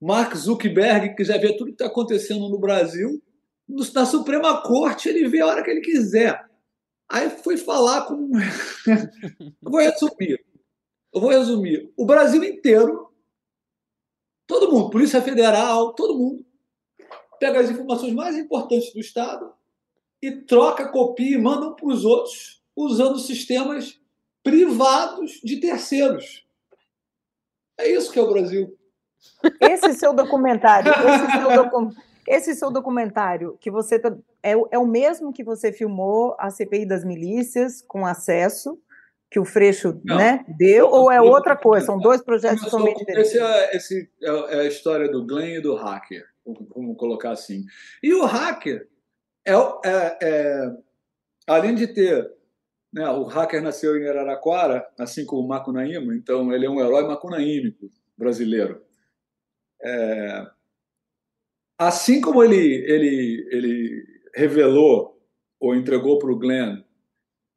Mark 0.00 0.34
Zuckerberg 0.36 1.16
quiser 1.16 1.40
ver 1.40 1.56
tudo 1.56 1.68
que 1.68 1.72
está 1.72 1.86
acontecendo 1.86 2.50
no 2.50 2.58
Brasil, 2.58 3.22
na 3.94 4.04
Suprema 4.04 4.62
Corte 4.62 5.08
ele 5.08 5.26
vê 5.28 5.40
a 5.40 5.46
hora 5.46 5.64
que 5.64 5.70
ele 5.70 5.80
quiser. 5.80 6.44
Aí 7.10 7.30
fui 7.30 7.56
falar 7.56 8.02
com. 8.02 8.30
Vou 9.62 9.80
resumir. 9.80 10.44
Eu 11.12 11.20
vou 11.20 11.30
resumir. 11.30 11.92
O 11.96 12.06
Brasil 12.06 12.42
inteiro, 12.42 13.11
todo 14.46 14.70
mundo, 14.70 14.90
Polícia 14.90 15.22
Federal, 15.22 15.94
todo 15.94 16.18
mundo, 16.18 16.44
pega 17.38 17.60
as 17.60 17.70
informações 17.70 18.12
mais 18.12 18.36
importantes 18.36 18.92
do 18.92 19.00
Estado 19.00 19.52
e 20.20 20.30
troca, 20.30 20.88
copia 20.88 21.36
e 21.36 21.40
manda 21.40 21.72
para 21.72 21.86
os 21.86 22.04
outros, 22.04 22.62
usando 22.76 23.18
sistemas 23.18 24.00
privados 24.42 25.40
de 25.42 25.60
terceiros. 25.60 26.46
É 27.78 27.90
isso 27.90 28.12
que 28.12 28.18
é 28.18 28.22
o 28.22 28.32
Brasil. 28.32 28.76
Esse 29.60 29.94
seu 29.94 30.12
documentário, 30.12 30.92
esse 30.92 31.32
seu, 31.32 31.56
docu, 31.56 31.90
esse 32.26 32.54
seu 32.54 32.70
documentário 32.70 33.56
que 33.60 33.70
você 33.70 33.98
tá, 33.98 34.14
é, 34.42 34.52
é 34.70 34.78
o 34.78 34.86
mesmo 34.86 35.32
que 35.32 35.44
você 35.44 35.72
filmou 35.72 36.36
a 36.38 36.50
CPI 36.50 36.86
das 36.86 37.04
milícias 37.04 37.82
com 37.82 38.06
acesso 38.06 38.78
que 39.32 39.40
o 39.40 39.46
Freixo 39.46 39.98
não, 40.04 40.18
né, 40.18 40.44
deu, 40.58 40.86
ou 40.88 41.10
é 41.10 41.18
outra 41.20 41.56
coisa? 41.56 41.86
São 41.86 41.98
dois 41.98 42.22
projetos 42.22 42.62
totalmente 42.62 42.98
diferentes. 42.98 43.30
Esse 43.30 43.40
é, 43.40 43.76
esse 43.76 44.10
é, 44.22 44.28
é 44.28 44.60
a 44.60 44.66
história 44.66 45.10
do 45.10 45.24
Glenn 45.24 45.56
e 45.56 45.60
do 45.60 45.74
hacker, 45.74 46.22
vamos 46.44 46.98
colocar 46.98 47.30
assim. 47.30 47.64
E 48.02 48.12
o 48.12 48.26
hacker 48.26 48.86
é, 49.46 49.52
é, 49.84 50.18
é 50.22 50.76
além 51.46 51.74
de 51.74 51.86
ter 51.86 52.30
né, 52.92 53.08
o 53.08 53.24
hacker 53.24 53.62
nasceu 53.62 53.96
em 53.96 54.06
Araraquara, 54.06 54.86
assim 54.98 55.24
como 55.24 55.42
o 55.42 55.48
Macunaíma, 55.48 56.14
então 56.14 56.52
ele 56.52 56.66
é 56.66 56.70
um 56.70 56.78
herói 56.78 57.04
macunaímico 57.04 57.90
brasileiro. 58.18 58.84
É, 59.82 60.46
assim 61.78 62.20
como 62.20 62.44
ele, 62.44 62.56
ele, 62.56 63.48
ele 63.50 64.04
revelou 64.34 65.18
ou 65.58 65.74
entregou 65.74 66.18
para 66.18 66.30
o 66.30 66.38
Glenn 66.38 66.82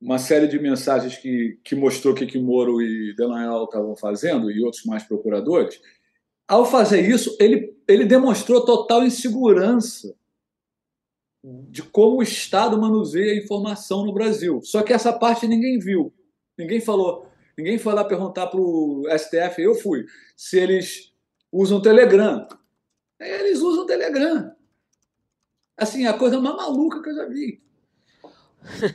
uma 0.01 0.17
série 0.17 0.47
de 0.47 0.59
mensagens 0.59 1.17
que, 1.17 1.59
que 1.63 1.75
mostrou 1.75 2.13
o 2.13 2.17
que, 2.17 2.25
que 2.25 2.39
Moro 2.39 2.81
e 2.81 3.15
Delanhol 3.15 3.65
estavam 3.65 3.95
fazendo 3.95 4.51
e 4.51 4.63
outros 4.63 4.83
mais 4.85 5.03
procuradores, 5.03 5.79
ao 6.47 6.65
fazer 6.65 7.01
isso, 7.09 7.35
ele, 7.39 7.75
ele 7.87 8.05
demonstrou 8.05 8.65
total 8.65 9.03
insegurança 9.03 10.15
de 11.43 11.83
como 11.83 12.17
o 12.17 12.23
Estado 12.23 12.79
manuseia 12.79 13.33
a 13.33 13.43
informação 13.43 14.05
no 14.05 14.13
Brasil. 14.13 14.61
Só 14.63 14.83
que 14.83 14.93
essa 14.93 15.13
parte 15.13 15.47
ninguém 15.47 15.79
viu. 15.79 16.13
Ninguém 16.57 16.81
falou. 16.81 17.27
Ninguém 17.57 17.77
foi 17.77 17.93
lá 17.93 18.03
perguntar 18.03 18.47
para 18.47 18.59
o 18.59 19.03
STF, 19.17 19.61
eu 19.61 19.75
fui, 19.75 20.05
se 20.35 20.59
eles 20.59 21.13
usam 21.51 21.81
Telegram. 21.81 22.45
Eles 23.19 23.61
usam 23.61 23.85
Telegram. 23.85 24.53
Assim, 25.77 26.05
a 26.05 26.13
coisa 26.13 26.39
mais 26.39 26.55
maluca 26.55 27.01
que 27.01 27.09
eu 27.09 27.15
já 27.15 27.25
vi. 27.27 27.64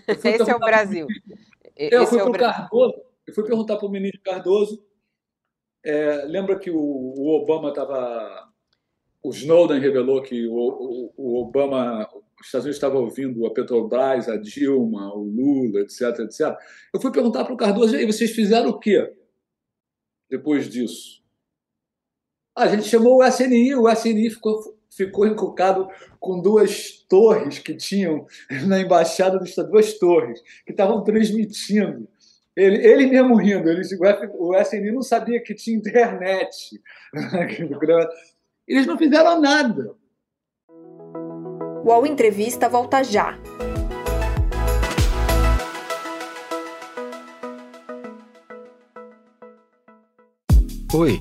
Esse 0.08 0.50
é 0.50 0.56
o 0.56 0.58
Brasil. 0.58 1.06
Eu 1.76 2.06
fui, 2.06 2.18
é 2.18 2.24
o... 2.24 2.32
Cardoso, 2.32 2.94
eu 3.26 3.34
fui 3.34 3.44
perguntar 3.44 3.76
para 3.76 3.86
o 3.86 3.90
ministro 3.90 4.20
Cardoso. 4.22 4.84
É, 5.84 6.24
lembra 6.26 6.58
que 6.58 6.70
o, 6.70 6.78
o 6.78 7.28
Obama 7.40 7.70
estava. 7.70 8.50
O 9.22 9.30
Snowden 9.30 9.80
revelou 9.80 10.22
que 10.22 10.46
o, 10.46 10.54
o, 10.54 11.14
o, 11.16 11.42
Obama, 11.42 12.08
os 12.40 12.46
Estados 12.46 12.64
Unidos 12.64 12.76
estavam 12.76 13.02
ouvindo 13.02 13.46
a 13.46 13.52
Petrobras, 13.52 14.28
a 14.28 14.36
Dilma, 14.36 15.14
o 15.14 15.22
Lula, 15.22 15.80
etc, 15.80 16.20
etc. 16.20 16.56
Eu 16.92 17.00
fui 17.00 17.12
perguntar 17.12 17.44
para 17.44 17.52
o 17.52 17.56
Cardoso, 17.56 17.94
e 17.94 17.98
aí, 17.98 18.06
vocês 18.06 18.30
fizeram 18.30 18.70
o 18.70 18.78
quê 18.78 19.14
depois 20.28 20.68
disso? 20.68 21.22
A 22.56 22.66
gente 22.68 22.84
chamou 22.84 23.18
o 23.18 23.24
SNI, 23.24 23.74
o 23.74 23.88
SNI 23.90 24.30
ficou, 24.30 24.78
ficou 24.90 25.26
encucado 25.26 25.88
com 26.18 26.40
duas 26.40 27.04
torres 27.08 27.58
que 27.58 27.74
tinham 27.74 28.26
na 28.66 28.80
embaixada 28.80 29.38
do 29.38 29.44
Estado, 29.44 29.70
duas 29.70 29.98
torres, 29.98 30.40
que 30.66 30.72
estavam 30.72 31.02
transmitindo. 31.02 32.08
Ele, 32.56 32.84
ele 32.84 33.06
mesmo 33.06 33.36
rindo, 33.36 33.70
ele, 33.70 33.82
o 34.34 34.54
SNI 34.56 34.90
não 34.92 35.02
sabia 35.02 35.40
que 35.40 35.54
tinha 35.54 35.76
internet. 35.76 36.80
Eles 38.66 38.86
não 38.86 38.98
fizeram 38.98 39.40
nada. 39.40 39.94
O 40.68 41.88
UOL 41.88 42.06
Entrevista 42.06 42.68
volta 42.68 43.02
já. 43.02 43.38
Oi, 50.92 51.20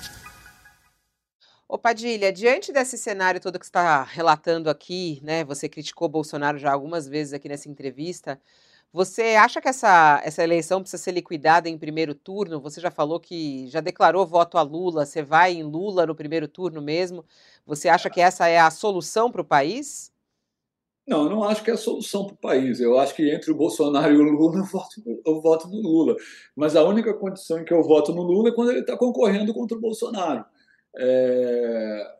Ô 1.71 1.77
Padilha, 1.77 2.33
diante 2.33 2.73
desse 2.73 2.97
cenário 2.97 3.39
todo 3.39 3.57
que 3.57 3.63
está 3.63 4.03
relatando 4.03 4.69
aqui, 4.69 5.21
né? 5.23 5.45
Você 5.45 5.69
criticou 5.69 6.09
Bolsonaro 6.09 6.57
já 6.57 6.69
algumas 6.69 7.07
vezes 7.07 7.31
aqui 7.31 7.47
nessa 7.47 7.69
entrevista. 7.69 8.41
Você 8.91 9.37
acha 9.39 9.61
que 9.61 9.69
essa, 9.69 10.21
essa 10.21 10.43
eleição 10.43 10.81
precisa 10.81 11.01
ser 11.01 11.13
liquidada 11.13 11.69
em 11.69 11.77
primeiro 11.77 12.13
turno? 12.13 12.59
Você 12.59 12.81
já 12.81 12.91
falou 12.91 13.21
que 13.21 13.69
já 13.69 13.79
declarou 13.79 14.27
voto 14.27 14.57
a 14.57 14.61
Lula. 14.63 15.05
Você 15.05 15.23
vai 15.23 15.53
em 15.53 15.63
Lula 15.63 16.05
no 16.05 16.13
primeiro 16.13 16.45
turno 16.45 16.81
mesmo? 16.81 17.23
Você 17.65 17.87
acha 17.87 18.09
que 18.09 18.19
essa 18.19 18.49
é 18.49 18.59
a 18.59 18.69
solução 18.69 19.31
para 19.31 19.39
o 19.41 19.45
país? 19.45 20.11
Não, 21.07 21.23
eu 21.23 21.29
não 21.29 21.43
acho 21.45 21.63
que 21.63 21.71
é 21.71 21.73
a 21.73 21.77
solução 21.77 22.25
para 22.25 22.33
o 22.33 22.37
país. 22.37 22.81
Eu 22.81 22.99
acho 22.99 23.15
que 23.15 23.33
entre 23.33 23.49
o 23.49 23.55
Bolsonaro 23.55 24.13
e 24.13 24.17
o 24.17 24.23
Lula, 24.23 24.59
eu 24.59 24.65
voto, 24.65 25.21
eu 25.25 25.41
voto 25.41 25.69
no 25.69 25.81
Lula. 25.81 26.17
Mas 26.53 26.75
a 26.75 26.83
única 26.83 27.13
condição 27.13 27.59
em 27.59 27.63
que 27.63 27.73
eu 27.73 27.81
voto 27.81 28.13
no 28.13 28.23
Lula 28.23 28.49
é 28.49 28.51
quando 28.51 28.71
ele 28.71 28.81
está 28.81 28.97
concorrendo 28.97 29.53
contra 29.53 29.77
o 29.77 29.81
Bolsonaro. 29.81 30.43
É... 30.95 32.17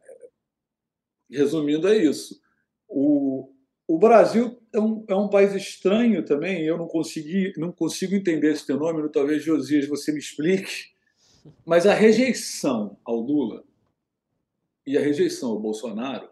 Resumindo, 1.29 1.87
é 1.87 1.97
isso. 1.97 2.41
O, 2.87 3.53
o 3.87 3.97
Brasil 3.97 4.61
é 4.73 4.79
um, 4.79 5.05
é 5.07 5.15
um 5.15 5.29
país 5.29 5.53
estranho 5.53 6.23
também, 6.23 6.63
eu 6.63 6.77
não, 6.77 6.87
consegui, 6.87 7.53
não 7.57 7.71
consigo 7.71 8.15
entender 8.15 8.51
esse 8.51 8.65
fenômeno, 8.65 9.09
talvez, 9.09 9.43
Josias, 9.43 9.87
você 9.87 10.11
me 10.11 10.19
explique, 10.19 10.91
mas 11.65 11.85
a 11.85 11.93
rejeição 11.93 12.97
ao 13.03 13.17
Lula 13.17 13.63
e 14.85 14.97
a 14.97 15.01
rejeição 15.01 15.51
ao 15.51 15.59
Bolsonaro 15.59 16.29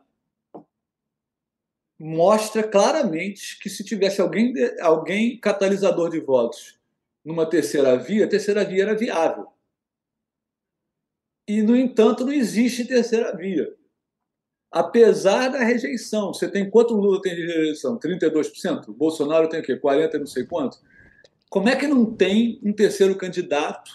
mostra 2.00 2.64
claramente 2.64 3.60
que 3.60 3.70
se 3.70 3.84
tivesse 3.84 4.22
alguém, 4.22 4.54
alguém 4.80 5.38
catalisador 5.38 6.10
de 6.10 6.20
votos 6.22 6.80
numa 7.26 7.46
terceira 7.46 7.98
via, 7.98 8.26
a 8.26 8.30
terceira 8.30 8.64
via 8.64 8.84
era 8.84 8.96
viável. 8.96 9.48
E, 11.50 11.62
no 11.62 11.76
entanto, 11.76 12.24
não 12.24 12.32
existe 12.32 12.86
terceira 12.86 13.36
via 13.36 13.74
apesar 14.72 15.50
da 15.50 15.64
rejeição. 15.64 16.34
Você 16.34 16.48
tem 16.48 16.70
quanto 16.70 16.96
Lula 16.96 17.22
tem 17.22 17.36
de 17.36 17.46
rejeição? 17.46 17.98
32%? 17.98 18.90
O 18.90 18.94
Bolsonaro 18.94 19.50
tem 19.50 19.60
o 19.60 19.64
quê? 19.64 19.76
40 19.76 20.20
não 20.20 20.28
sei 20.28 20.46
quanto? 20.46 20.78
Como 21.50 21.68
é 21.68 21.76
que 21.76 21.88
não 21.88 22.06
tem 22.06 22.60
um 22.64 22.72
terceiro 22.72 23.16
candidato 23.16 23.92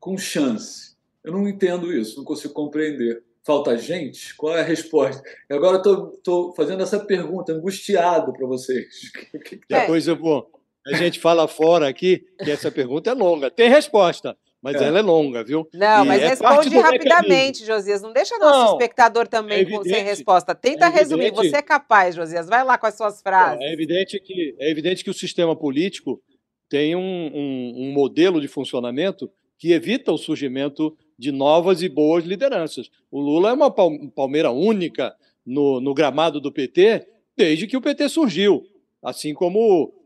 com 0.00 0.18
chance? 0.18 0.96
Eu 1.22 1.32
não 1.32 1.48
entendo 1.48 1.92
isso, 1.92 2.16
não 2.16 2.24
consigo 2.24 2.52
compreender. 2.52 3.22
Falta 3.44 3.78
gente? 3.78 4.34
Qual 4.36 4.56
é 4.56 4.60
a 4.60 4.64
resposta? 4.64 5.22
E 5.48 5.54
agora 5.54 5.78
estou 5.78 6.52
fazendo 6.54 6.82
essa 6.82 6.98
pergunta, 6.98 7.52
angustiado 7.52 8.32
para 8.32 8.46
vocês. 8.46 9.12
Depois 9.68 10.08
eu 10.08 10.16
vou. 10.16 10.50
A 10.86 10.94
gente 10.94 11.20
fala 11.20 11.46
fora 11.46 11.88
aqui 11.88 12.26
que 12.42 12.50
essa 12.50 12.70
pergunta 12.70 13.10
é 13.10 13.14
longa. 13.14 13.50
Tem 13.50 13.70
resposta. 13.70 14.36
Mas 14.62 14.76
é. 14.76 14.84
ela 14.84 14.98
é 14.98 15.02
longa, 15.02 15.44
viu? 15.44 15.68
Não, 15.72 16.04
e 16.04 16.08
mas 16.08 16.22
é 16.22 16.28
responde 16.28 16.76
rapidamente, 16.76 17.64
Josias. 17.64 18.02
Não 18.02 18.12
deixa 18.12 18.36
nosso 18.38 18.58
não, 18.58 18.72
espectador 18.72 19.28
também 19.28 19.62
é 19.62 19.82
sem 19.84 20.02
resposta. 20.02 20.54
Tenta 20.54 20.86
é 20.86 20.88
resumir. 20.88 21.30
Você 21.30 21.56
é 21.56 21.62
capaz, 21.62 22.16
Josias. 22.16 22.48
Vai 22.48 22.64
lá 22.64 22.76
com 22.76 22.86
as 22.86 22.96
suas 22.96 23.22
frases. 23.22 23.60
É 23.60 23.72
evidente 23.72 24.18
que, 24.20 24.56
é 24.58 24.70
evidente 24.70 25.04
que 25.04 25.10
o 25.10 25.14
sistema 25.14 25.54
político 25.54 26.20
tem 26.68 26.96
um, 26.96 27.00
um, 27.00 27.74
um 27.76 27.92
modelo 27.92 28.40
de 28.40 28.48
funcionamento 28.48 29.30
que 29.58 29.72
evita 29.72 30.12
o 30.12 30.18
surgimento 30.18 30.96
de 31.18 31.32
novas 31.32 31.82
e 31.82 31.88
boas 31.88 32.24
lideranças. 32.24 32.90
O 33.10 33.20
Lula 33.20 33.50
é 33.50 33.52
uma 33.52 33.70
palmeira 33.70 34.50
única 34.50 35.14
no, 35.44 35.80
no 35.80 35.94
gramado 35.94 36.40
do 36.40 36.52
PT 36.52 37.06
desde 37.36 37.66
que 37.66 37.76
o 37.76 37.80
PT 37.80 38.08
surgiu. 38.08 38.64
Assim 39.02 39.32
como 39.32 39.58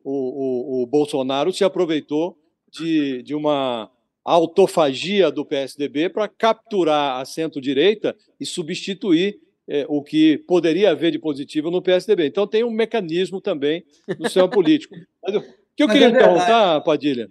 o, 0.04 0.80
o, 0.80 0.82
o 0.82 0.86
Bolsonaro 0.86 1.52
se 1.52 1.64
aproveitou 1.64 2.36
de, 2.70 3.22
de 3.22 3.34
uma 3.34 3.90
a 4.24 4.32
autofagia 4.32 5.30
do 5.30 5.44
PSDB 5.44 6.08
para 6.08 6.28
capturar 6.28 7.20
a 7.20 7.24
centro-direita 7.24 8.16
e 8.38 8.46
substituir 8.46 9.40
é, 9.68 9.84
o 9.88 10.02
que 10.02 10.38
poderia 10.38 10.90
haver 10.90 11.10
de 11.10 11.18
positivo 11.18 11.70
no 11.70 11.82
PSDB. 11.82 12.26
Então 12.26 12.46
tem 12.46 12.64
um 12.64 12.70
mecanismo 12.70 13.40
também 13.40 13.84
no 14.18 14.26
sistema 14.26 14.48
político. 14.48 14.94
Mas, 15.22 15.36
o 15.36 15.40
que 15.76 15.82
eu 15.82 15.86
Mas 15.86 15.98
queria 15.98 16.08
é 16.08 16.18
perguntar, 16.18 16.80
Padilha, 16.82 17.30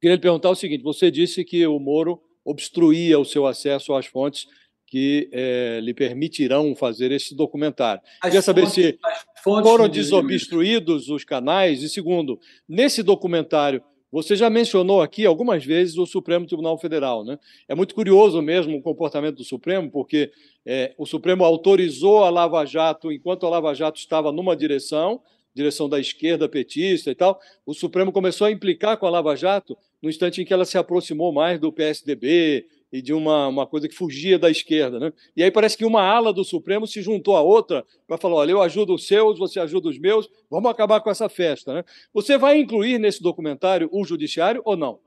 queria 0.00 0.16
lhe 0.16 0.22
perguntar 0.22 0.50
o 0.50 0.54
seguinte: 0.54 0.82
você 0.82 1.10
disse 1.10 1.44
que 1.44 1.66
o 1.66 1.78
Moro 1.78 2.20
obstruía 2.44 3.18
o 3.18 3.24
seu 3.24 3.46
acesso 3.46 3.94
às 3.94 4.06
fontes 4.06 4.46
que 4.90 5.28
é, 5.32 5.78
lhe 5.80 5.94
permitirão 5.94 6.74
fazer 6.74 7.12
esse 7.12 7.32
documentário. 7.32 8.02
As 8.20 8.30
Queria 8.30 8.42
saber 8.42 8.62
fontes, 8.62 8.74
se 8.74 8.98
foram 9.44 9.88
desobstruídos 9.88 11.08
os 11.08 11.24
canais. 11.24 11.84
E 11.84 11.88
segundo, 11.88 12.40
nesse 12.68 13.00
documentário 13.00 13.80
você 14.10 14.34
já 14.34 14.50
mencionou 14.50 15.00
aqui 15.00 15.24
algumas 15.24 15.64
vezes 15.64 15.96
o 15.96 16.06
Supremo 16.06 16.46
Tribunal 16.46 16.76
Federal. 16.78 17.24
Né? 17.24 17.38
É 17.68 17.74
muito 17.74 17.94
curioso 17.94 18.42
mesmo 18.42 18.76
o 18.76 18.82
comportamento 18.82 19.36
do 19.36 19.44
Supremo, 19.44 19.90
porque 19.90 20.32
é, 20.66 20.94
o 20.98 21.06
Supremo 21.06 21.44
autorizou 21.44 22.24
a 22.24 22.30
Lava 22.30 22.64
Jato 22.64 23.12
enquanto 23.12 23.46
a 23.46 23.50
Lava 23.50 23.74
Jato 23.74 23.98
estava 23.98 24.32
numa 24.32 24.56
direção, 24.56 25.20
direção 25.54 25.88
da 25.88 26.00
esquerda 26.00 26.48
petista 26.48 27.10
e 27.10 27.14
tal. 27.14 27.38
O 27.64 27.72
Supremo 27.72 28.10
começou 28.10 28.46
a 28.46 28.50
implicar 28.50 28.96
com 28.96 29.06
a 29.06 29.10
Lava 29.10 29.36
Jato 29.36 29.76
no 30.02 30.08
instante 30.08 30.42
em 30.42 30.44
que 30.44 30.52
ela 30.52 30.64
se 30.64 30.76
aproximou 30.76 31.32
mais 31.32 31.60
do 31.60 31.72
PSDB, 31.72 32.66
e 32.92 33.00
de 33.00 33.12
uma, 33.12 33.46
uma 33.48 33.66
coisa 33.66 33.88
que 33.88 33.94
fugia 33.94 34.38
da 34.38 34.50
esquerda. 34.50 34.98
Né? 34.98 35.12
E 35.36 35.42
aí 35.42 35.50
parece 35.50 35.76
que 35.76 35.84
uma 35.84 36.02
ala 36.02 36.32
do 36.32 36.44
Supremo 36.44 36.86
se 36.86 37.02
juntou 37.02 37.36
à 37.36 37.40
outra 37.40 37.84
para 38.06 38.18
falar: 38.18 38.36
olha, 38.36 38.52
eu 38.52 38.62
ajudo 38.62 38.94
os 38.94 39.06
seus, 39.06 39.38
você 39.38 39.60
ajuda 39.60 39.88
os 39.88 39.98
meus, 39.98 40.28
vamos 40.50 40.70
acabar 40.70 41.00
com 41.00 41.10
essa 41.10 41.28
festa. 41.28 41.74
Né? 41.74 41.84
Você 42.12 42.36
vai 42.36 42.58
incluir 42.58 42.98
nesse 42.98 43.22
documentário 43.22 43.88
o 43.92 44.04
judiciário 44.04 44.62
ou 44.64 44.76
não? 44.76 45.00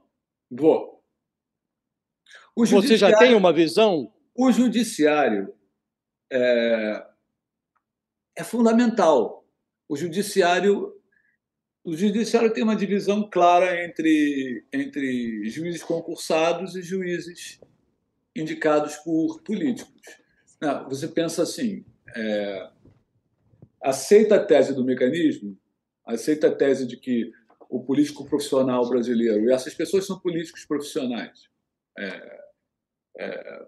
Vou. 0.49 1.03
Você 2.55 2.97
já 2.97 3.17
tem 3.17 3.33
uma 3.33 3.51
visão? 3.51 4.11
O 4.35 4.51
judiciário 4.51 5.53
é, 6.31 7.05
é 8.37 8.43
fundamental. 8.43 9.43
O 9.89 9.97
judiciário 9.97 10.93
o 11.83 11.97
judiciário 11.97 12.53
tem 12.53 12.63
uma 12.63 12.77
divisão 12.77 13.29
clara 13.29 13.83
entre, 13.83 14.65
entre 14.71 15.49
juízes 15.49 15.83
concursados 15.83 16.77
e 16.77 16.81
juízes 16.81 17.59
indicados 18.35 18.95
por 18.97 19.41
políticos. 19.41 20.01
Não, 20.61 20.87
você 20.89 21.07
pensa 21.07 21.43
assim: 21.43 21.85
é, 22.15 22.69
aceita 23.81 24.35
a 24.35 24.43
tese 24.43 24.73
do 24.73 24.83
mecanismo, 24.83 25.57
aceita 26.05 26.47
a 26.47 26.55
tese 26.55 26.87
de 26.87 26.97
que 26.97 27.31
o 27.69 27.83
político 27.83 28.25
profissional 28.25 28.87
brasileiro, 28.87 29.45
e 29.45 29.51
essas 29.51 29.73
pessoas 29.73 30.05
são 30.05 30.19
políticos 30.19 30.65
profissionais. 30.65 31.49
É, 31.97 32.43
é, 33.17 33.65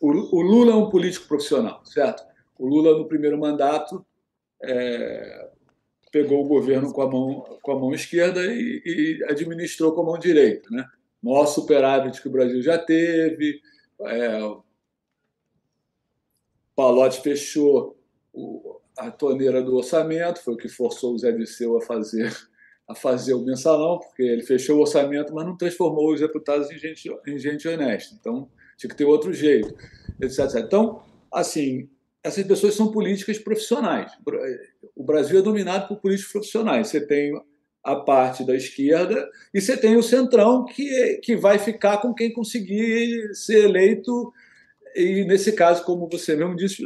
o, 0.00 0.10
o, 0.10 0.40
Lula 0.42 0.72
é 0.72 0.74
um 0.76 0.90
político 0.90 1.26
profissional, 1.26 1.84
certo? 1.84 2.24
O 2.58 2.66
Lula, 2.66 2.96
no 2.96 3.08
primeiro 3.08 3.38
mandato, 3.38 4.04
é, 4.62 5.50
pegou 6.12 6.44
o 6.44 6.48
governo 6.48 6.92
com 6.92 7.02
a 7.02 7.10
mão, 7.10 7.58
com 7.62 7.72
a 7.72 7.78
mão 7.78 7.92
esquerda 7.92 8.40
e, 8.46 8.82
e 8.84 9.24
administrou 9.28 9.92
com 9.92 10.02
a 10.02 10.04
mão 10.04 10.18
direita. 10.18 10.68
Né? 10.70 10.86
Maior 11.22 11.46
superávit 11.46 12.22
que 12.22 12.28
o 12.28 12.32
Brasil 12.32 12.62
já 12.62 12.78
teve, 12.78 13.60
é, 14.02 14.40
Palote 16.74 17.22
fechou 17.22 17.96
o, 18.32 18.80
a 18.98 19.10
torneira 19.10 19.62
do 19.62 19.76
orçamento, 19.76 20.42
foi 20.42 20.54
o 20.54 20.56
que 20.56 20.68
forçou 20.68 21.14
o 21.14 21.18
Zé 21.18 21.32
Disseu 21.32 21.76
a 21.76 21.80
fazer, 21.80 22.34
a 22.88 22.94
fazer 22.94 23.34
o 23.34 23.44
mensalão, 23.44 23.98
porque 23.98 24.22
ele 24.22 24.42
fechou 24.42 24.76
o 24.76 24.80
orçamento, 24.80 25.34
mas 25.34 25.46
não 25.46 25.56
transformou 25.56 26.12
os 26.12 26.20
deputados 26.20 26.70
em 26.70 26.78
gente, 26.78 27.08
em 27.26 27.38
gente 27.38 27.66
honesta. 27.66 28.14
Então, 28.18 28.48
tinha 28.76 28.90
que 28.90 28.96
ter 28.96 29.04
outro 29.04 29.32
jeito, 29.32 29.74
etc, 30.20 30.40
etc. 30.40 30.56
Então, 30.64 31.02
assim, 31.32 31.88
essas 32.22 32.44
pessoas 32.46 32.74
são 32.74 32.90
políticas 32.90 33.38
profissionais. 33.38 34.12
O 34.94 35.04
Brasil 35.04 35.38
é 35.38 35.42
dominado 35.42 35.88
por 35.88 35.98
políticos 35.98 36.32
profissionais. 36.32 36.88
Você 36.88 37.00
tem 37.06 37.32
a 37.86 37.94
parte 37.94 38.44
da 38.44 38.56
esquerda 38.56 39.30
e 39.54 39.60
você 39.60 39.76
tem 39.76 39.96
o 39.96 40.02
centrão 40.02 40.64
que, 40.64 41.20
que 41.22 41.36
vai 41.36 41.56
ficar 41.56 41.98
com 41.98 42.12
quem 42.12 42.32
conseguir 42.32 43.32
ser 43.32 43.62
eleito. 43.62 44.32
E 44.96 45.24
nesse 45.24 45.52
caso, 45.52 45.84
como 45.84 46.08
você 46.08 46.34
mesmo 46.34 46.56
disse, 46.56 46.82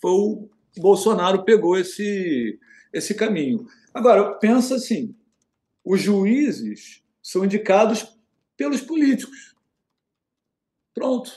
foi 0.00 0.10
o 0.10 0.48
Bolsonaro 0.78 1.44
pegou 1.44 1.76
esse, 1.76 2.58
esse 2.90 3.14
caminho. 3.14 3.66
Agora, 3.92 4.32
pensa 4.36 4.76
assim: 4.76 5.14
os 5.84 6.00
juízes 6.00 7.02
são 7.22 7.44
indicados 7.44 8.16
pelos 8.56 8.80
políticos. 8.80 9.54
Pronto. 10.94 11.30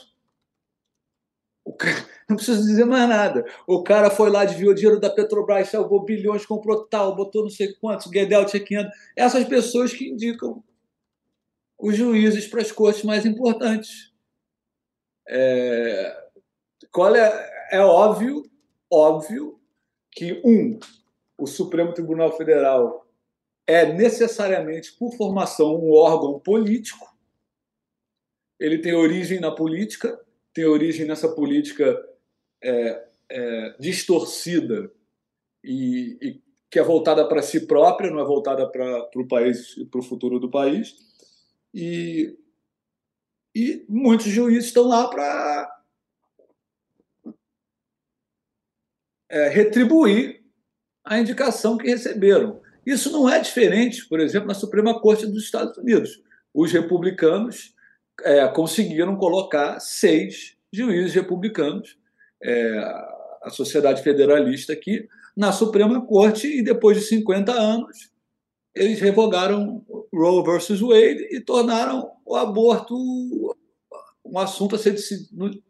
Não 2.28 2.36
preciso 2.36 2.62
dizer 2.62 2.84
mais 2.84 3.08
nada. 3.08 3.44
O 3.66 3.82
cara 3.82 4.10
foi 4.10 4.30
lá, 4.30 4.44
desviou 4.44 4.74
dinheiro 4.74 4.98
da 4.98 5.08
Petrobras, 5.08 5.68
salvou 5.68 6.04
bilhões, 6.04 6.44
comprou 6.44 6.84
tal, 6.84 7.14
botou 7.14 7.44
não 7.44 7.50
sei 7.50 7.72
quantos, 7.74 8.08
Guedel 8.08 8.44
tinha 8.44 8.64
500. 8.64 8.92
Essas 9.14 9.44
pessoas 9.44 9.92
que 9.92 10.08
indicam 10.08 10.62
os 11.78 11.96
juízes 11.96 12.48
para 12.48 12.62
as 12.62 12.72
cortes 12.72 13.04
mais 13.04 13.24
importantes. 13.24 14.12
É, 15.28 16.26
qual 16.90 17.14
é, 17.14 17.50
é 17.70 17.80
óbvio, 17.80 18.42
óbvio 18.90 19.60
que 20.10 20.40
um, 20.44 20.78
o 21.38 21.46
Supremo 21.46 21.92
Tribunal 21.92 22.36
Federal 22.36 23.06
é 23.66 23.92
necessariamente 23.92 24.92
por 24.92 25.12
formação 25.14 25.76
um 25.76 25.92
órgão 25.92 26.38
político. 26.38 27.14
Ele 28.58 28.78
tem 28.78 28.94
origem 28.94 29.40
na 29.40 29.50
política, 29.50 30.18
tem 30.56 30.64
origem 30.64 31.04
nessa 31.06 31.28
política 31.28 32.02
é, 32.64 33.08
é, 33.28 33.76
distorcida 33.78 34.90
e, 35.62 36.16
e, 36.22 36.42
que 36.70 36.78
é 36.78 36.82
voltada 36.82 37.28
para 37.28 37.42
si 37.42 37.66
própria, 37.66 38.10
não 38.10 38.20
é 38.20 38.24
voltada 38.24 38.66
para 38.66 39.06
o 39.16 39.28
país 39.28 39.76
e 39.76 39.84
para 39.84 40.00
o 40.00 40.02
futuro 40.02 40.40
do 40.40 40.50
país. 40.50 40.96
E, 41.74 42.38
e 43.54 43.84
muitos 43.86 44.28
juízes 44.28 44.68
estão 44.68 44.88
lá 44.88 45.08
para 45.08 45.82
é, 49.28 49.48
retribuir 49.48 50.42
a 51.04 51.20
indicação 51.20 51.76
que 51.76 51.86
receberam. 51.86 52.62
Isso 52.86 53.12
não 53.12 53.28
é 53.28 53.40
diferente, 53.40 54.08
por 54.08 54.20
exemplo, 54.20 54.48
na 54.48 54.54
Suprema 54.54 54.98
Corte 55.02 55.26
dos 55.26 55.44
Estados 55.44 55.76
Unidos. 55.76 56.22
Os 56.54 56.72
republicanos 56.72 57.75
é, 58.22 58.46
conseguiram 58.48 59.16
colocar 59.16 59.80
seis 59.80 60.56
juízes 60.72 61.14
republicanos, 61.14 61.96
é, 62.42 62.78
a 63.42 63.50
sociedade 63.50 64.02
federalista 64.02 64.72
aqui, 64.72 65.08
na 65.36 65.52
Suprema 65.52 66.04
Corte, 66.04 66.46
e 66.46 66.62
depois 66.62 66.96
de 66.96 67.04
50 67.04 67.52
anos, 67.52 68.10
eles 68.74 69.00
revogaram 69.00 69.84
Roe 70.12 70.44
versus 70.44 70.80
Wade 70.80 71.28
e 71.30 71.40
tornaram 71.40 72.10
o 72.24 72.36
aborto 72.36 72.94
um 74.24 74.38
assunto 74.38 74.74
a 74.74 74.78
ser 74.78 74.92
decidido. 74.92 75.62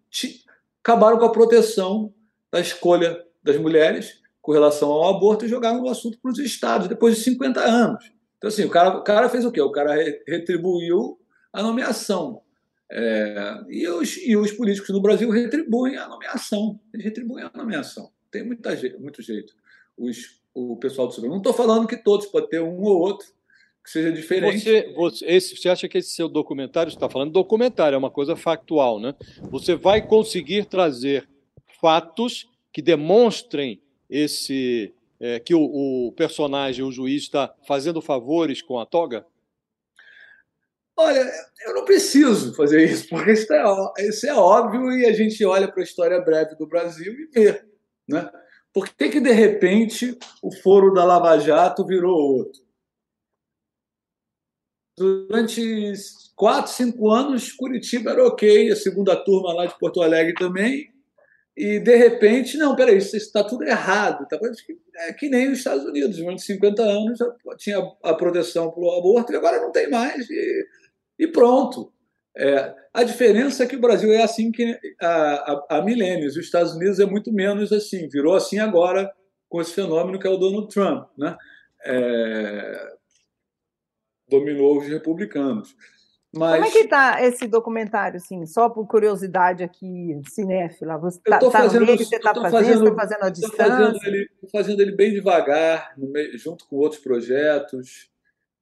Acabaram 0.83 1.19
com 1.19 1.25
a 1.25 1.33
proteção 1.33 2.13
da 2.51 2.61
escolha 2.61 3.23
das 3.43 3.57
mulheres 3.59 4.21
com 4.41 4.53
relação 4.53 4.91
ao 4.91 5.17
aborto 5.17 5.45
e 5.45 5.49
jogaram 5.49 5.83
o 5.83 5.89
assunto 5.89 6.19
para 6.21 6.31
os 6.31 6.39
estados 6.39 6.89
depois 6.89 7.17
de 7.17 7.23
50 7.23 7.61
anos. 7.61 8.11
Então, 8.39 8.49
assim, 8.49 8.65
o 8.65 8.71
cara, 8.71 8.97
o 8.97 9.03
cara 9.03 9.29
fez 9.29 9.45
o 9.45 9.53
quê? 9.53 9.61
O 9.61 9.73
cara 9.73 9.95
retribuiu 10.27 11.19
a 11.57 11.63
nomeação. 11.63 12.43
É, 12.91 13.65
e, 13.69 13.89
os, 13.89 14.17
e 14.19 14.37
os 14.37 14.53
políticos 14.53 14.91
no 14.91 15.01
Brasil 15.01 15.29
retribuem 15.31 15.97
a 15.97 16.07
nomeação. 16.07 16.79
Eles 16.93 17.05
retribuem 17.05 17.45
a 17.45 17.51
nomeação. 17.57 18.11
Tem 18.31 18.45
muita, 18.45 18.71
muito 19.01 19.23
jeito. 19.23 19.55
Os, 19.97 20.41
o 20.55 20.77
pessoal 20.77 21.09
do 21.09 21.15
Supremo. 21.15 21.35
Não 21.35 21.41
estou 21.41 21.55
falando 21.55 21.87
que 21.87 21.97
todos, 21.97 22.27
pode 22.27 22.49
ter 22.49 22.61
um 22.61 22.83
ou 22.83 23.01
outro 23.01 23.27
que 23.83 23.91
seja 23.91 24.13
diferente. 24.13 24.63
Você, 24.63 24.93
você, 24.95 25.25
esse, 25.27 25.57
você 25.57 25.69
acha 25.69 25.89
que 25.89 25.99
esse 25.99 26.11
seu 26.11 26.29
documentário, 26.29 26.91
você 26.91 26.97
está 26.97 27.09
falando 27.09 27.33
documentário, 27.33 27.95
é 27.95 27.99
uma 27.99 28.11
coisa 28.11 28.37
factual, 28.37 29.01
né? 29.01 29.15
Você 29.51 29.75
vai 29.75 30.07
conseguir 30.07 30.67
trazer 30.67 31.29
fatos 31.81 32.49
que 32.73 32.83
demonstrem 32.83 33.81
esse 34.11 34.93
é, 35.19 35.41
que 35.41 35.55
o, 35.55 35.61
o, 35.63 36.13
personagem, 36.13 36.85
o 36.85 36.93
juiz, 36.93 37.23
está 37.23 37.55
fazendo 37.67 38.03
favores 38.03 38.61
com 38.61 38.79
a 38.79 38.85
toga? 38.85 39.25
Olha, 40.99 41.31
eu 41.67 41.75
não 41.75 41.85
preciso 41.85 42.55
fazer 42.55 42.85
isso, 42.85 43.09
porque 43.09 43.33
isso 43.33 43.53
é, 43.53 43.63
isso 44.09 44.27
é 44.27 44.35
óbvio 44.35 44.91
e 44.93 45.05
a 45.05 45.13
gente 45.13 45.45
olha 45.45 45.71
para 45.71 45.83
a 45.83 45.85
história 45.85 46.21
breve 46.21 46.55
do 46.57 46.67
Brasil 46.67 47.13
e 47.13 47.27
vê. 47.27 47.63
Né? 48.09 48.31
Por 48.73 48.89
que, 48.89 49.09
que, 49.11 49.21
de 49.21 49.33
repente, 49.33 50.19
o 50.43 50.51
foro 50.51 50.95
da 50.95 51.05
Lava 51.05 51.39
Jato 51.39 51.85
virou 51.85 52.15
outro? 52.15 52.65
Durante 54.97 55.93
quatro, 56.35 56.73
cinco 56.73 57.11
anos, 57.11 57.53
Curitiba 57.53 58.13
era 58.13 58.27
ok, 58.27 58.71
a 58.71 58.77
segunda 58.77 59.15
turma 59.17 59.53
lá 59.53 59.67
de 59.67 59.79
Porto 59.79 60.01
Alegre 60.01 60.35
também, 60.35 60.91
e 61.55 61.79
de 61.79 61.97
repente, 61.97 62.59
não, 62.59 62.77
peraí, 62.77 62.99
isso 62.99 63.17
está 63.17 63.43
tudo 63.43 63.65
errado. 63.65 64.27
Tá? 64.29 64.39
É 65.09 65.13
que 65.13 65.29
nem 65.29 65.51
os 65.51 65.59
Estados 65.59 65.85
Unidos, 65.85 66.19
durante 66.19 66.43
50 66.43 66.83
anos 66.83 67.19
já 67.19 67.35
tinha 67.57 67.79
a 68.03 68.15
proteção 68.15 68.71
para 68.71 68.83
o 68.83 68.99
aborto 68.99 69.33
e 69.33 69.37
agora 69.37 69.61
não 69.61 69.73
tem 69.73 69.89
mais, 69.89 70.29
e, 70.29 70.67
e 71.19 71.27
pronto. 71.27 71.93
É, 72.37 72.75
a 72.93 73.03
diferença 73.03 73.65
é 73.65 73.67
que 73.67 73.77
o 73.77 73.81
Brasil 73.81 74.13
é 74.13 74.23
assim 74.23 74.53
que 74.53 74.79
há, 75.01 75.83
milênios, 75.85 76.37
os 76.37 76.45
Estados 76.45 76.75
Unidos 76.75 77.01
é 77.01 77.07
muito 77.07 77.33
menos 77.33 77.73
assim, 77.73 78.09
virou 78.09 78.35
assim 78.35 78.59
agora 78.59 79.11
com 79.49 79.61
esse 79.61 79.73
fenômeno 79.73 80.19
que 80.19 80.27
é 80.27 80.31
o 80.31 80.37
Donald 80.37 80.69
Trump. 80.69 81.09
Né? 81.17 81.37
É, 81.85 82.97
dominou 84.29 84.79
os 84.79 84.87
republicanos. 84.87 85.75
Mas... 86.35 86.55
Como 86.55 86.65
é 86.67 86.71
que 86.71 86.79
está 86.79 87.23
esse 87.23 87.47
documentário, 87.47 88.19
assim, 88.19 88.45
só 88.45 88.69
por 88.69 88.87
curiosidade 88.87 89.63
aqui, 89.63 90.21
cinéfila? 90.29 90.99
Você 90.99 91.19
está 91.19 91.39
tá, 91.39 91.47
tá 91.47 91.51
fazendo, 91.51 91.87
nele, 91.87 92.05
você 92.05 92.17
está 92.17 92.35
fazendo, 92.35 92.51
fazendo, 92.51 92.91
tá 92.91 92.95
fazendo 92.95 93.23
a 93.23 93.31
distância? 93.31 93.67
Fazendo 93.67 94.05
ele, 94.05 94.29
fazendo 94.53 94.81
ele 94.83 94.97
bem 94.97 95.13
devagar, 95.13 95.95
meio, 95.97 96.37
junto 96.37 96.67
com 96.69 96.77
outros 96.77 97.01
projetos, 97.01 98.11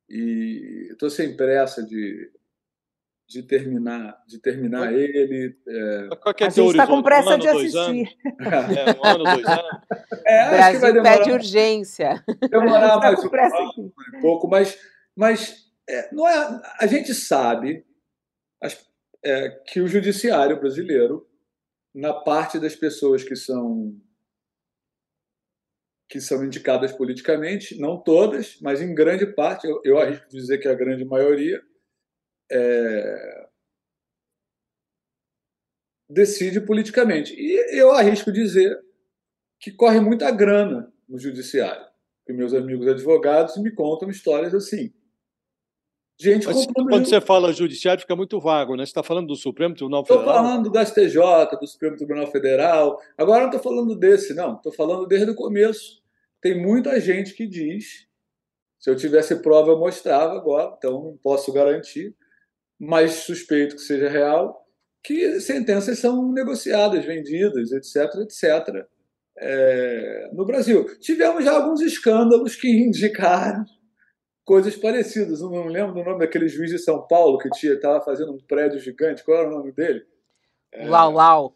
e 0.08 0.88
estou 0.92 1.10
sem 1.10 1.36
pressa 1.36 1.82
de, 1.82 2.30
de 3.26 3.42
terminar, 3.42 4.22
de 4.26 4.38
terminar 4.38 4.92
ele. 4.92 5.56
É... 5.66 6.08
é 6.40 6.44
a 6.44 6.50
gente 6.50 6.70
está 6.70 6.86
com 6.86 7.02
pressa 7.02 7.30
um 7.30 7.32
ano, 7.32 7.42
de 7.42 7.48
assistir. 7.48 8.16
É, 8.40 8.92
um 8.92 9.04
ano, 9.04 9.24
dois 9.24 9.44
anos. 9.48 9.80
É, 10.26 10.48
Brasil 10.50 10.72
que 10.72 10.78
vai 10.78 10.92
demorar, 10.92 11.18
pede 11.18 11.32
urgência. 11.32 12.24
Demorar 12.50 13.00
tá 13.00 13.12
mais 13.12 13.24
um, 13.78 13.84
um 13.84 14.20
pouco, 14.20 14.48
mas, 14.48 14.78
mas 15.16 15.64
é, 15.88 16.14
não 16.14 16.28
é, 16.28 16.62
a 16.80 16.86
gente 16.86 17.14
sabe 17.14 17.84
as, 18.62 18.86
é, 19.24 19.50
que 19.66 19.80
o 19.80 19.88
judiciário 19.88 20.60
brasileiro, 20.60 21.26
na 21.94 22.12
parte 22.12 22.58
das 22.58 22.76
pessoas 22.76 23.24
que 23.24 23.36
são 23.36 23.94
que 26.06 26.20
são 26.20 26.44
indicadas 26.44 26.92
politicamente, 26.92 27.76
não 27.80 27.96
todas, 27.96 28.58
mas 28.60 28.80
em 28.80 28.94
grande 28.94 29.26
parte, 29.26 29.66
eu, 29.66 29.80
eu 29.84 29.98
arrisco 29.98 30.28
dizer 30.28 30.58
que 30.58 30.68
a 30.68 30.74
grande 30.74 31.04
maioria, 31.04 31.60
é, 32.50 33.48
decide 36.08 36.60
politicamente. 36.60 37.34
E 37.34 37.78
eu 37.78 37.90
arrisco 37.92 38.32
dizer 38.32 38.78
que 39.60 39.70
corre 39.72 40.00
muita 40.00 40.30
grana 40.30 40.92
no 41.08 41.18
judiciário. 41.18 41.84
Que 42.26 42.32
meus 42.32 42.54
amigos 42.54 42.86
advogados 42.86 43.56
me 43.58 43.70
contam 43.70 44.08
histórias 44.08 44.54
assim. 44.54 44.92
Gente 46.18 46.46
Mas 46.46 46.66
quando 46.66 47.06
você 47.06 47.20
fala 47.20 47.52
judiciário, 47.52 48.00
fica 48.00 48.14
muito 48.14 48.38
vago, 48.38 48.76
né? 48.76 48.84
Você 48.84 48.90
está 48.90 49.02
falando 49.02 49.26
do 49.26 49.34
Supremo 49.34 49.74
Tribunal 49.74 50.04
Federal? 50.04 50.22
Estou 50.22 50.42
falando 50.42 50.70
do 50.70 50.86
STJ, 50.86 51.58
do 51.60 51.66
Supremo 51.66 51.96
Tribunal 51.96 52.26
Federal. 52.28 53.00
Agora 53.18 53.40
não 53.40 53.50
estou 53.50 53.60
falando 53.60 53.96
desse, 53.96 54.32
não. 54.32 54.54
Estou 54.54 54.72
falando 54.72 55.06
desde 55.06 55.30
o 55.30 55.34
começo. 55.34 56.00
Tem 56.40 56.56
muita 56.56 57.00
gente 57.00 57.34
que 57.34 57.48
diz, 57.48 58.06
se 58.78 58.88
eu 58.90 58.94
tivesse 58.94 59.42
prova 59.42 59.70
eu 59.70 59.78
mostrava 59.78 60.36
agora, 60.36 60.74
então 60.78 61.02
não 61.02 61.16
posso 61.16 61.52
garantir, 61.52 62.14
mas 62.78 63.12
suspeito 63.12 63.76
que 63.76 63.82
seja 63.82 64.08
real, 64.08 64.64
que 65.02 65.40
sentenças 65.40 65.98
são 65.98 66.32
negociadas, 66.32 67.04
vendidas, 67.04 67.72
etc, 67.72 68.14
etc. 68.22 68.86
É, 69.36 70.30
no 70.32 70.46
Brasil. 70.46 70.86
Tivemos 70.98 71.44
já 71.44 71.52
alguns 71.52 71.80
escândalos 71.80 72.56
que 72.56 72.68
indicaram 72.82 73.64
coisas 74.44 74.76
parecidas. 74.76 75.40
Eu 75.40 75.50
não 75.50 75.66
lembro 75.66 75.94
do 75.94 76.04
nome 76.04 76.20
daquele 76.20 76.48
juiz 76.48 76.70
de 76.70 76.78
São 76.78 77.06
Paulo 77.06 77.38
que 77.38 77.48
estava 77.48 78.00
fazendo 78.04 78.32
um 78.32 78.38
prédio 78.46 78.80
gigante. 78.80 79.24
Qual 79.24 79.38
era 79.38 79.48
o 79.48 79.58
nome 79.58 79.72
dele? 79.72 80.06
É... 80.72 80.86
Lau 80.88 81.12
Lau. 81.12 81.54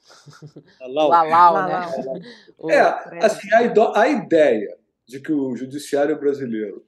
Lau 0.80 1.08
Lau, 1.08 1.68
né? 1.68 2.22
É, 2.70 3.24
assim, 3.24 3.48
a, 3.52 4.00
a 4.00 4.08
ideia 4.08 4.76
de 5.06 5.20
que 5.20 5.32
o 5.32 5.56
judiciário 5.56 6.18
brasileiro 6.18 6.84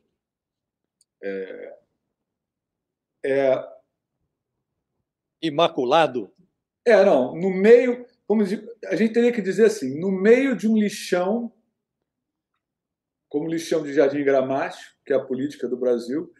é, 1.23 1.77
é 3.25 3.69
imaculado? 5.43 6.31
É, 6.87 7.05
não. 7.05 7.35
No 7.35 7.51
meio, 7.51 8.07
dizer, 8.45 8.65
a 8.87 8.97
gente 8.97 9.13
teria 9.13 9.33
que 9.33 9.43
dizer 9.43 9.67
assim, 9.67 9.99
no 9.99 10.11
meio 10.11 10.57
de 10.57 10.69
um 10.69 10.77
lixão 10.77 11.53
como 13.31 13.57
chamam 13.57 13.87
de 13.87 13.95
Jardim 13.95 14.25
Gramacho, 14.25 14.97
que 15.07 15.13
é 15.13 15.17
a 15.17 15.25
política 15.25 15.69
do 15.69 15.77
Brasil, 15.77 16.33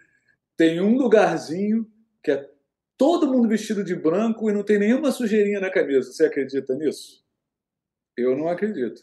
tem 0.57 0.81
um 0.81 0.97
lugarzinho 0.97 1.89
que 2.23 2.33
é 2.33 2.51
todo 2.99 3.33
mundo 3.33 3.49
vestido 3.49 3.85
de 3.85 3.95
branco 3.95 4.51
e 4.51 4.53
não 4.53 4.65
tem 4.65 4.79
nenhuma 4.79 5.13
sujeirinha 5.13 5.61
na 5.61 5.71
camisa. 5.71 6.13
Você 6.13 6.27
acredita 6.27 6.75
nisso? 6.75 7.25
Eu 8.17 8.37
não 8.37 8.49
acredito. 8.49 9.01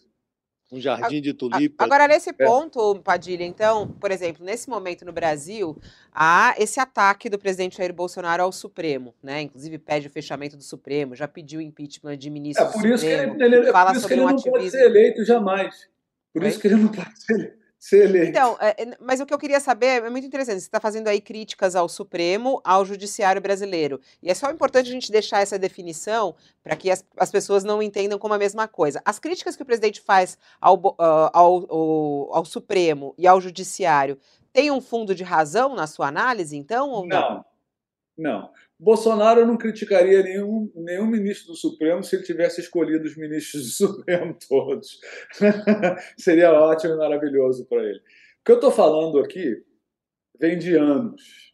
Um 0.72 0.82
jardim 0.82 1.22
de 1.22 1.34
tulipas. 1.34 1.86
Agora, 1.86 2.08
nesse 2.08 2.32
é. 2.32 2.34
ponto, 2.34 3.00
Padilha, 3.02 3.46
então, 3.46 3.88
por 3.88 4.12
exemplo, 4.12 4.46
nesse 4.46 4.70
momento 4.70 5.06
no 5.06 5.14
Brasil, 5.14 5.78
há 6.14 6.54
esse 6.58 6.80
ataque 6.80 7.30
do 7.30 7.40
presidente 7.40 7.78
Jair 7.78 7.94
Bolsonaro 7.94 8.44
ao 8.44 8.52
Supremo, 8.52 9.14
né? 9.24 9.44
Inclusive 9.44 9.78
pede 9.78 10.08
o 10.08 10.10
fechamento 10.10 10.58
do 10.58 10.64
Supremo, 10.64 11.16
já 11.16 11.28
pediu 11.28 11.62
impeachment 11.62 12.18
de 12.18 12.30
ministro 12.30 12.66
é, 12.66 12.72
por 12.72 12.82
do 12.82 12.88
isso 12.88 12.98
Supremo. 12.98 13.38
Que 13.38 13.44
ele, 13.44 13.56
ele, 13.56 13.72
fala 13.72 13.92
por 13.92 13.98
isso 13.98 14.08
que 14.08 14.14
ele 14.14 14.22
um 14.22 14.26
não 14.26 14.34
ativismo. 14.34 14.52
pode 14.52 14.72
ser 14.72 14.86
eleito 14.86 15.24
jamais. 15.24 15.90
Por 16.34 16.44
Oi? 16.44 16.50
isso 16.50 16.60
que 16.60 16.68
ele 16.68 16.76
não 16.76 16.90
pode 16.90 17.24
ser 17.24 17.34
eleito 17.34 17.67
ser 17.80 18.06
eleito. 18.06 18.30
Então, 18.30 18.58
é, 18.60 18.84
é, 18.84 18.98
mas 19.00 19.20
o 19.20 19.26
que 19.26 19.34
eu 19.34 19.38
queria 19.38 19.60
saber 19.60 20.04
é 20.04 20.10
muito 20.10 20.26
interessante. 20.26 20.60
Você 20.60 20.68
está 20.68 20.80
fazendo 20.80 21.08
aí 21.08 21.22
críticas 21.22 21.76
ao 21.76 21.88
Supremo, 21.88 22.62
ao 22.64 22.84
Judiciário 22.86 23.42
brasileiro. 23.42 24.00
E 24.22 24.30
é 24.30 24.34
só 24.34 24.50
importante 24.52 24.90
a 24.90 24.94
gente 24.94 25.12
deixar 25.12 25.42
essa 25.42 25.60
definição 25.60 26.36
para 26.64 26.76
que 26.76 26.90
as, 26.90 27.06
as, 27.18 27.32
pessoas 27.32 27.64
não 27.64 27.82
entendam 27.82 28.18
como 28.18 28.34
a 28.34 28.38
mesma 28.38 28.68
coisa. 28.68 29.02
As 29.06 29.20
críticas 29.20 29.56
que 29.56 29.64
o 29.64 29.66
presidente 29.66 30.02
faz 30.02 30.38
ao, 30.60 30.76
uh, 30.76 30.96
ao, 30.98 31.72
ao, 31.72 32.36
ao 32.36 32.46
Supremo 32.46 33.14
e 33.18 33.28
ao 33.28 33.40
Judiciário 33.40 34.18
têm 34.52 34.72
um 34.72 34.82
fundo 34.82 35.14
de 35.14 35.24
razão 35.24 35.76
na 35.76 35.86
sua 35.86 36.08
análise, 36.08 36.58
então? 36.58 36.90
Ou 36.90 37.06
não? 37.06 37.30
não. 37.30 37.46
Não. 38.18 38.52
Bolsonaro 38.80 39.46
não 39.46 39.58
criticaria 39.58 40.24
nenhum, 40.24 40.72
nenhum 40.76 41.08
ministro 41.08 41.48
do 41.48 41.56
Supremo 41.56 42.04
se 42.04 42.16
ele 42.16 42.24
tivesse 42.24 42.62
escolhido 42.62 43.06
os 43.06 43.16
ministros 43.16 43.64
do 43.64 43.70
Supremo 43.88 44.38
todos. 44.48 45.00
Seria 46.18 46.52
ótimo 46.54 46.94
e 46.94 46.98
maravilhoso 46.98 47.66
para 47.66 47.84
ele. 47.84 48.00
O 48.00 48.02
que 48.46 48.52
eu 48.52 48.56
estou 48.56 48.72
falando 48.72 49.20
aqui 49.20 49.64
vem 50.40 50.58
de 50.58 50.76
anos. 50.76 51.54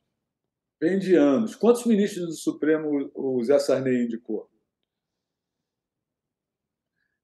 Vem 0.82 1.00
de 1.00 1.16
anos. 1.16 1.56
Quantos 1.56 1.86
ministros 1.86 2.28
do 2.28 2.34
Supremo 2.34 3.12
o 3.14 3.44
Zé 3.44 3.60
Sarney 3.60 4.04
indicou? 4.04 4.50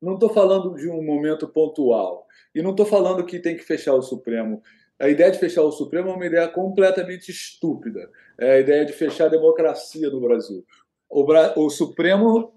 Não 0.02 0.14
estou 0.14 0.34
falando 0.34 0.76
de 0.76 0.90
um 0.90 1.04
momento 1.04 1.48
pontual. 1.48 2.26
E 2.56 2.62
não 2.62 2.72
estou 2.72 2.86
falando 2.86 3.26
que 3.26 3.40
tem 3.40 3.56
que 3.56 3.64
fechar 3.64 3.94
o 3.94 4.02
Supremo. 4.02 4.62
A 5.00 5.08
ideia 5.08 5.32
de 5.32 5.40
fechar 5.40 5.62
o 5.62 5.72
Supremo 5.72 6.10
é 6.10 6.14
uma 6.14 6.26
ideia 6.26 6.48
completamente 6.50 7.32
estúpida. 7.32 8.12
É 8.38 8.52
a 8.52 8.60
ideia 8.60 8.86
de 8.86 8.92
fechar 8.92 9.26
a 9.26 9.30
democracia 9.30 10.10
no 10.10 10.20
Brasil. 10.20 10.66
O, 11.10 11.24
Bra... 11.24 11.54
o 11.58 11.70
Supremo, 11.70 12.54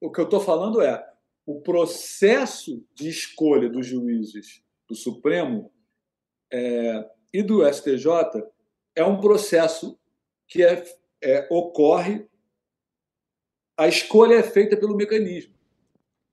o 0.00 0.12
que 0.12 0.20
eu 0.20 0.24
estou 0.24 0.40
falando 0.40 0.82
é 0.82 1.02
o 1.46 1.60
processo 1.60 2.84
de 2.94 3.08
escolha 3.08 3.70
dos 3.70 3.86
juízes 3.86 4.62
do 4.88 4.94
Supremo 4.94 5.72
é, 6.52 7.08
e 7.32 7.42
do 7.42 7.66
STJ 7.72 8.06
é 8.94 9.04
um 9.04 9.20
processo 9.20 9.98
que 10.48 10.62
é, 10.62 10.84
é, 11.22 11.46
ocorre, 11.50 12.28
a 13.78 13.88
escolha 13.88 14.36
é 14.36 14.42
feita 14.42 14.76
pelo 14.76 14.96
mecanismo, 14.96 15.54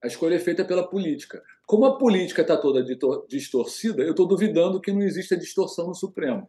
a 0.02 0.08
escolha 0.08 0.36
é 0.36 0.40
feita 0.40 0.64
pela 0.64 0.88
política. 0.88 1.44
Como 1.66 1.86
a 1.86 1.98
política 1.98 2.42
está 2.42 2.58
toda 2.58 2.84
distorcida, 3.28 4.04
eu 4.04 4.12
estou 4.12 4.28
duvidando 4.28 4.82
que 4.82 4.92
não 4.92 5.02
exista 5.02 5.38
distorção 5.38 5.88
no 5.88 5.96
Supremo. 5.96 6.48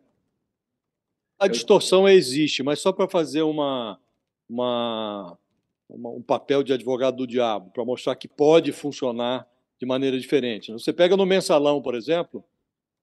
A 1.38 1.46
distorção 1.46 2.08
existe, 2.08 2.62
mas 2.62 2.80
só 2.80 2.92
para 2.92 3.08
fazer 3.08 3.42
uma, 3.42 3.98
uma, 4.48 5.38
uma, 5.88 6.10
um 6.10 6.22
papel 6.22 6.62
de 6.62 6.72
advogado 6.72 7.16
do 7.16 7.26
diabo, 7.26 7.70
para 7.70 7.84
mostrar 7.84 8.16
que 8.16 8.28
pode 8.28 8.72
funcionar 8.72 9.46
de 9.78 9.86
maneira 9.86 10.18
diferente. 10.18 10.72
Você 10.72 10.92
pega 10.92 11.16
no 11.16 11.26
mensalão, 11.26 11.82
por 11.82 11.94
exemplo, 11.94 12.44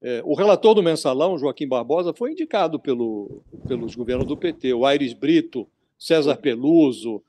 é, 0.02 0.22
o 0.26 0.34
relator 0.34 0.74
do 0.74 0.82
mensalão, 0.82 1.38
Joaquim 1.38 1.68
Barbosa, 1.68 2.14
foi 2.14 2.32
indicado 2.32 2.80
pelo, 2.80 3.44
pelos 3.68 3.94
governos 3.94 4.26
do 4.26 4.36
PT. 4.36 4.74
O 4.74 4.86
Aires 4.86 5.14
Brito, 5.14 5.68
César 5.98 6.38
Peluso, 6.38 7.24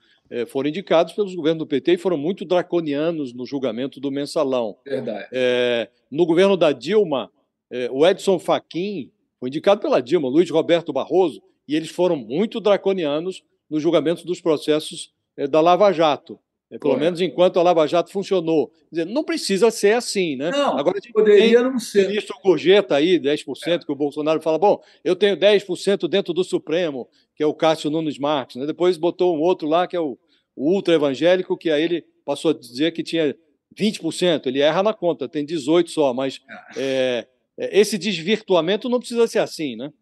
foram 0.47 0.69
indicados 0.69 1.13
pelos 1.13 1.35
governos 1.35 1.59
do 1.59 1.67
PT 1.67 1.93
e 1.93 1.99
foram 1.99 2.17
muito 2.17 2.45
draconianos 2.45 3.35
no 3.35 3.45
julgamento 3.45 4.01
do 4.01 4.11
mensalão. 4.11 4.77
Verdade. 4.85 5.29
É, 5.33 5.89
no 6.11 6.25
governo 6.25 6.57
da 6.57 6.73
Dilma, 6.73 7.31
é, 7.71 7.89
o 7.91 8.07
Edson 8.07 8.39
Fachin 8.39 9.11
foi 9.39 9.49
indicado 9.49 9.81
pela 9.81 10.01
Dilma, 10.01 10.29
Luiz 10.29 10.49
Roberto 10.51 10.93
Barroso, 10.93 11.43
e 11.67 11.75
eles 11.75 11.91
foram 11.91 12.17
muito 12.17 12.61
draconianos 12.61 13.43
no 13.69 13.81
julgamento 13.81 14.27
dos 14.27 14.41
processos 14.41 15.13
é, 15.37 15.47
da 15.47 15.61
Lava 15.61 15.93
Jato. 15.93 16.39
É, 16.73 16.79
pelo 16.79 16.97
menos 16.97 17.21
enquanto 17.21 17.61
a 17.61 17.63
Lava 17.63 17.87
Jato 17.87 18.11
funcionou. 18.11 18.73
Dizer, 18.91 19.05
não 19.05 19.23
precisa 19.23 19.71
ser 19.71 19.93
assim, 19.93 20.37
né? 20.37 20.51
Não, 20.51 20.79
Agora, 20.79 20.99
poderia 21.13 21.63
não 21.63 21.79
ser. 21.79 22.07
O 22.07 22.09
ministro 22.09 22.35
Gorjeta 22.43 22.97
aí, 22.97 23.21
10%, 23.21 23.45
é. 23.67 23.79
que 23.79 23.93
o 23.93 23.95
Bolsonaro 23.95 24.41
fala, 24.41 24.59
bom, 24.59 24.83
eu 25.05 25.15
tenho 25.15 25.37
10% 25.37 26.09
dentro 26.09 26.33
do 26.33 26.43
Supremo, 26.43 27.07
que 27.37 27.43
é 27.43 27.47
o 27.47 27.53
Cássio 27.53 27.91
Nunes 27.91 28.19
Marques. 28.19 28.57
Né? 28.57 28.65
Depois 28.65 28.97
botou 28.97 29.37
um 29.37 29.41
outro 29.41 29.69
lá, 29.69 29.87
que 29.87 29.95
é 29.95 30.01
o, 30.01 30.19
o 30.57 30.73
ultra-evangélico, 30.73 31.59
que 31.59 31.71
aí 31.71 31.83
ele 31.83 32.05
passou 32.25 32.53
a 32.53 32.55
dizer 32.55 32.93
que 32.93 33.03
tinha 33.03 33.37
20%. 33.79 34.47
Ele 34.47 34.61
erra 34.61 34.83
na 34.83 34.95
conta, 34.95 35.29
tem 35.29 35.45
18% 35.45 35.89
só, 35.89 36.15
mas 36.15 36.41
é, 36.75 37.27
é, 37.59 37.81
esse 37.81 37.99
desvirtuamento 37.99 38.89
não 38.89 38.99
precisa 38.99 39.27
ser 39.27 39.41
assim, 39.41 39.77
né? 39.77 39.93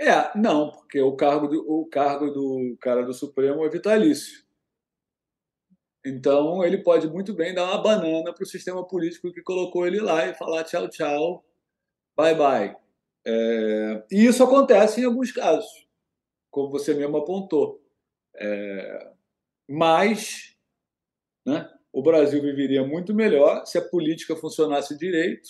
É, 0.00 0.30
não, 0.36 0.70
porque 0.70 1.00
o 1.00 1.12
cargo 1.16 1.48
do, 1.48 1.64
o 1.68 1.86
cargo 1.86 2.30
do 2.30 2.76
cara 2.80 3.02
do 3.02 3.12
Supremo 3.12 3.64
é 3.64 3.68
vitalício. 3.68 4.44
Então, 6.04 6.62
ele 6.62 6.78
pode 6.78 7.08
muito 7.08 7.32
bem 7.32 7.54
dar 7.54 7.64
uma 7.64 7.82
banana 7.82 8.32
para 8.32 8.42
o 8.42 8.46
sistema 8.46 8.86
político 8.86 9.32
que 9.32 9.40
colocou 9.40 9.86
ele 9.86 10.00
lá 10.00 10.26
e 10.26 10.34
falar 10.34 10.64
tchau, 10.64 10.88
tchau, 10.88 11.44
bye, 12.14 12.34
bye. 12.34 12.76
É, 13.26 14.04
e 14.10 14.26
isso 14.26 14.44
acontece 14.44 15.00
em 15.00 15.04
alguns 15.04 15.32
casos, 15.32 15.86
como 16.50 16.70
você 16.70 16.92
mesmo 16.92 17.16
apontou. 17.16 17.82
É, 18.36 19.12
mas 19.68 20.54
né, 21.46 21.70
o 21.90 22.02
Brasil 22.02 22.42
viveria 22.42 22.86
muito 22.86 23.14
melhor 23.14 23.64
se 23.64 23.78
a 23.78 23.88
política 23.88 24.36
funcionasse 24.36 24.98
direito, 24.98 25.48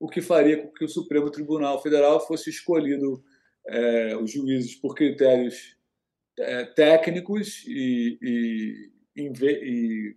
o 0.00 0.08
que 0.08 0.20
faria 0.20 0.60
com 0.60 0.72
que 0.72 0.84
o 0.84 0.88
Supremo 0.88 1.30
Tribunal 1.30 1.80
Federal 1.80 2.24
fosse 2.26 2.50
escolhido 2.50 3.22
é, 3.66 4.16
os 4.16 4.32
juízes 4.32 4.74
por 4.74 4.94
critérios 4.94 5.76
é, 6.38 6.64
técnicos 6.64 7.64
e, 7.66 8.18
e 8.20 8.97
e 9.20 10.16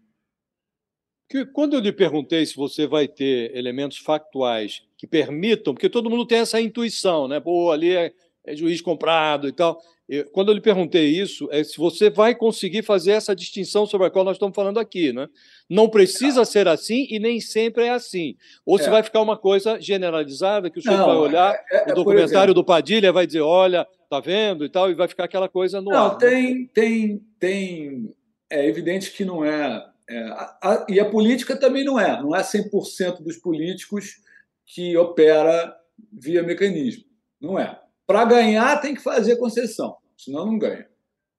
que 1.31 1.45
quando 1.45 1.75
eu 1.75 1.79
lhe 1.79 1.93
perguntei 1.93 2.45
se 2.45 2.57
você 2.57 2.85
vai 2.85 3.07
ter 3.07 3.55
elementos 3.55 3.97
factuais 3.97 4.83
que 4.97 5.07
permitam, 5.07 5.73
porque 5.73 5.89
todo 5.89 6.09
mundo 6.09 6.25
tem 6.25 6.39
essa 6.39 6.59
intuição, 6.59 7.25
né? 7.25 7.39
Pô, 7.39 7.71
ali 7.71 7.95
é, 7.95 8.11
é 8.45 8.53
juiz 8.53 8.81
comprado 8.81 9.47
e 9.47 9.53
tal. 9.53 9.81
Eu, 10.09 10.29
quando 10.31 10.49
eu 10.49 10.55
lhe 10.55 10.59
perguntei 10.59 11.05
isso, 11.07 11.47
é 11.49 11.63
se 11.63 11.77
você 11.77 12.09
vai 12.09 12.35
conseguir 12.35 12.83
fazer 12.83 13.11
essa 13.11 13.33
distinção 13.33 13.85
sobre 13.85 14.07
a 14.07 14.09
qual 14.09 14.25
nós 14.25 14.35
estamos 14.35 14.53
falando 14.53 14.77
aqui, 14.77 15.13
né? 15.13 15.29
Não 15.69 15.87
precisa 15.87 16.43
ser 16.43 16.67
assim 16.67 17.07
e 17.09 17.17
nem 17.17 17.39
sempre 17.39 17.85
é 17.85 17.91
assim. 17.91 18.35
Ou 18.65 18.77
é. 18.77 18.83
se 18.83 18.89
vai 18.89 19.01
ficar 19.01 19.21
uma 19.21 19.37
coisa 19.37 19.79
generalizada 19.79 20.69
que 20.69 20.79
o 20.79 20.81
senhor 20.81 20.97
Não, 20.97 21.05
vai 21.05 21.15
olhar 21.15 21.55
é, 21.71 21.89
é, 21.89 21.93
o 21.93 21.95
documentário 21.95 22.53
do 22.53 22.61
Padilha 22.61 23.13
vai 23.13 23.25
dizer, 23.25 23.39
olha, 23.39 23.87
tá 24.09 24.19
vendo 24.19 24.65
e 24.65 24.69
tal, 24.69 24.91
e 24.91 24.95
vai 24.95 25.07
ficar 25.07 25.23
aquela 25.23 25.47
coisa 25.47 25.79
no 25.79 25.91
Não, 25.91 26.07
ar. 26.07 26.17
tem, 26.17 26.55
né? 26.55 26.69
tem, 26.73 27.21
tem 27.39 28.13
é 28.51 28.67
evidente 28.67 29.11
que 29.11 29.23
não 29.23 29.43
é. 29.43 29.89
é 30.09 30.19
a, 30.19 30.59
a, 30.61 30.85
e 30.89 30.99
a 30.99 31.09
política 31.09 31.55
também 31.55 31.83
não 31.83 31.99
é. 31.99 32.21
Não 32.21 32.35
é 32.35 32.41
100% 32.41 33.21
dos 33.21 33.37
políticos 33.37 34.21
que 34.65 34.95
opera 34.97 35.75
via 36.11 36.43
mecanismo. 36.43 37.05
Não 37.39 37.57
é. 37.57 37.79
Para 38.05 38.25
ganhar, 38.25 38.81
tem 38.81 38.93
que 38.93 39.01
fazer 39.01 39.37
concessão, 39.37 39.97
senão 40.17 40.45
não 40.45 40.59
ganha. 40.59 40.87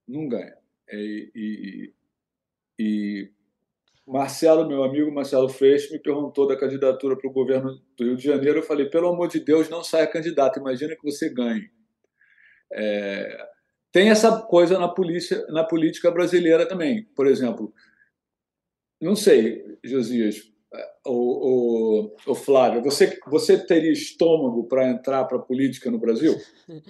Não 0.09 0.29
ganha. 0.29 0.57
É, 0.89 0.97
e, 0.97 1.31
e, 1.35 1.95
e 2.79 3.31
Marcelo, 4.07 4.67
meu 4.67 4.83
amigo 4.83 5.13
Marcelo 5.13 5.49
Freixo, 5.49 5.93
me 5.93 5.99
perguntou 5.99 6.47
da 6.47 6.59
candidatura 6.59 7.17
para 7.17 7.29
o 7.29 7.33
governo 7.33 7.81
do 7.97 8.05
Rio 8.05 8.17
de 8.17 8.25
Janeiro. 8.25 8.59
Eu 8.59 8.63
falei, 8.63 8.87
pelo 8.87 9.09
amor 9.09 9.29
de 9.29 9.41
Deus, 9.41 9.69
não 9.69 9.85
saia 9.85 10.07
candidato, 10.07 10.59
imagina 10.59 10.97
que 10.97 11.05
você 11.05 11.29
ganhe. 11.29 11.71
É, 12.73 13.52
tem 13.93 14.09
essa 14.09 14.41
coisa 14.41 14.79
na, 14.79 14.89
polícia, 14.89 15.47
na 15.49 15.63
política 15.63 16.11
brasileira 16.11 16.67
também. 16.67 17.05
Por 17.15 17.27
exemplo, 17.27 17.73
não 19.01 19.15
sei, 19.15 19.63
Josias, 19.85 20.51
o, 21.05 21.13
o, 21.13 22.17
o 22.27 22.35
Flávio, 22.35 22.83
você, 22.83 23.19
você 23.27 23.59
teria 23.59 23.93
estômago 23.93 24.65
para 24.65 24.89
entrar 24.89 25.25
para 25.25 25.37
a 25.37 25.43
política 25.43 25.91
no 25.91 25.99
Brasil? 25.99 26.35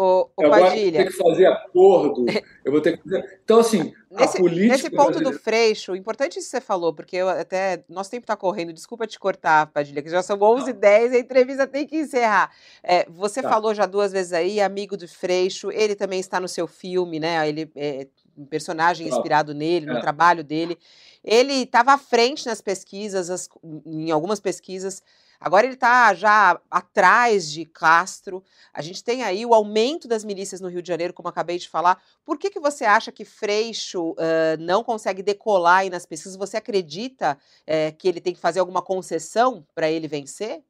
O, 0.00 0.30
o 0.36 0.44
Agora 0.46 0.66
Padilha. 0.66 0.86
eu 0.86 0.92
vou 0.92 0.92
ter 0.92 1.10
que 1.10 1.16
fazer 1.16 1.46
acordo. 1.46 2.26
Eu 2.64 2.72
vou 2.72 2.80
ter 2.80 2.98
que 2.98 3.02
fazer... 3.02 3.40
Então, 3.42 3.58
assim, 3.58 3.94
nesse, 4.10 4.36
a 4.36 4.40
política. 4.40 4.72
Nesse 4.74 4.90
ponto 4.90 5.06
brasileira... 5.06 5.30
do 5.30 5.42
Freixo, 5.42 5.96
importante 5.96 6.38
isso 6.38 6.46
que 6.48 6.56
você 6.56 6.60
falou, 6.60 6.92
porque 6.92 7.16
eu 7.16 7.28
até. 7.30 7.82
Nosso 7.88 8.10
tempo 8.10 8.24
está 8.24 8.36
correndo, 8.36 8.74
desculpa 8.74 9.06
te 9.06 9.18
cortar, 9.18 9.66
Padilha, 9.68 10.02
que 10.02 10.10
já 10.10 10.22
são 10.22 10.38
11h10 10.38 11.14
a 11.14 11.18
entrevista 11.18 11.66
tem 11.66 11.86
que 11.86 11.96
encerrar. 11.96 12.52
É, 12.82 13.06
você 13.08 13.40
tá. 13.40 13.48
falou 13.48 13.74
já 13.74 13.86
duas 13.86 14.12
vezes 14.12 14.34
aí, 14.34 14.60
amigo 14.60 14.98
do 14.98 15.08
Freixo, 15.08 15.72
ele 15.72 15.94
também 15.94 16.20
está 16.20 16.38
no 16.38 16.46
seu 16.46 16.66
filme, 16.66 17.18
né? 17.18 17.48
Ele 17.48 17.68
é 17.74 18.06
um 18.36 18.44
personagem 18.44 19.08
inspirado 19.08 19.54
nele, 19.54 19.86
no 19.86 19.96
é. 19.96 20.00
trabalho 20.00 20.44
dele. 20.44 20.78
Ele 21.24 21.62
estava 21.62 21.94
à 21.94 21.98
frente 21.98 22.46
nas 22.46 22.60
pesquisas, 22.60 23.30
as, 23.30 23.48
em 23.86 24.10
algumas 24.10 24.38
pesquisas. 24.38 25.02
Agora 25.40 25.66
ele 25.66 25.74
está 25.74 26.12
já 26.14 26.60
atrás 26.70 27.50
de 27.50 27.64
Castro. 27.64 28.42
A 28.72 28.82
gente 28.82 29.04
tem 29.04 29.22
aí 29.22 29.46
o 29.46 29.54
aumento 29.54 30.08
das 30.08 30.24
milícias 30.24 30.60
no 30.60 30.68
Rio 30.68 30.82
de 30.82 30.88
Janeiro, 30.88 31.14
como 31.14 31.28
acabei 31.28 31.58
de 31.58 31.68
falar. 31.68 32.02
Por 32.24 32.36
que, 32.38 32.50
que 32.50 32.58
você 32.58 32.84
acha 32.84 33.12
que 33.12 33.24
Freixo 33.24 34.10
uh, 34.12 34.16
não 34.58 34.82
consegue 34.82 35.22
decolar 35.22 35.78
aí 35.78 35.90
nas 35.90 36.04
pesquisas? 36.04 36.36
Você 36.36 36.56
acredita 36.56 37.38
uh, 37.62 37.96
que 37.96 38.08
ele 38.08 38.20
tem 38.20 38.34
que 38.34 38.40
fazer 38.40 38.60
alguma 38.60 38.82
concessão 38.82 39.64
para 39.74 39.88
ele 39.88 40.08
vencer? 40.08 40.62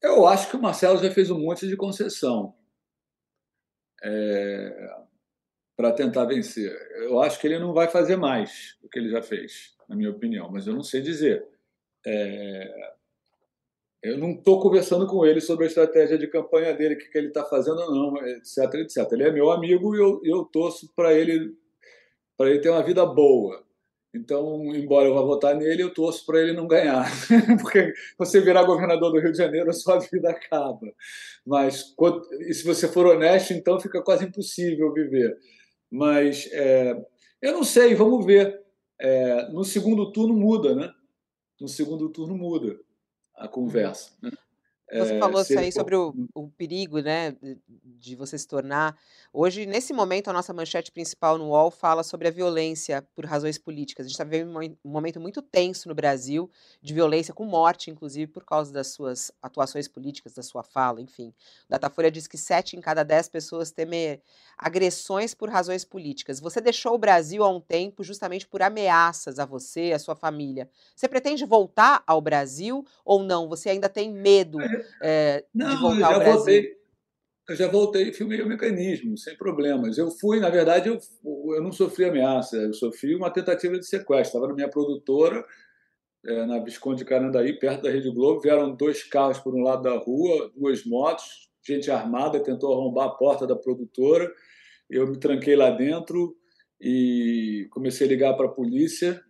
Eu 0.00 0.26
acho 0.26 0.50
que 0.50 0.56
o 0.56 0.62
Marcelo 0.62 1.02
já 1.02 1.10
fez 1.10 1.30
um 1.30 1.38
monte 1.38 1.66
de 1.66 1.76
concessão 1.76 2.54
é, 4.02 4.96
para 5.74 5.92
tentar 5.92 6.26
vencer. 6.26 6.70
Eu 6.96 7.22
acho 7.22 7.40
que 7.40 7.46
ele 7.46 7.58
não 7.58 7.72
vai 7.72 7.88
fazer 7.88 8.16
mais 8.16 8.76
do 8.82 8.88
que 8.88 8.98
ele 8.98 9.08
já 9.08 9.22
fez, 9.22 9.74
na 9.88 9.96
minha 9.96 10.10
opinião, 10.10 10.50
mas 10.50 10.66
eu 10.66 10.74
não 10.74 10.82
sei 10.82 11.00
dizer. 11.00 11.53
É, 12.06 12.94
Eu 14.02 14.18
não 14.18 14.32
estou 14.32 14.60
conversando 14.60 15.06
com 15.06 15.24
ele 15.24 15.40
sobre 15.40 15.64
a 15.64 15.68
estratégia 15.68 16.18
de 16.18 16.26
campanha 16.26 16.74
dele, 16.74 16.94
o 16.94 16.98
que, 16.98 17.08
que 17.08 17.16
ele 17.16 17.28
está 17.28 17.42
fazendo, 17.44 17.76
não, 17.76 18.16
etc, 18.26 18.74
etc. 18.74 19.10
Ele 19.12 19.24
é 19.24 19.32
meu 19.32 19.50
amigo 19.50 19.96
e 19.96 19.98
eu, 19.98 20.20
eu 20.24 20.44
torço 20.44 20.92
para 20.94 21.14
ele, 21.14 21.54
para 22.36 22.50
ele 22.50 22.60
ter 22.60 22.68
uma 22.68 22.82
vida 22.82 23.06
boa. 23.06 23.64
Então, 24.14 24.72
embora 24.74 25.08
eu 25.08 25.14
vá 25.14 25.22
votar 25.22 25.56
nele, 25.56 25.82
eu 25.82 25.92
torço 25.92 26.24
para 26.24 26.40
ele 26.40 26.52
não 26.52 26.68
ganhar. 26.68 27.04
Porque 27.60 27.92
você 28.16 28.40
virar 28.40 28.62
governador 28.62 29.10
do 29.10 29.18
Rio 29.18 29.32
de 29.32 29.38
Janeiro, 29.38 29.70
a 29.70 29.72
sua 29.72 29.98
vida 29.98 30.30
acaba. 30.30 30.92
Mas, 31.44 31.94
se 32.52 32.64
você 32.64 32.86
for 32.86 33.06
honesto, 33.06 33.52
então 33.52 33.80
fica 33.80 34.00
quase 34.02 34.24
impossível 34.24 34.92
viver. 34.92 35.36
Mas 35.90 36.48
é, 36.52 36.94
eu 37.42 37.52
não 37.52 37.64
sei, 37.64 37.94
vamos 37.94 38.24
ver. 38.24 38.62
É, 39.00 39.48
no 39.50 39.64
segundo 39.64 40.12
turno 40.12 40.34
muda, 40.34 40.74
né? 40.74 40.88
No 41.60 41.68
segundo 41.68 42.08
turno 42.08 42.36
muda 42.36 42.78
a 43.34 43.48
conversa. 43.48 44.12
Né? 44.22 44.30
Você 44.92 45.14
é, 45.14 45.18
falou 45.18 45.40
isso 45.40 45.58
aí 45.58 45.72
sobre 45.72 45.96
o, 45.96 46.14
o 46.34 46.48
perigo, 46.50 47.00
né, 47.00 47.34
de 47.84 48.14
você 48.14 48.38
se 48.38 48.46
tornar. 48.46 48.96
Hoje, 49.32 49.66
nesse 49.66 49.92
momento, 49.92 50.28
a 50.28 50.32
nossa 50.32 50.52
manchete 50.52 50.92
principal 50.92 51.36
no 51.36 51.48
UOL 51.48 51.70
fala 51.70 52.02
sobre 52.02 52.28
a 52.28 52.30
violência 52.30 53.02
por 53.14 53.24
razões 53.24 53.58
políticas. 53.58 54.06
A 54.06 54.08
gente 54.08 54.14
está 54.14 54.24
vivendo 54.24 54.56
um 54.84 54.90
momento 54.90 55.20
muito 55.20 55.42
tenso 55.42 55.88
no 55.88 55.94
Brasil, 55.94 56.50
de 56.80 56.94
violência 56.94 57.34
com 57.34 57.44
morte, 57.44 57.90
inclusive, 57.90 58.30
por 58.30 58.44
causa 58.44 58.72
das 58.72 58.88
suas 58.88 59.32
atuações 59.42 59.88
políticas, 59.88 60.34
da 60.34 60.42
sua 60.42 60.62
fala, 60.62 61.00
enfim. 61.00 61.28
O 61.66 61.70
Datafolha 61.70 62.10
diz 62.10 62.26
que 62.26 62.38
sete 62.38 62.76
em 62.76 62.80
cada 62.80 63.02
dez 63.02 63.28
pessoas 63.28 63.72
temem 63.72 64.20
agressões 64.56 65.34
por 65.34 65.48
razões 65.48 65.84
políticas. 65.84 66.40
Você 66.40 66.60
deixou 66.60 66.94
o 66.94 66.98
Brasil 66.98 67.42
há 67.42 67.48
um 67.48 67.60
tempo 67.60 68.04
justamente 68.04 68.46
por 68.46 68.62
ameaças 68.62 69.38
a 69.38 69.46
você, 69.46 69.92
a 69.92 69.98
sua 69.98 70.14
família. 70.14 70.68
Você 70.94 71.08
pretende 71.08 71.44
voltar 71.44 72.02
ao 72.06 72.20
Brasil 72.20 72.84
ou 73.04 73.22
não? 73.22 73.48
Você 73.48 73.70
ainda 73.70 73.88
tem 73.88 74.12
medo? 74.12 74.58
É, 75.02 75.44
não, 75.54 75.74
de 75.74 75.80
voltar 75.80 76.14
ao 76.14 76.18
Brasil? 76.20 76.34
Voltei, 76.34 76.76
eu 77.48 77.56
já 77.56 77.68
voltei, 77.68 78.12
filmei 78.12 78.40
o 78.40 78.48
mecanismo, 78.48 79.18
sem 79.18 79.36
problemas. 79.36 79.98
Eu 79.98 80.10
fui, 80.10 80.40
na 80.40 80.48
verdade, 80.48 80.88
eu, 80.88 80.98
eu 81.54 81.62
não 81.62 81.72
sofri 81.72 82.06
ameaça, 82.06 82.56
eu 82.56 82.72
sofri 82.72 83.14
uma 83.14 83.30
tentativa 83.30 83.78
de 83.78 83.86
sequestro. 83.86 84.38
Estava 84.38 84.48
na 84.48 84.54
minha 84.54 84.70
produtora, 84.70 85.44
é, 86.26 86.46
na 86.46 86.58
Visconde 86.58 87.04
Carandaí, 87.04 87.58
perto 87.58 87.82
da 87.82 87.90
Rede 87.90 88.10
Globo, 88.10 88.40
vieram 88.40 88.74
dois 88.74 89.02
carros 89.02 89.38
por 89.38 89.54
um 89.54 89.62
lado 89.62 89.82
da 89.82 89.96
rua, 89.98 90.50
duas 90.56 90.84
motos, 90.86 91.50
gente 91.66 91.90
armada 91.90 92.42
tentou 92.42 92.72
arrombar 92.72 93.06
a 93.06 93.14
porta 93.14 93.46
da 93.46 93.56
produtora. 93.56 94.30
Eu 94.88 95.06
me 95.06 95.18
tranquei 95.18 95.56
lá 95.56 95.70
dentro 95.70 96.36
e 96.80 97.66
comecei 97.70 98.06
a 98.06 98.10
ligar 98.10 98.34
para 98.34 98.46
a 98.46 98.52
polícia, 98.52 99.22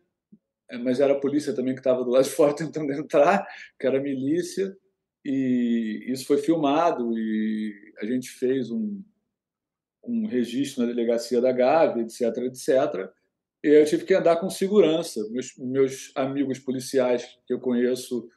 é, 0.71 0.77
mas 0.79 0.99
era 0.99 1.13
a 1.13 1.21
polícia 1.21 1.55
também 1.55 1.75
que 1.75 1.81
estava 1.81 2.03
do 2.03 2.11
lado 2.11 2.25
de 2.25 2.31
fora 2.31 2.55
tentando 2.57 2.93
entrar, 2.93 3.47
que 3.79 3.87
era 3.87 3.99
a 3.99 4.03
milícia. 4.03 4.77
E 5.25 6.05
isso 6.09 6.27
foi 6.27 6.39
filmado 6.39 7.19
e 7.19 7.95
a 7.99 8.05
gente 8.05 8.31
fez 8.31 8.71
um, 8.71 9.03
um 10.05 10.27
registro 10.27 10.83
na 10.83 10.89
delegacia 10.89 11.41
da 11.41 11.51
Gávea, 11.51 12.03
etc, 12.03 12.37
etc. 12.45 13.11
E 13.63 13.69
eu 13.69 13.85
tive 13.87 14.05
que 14.05 14.13
andar 14.13 14.37
com 14.37 14.51
segurança. 14.51 15.27
Meus, 15.31 15.57
meus 15.57 16.13
amigos 16.15 16.59
policiais 16.59 17.39
que 17.47 17.55
eu 17.55 17.59
conheço 17.59 18.29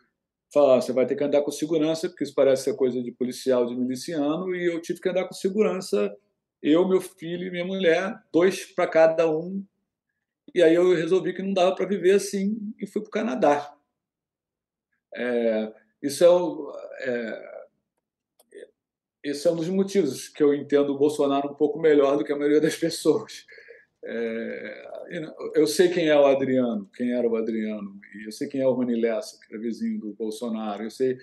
falaram: 0.54 0.82
você 0.82 0.94
vai 0.94 1.06
ter 1.06 1.16
que 1.16 1.24
andar 1.24 1.42
com 1.42 1.52
segurança, 1.52 2.08
porque 2.08 2.24
isso 2.24 2.34
parece 2.34 2.64
ser 2.64 2.76
coisa 2.76 3.02
de 3.04 3.12
policial, 3.12 3.66
de 3.66 3.76
miliciano, 3.76 4.56
e 4.56 4.66
eu 4.66 4.82
tive 4.82 5.02
que 5.02 5.10
andar 5.10 5.28
com 5.28 5.34
segurança, 5.34 6.16
eu, 6.62 6.88
meu 6.88 7.02
filho 7.02 7.48
e 7.48 7.52
minha 7.52 7.66
mulher, 7.66 8.18
dois 8.32 8.66
para 8.66 8.88
cada 8.88 9.30
um. 9.30 9.64
E 10.56 10.64
aí 10.64 10.74
eu 10.74 10.96
resolvi 10.96 11.34
que 11.34 11.44
não 11.44 11.54
dava 11.54 11.76
para 11.76 11.86
viver 11.86 12.14
assim 12.14 12.74
e 12.80 12.88
fui 12.88 13.02
para 13.02 13.10
o 13.10 13.12
Canadá. 13.12 13.76
É, 15.14 15.74
isso 16.02 16.24
é, 16.24 16.30
o, 16.30 16.72
é, 17.00 17.64
esse 19.24 19.48
é 19.48 19.52
um 19.52 19.56
dos 19.56 19.70
motivos 19.70 20.30
que 20.30 20.44
eu 20.44 20.54
entendo 20.54 20.94
o 20.94 20.98
Bolsonaro 20.98 21.52
um 21.52 21.56
pouco 21.56 21.80
melhor 21.80 22.18
do 22.18 22.24
que 22.24 22.32
a 22.32 22.36
maioria 22.36 22.62
das 22.62 22.76
pessoas. 22.76 23.46
É, 24.04 24.88
eu 25.56 25.66
sei 25.68 25.90
quem 25.90 26.08
é 26.08 26.18
o 26.18 26.26
Adriano, 26.26 26.90
quem 26.96 27.12
era 27.12 27.28
o 27.28 27.36
Adriano, 27.36 28.00
eu 28.26 28.32
sei 28.32 28.48
quem 28.48 28.62
é 28.62 28.68
o 28.68 28.74
Rony 28.74 29.00
Lessa, 29.00 29.40
que 29.40 29.54
era 29.54 29.62
vizinho 29.62 30.00
do 30.00 30.14
Bolsonaro. 30.14 30.84
Eu 30.84 30.92
sei, 30.92 31.18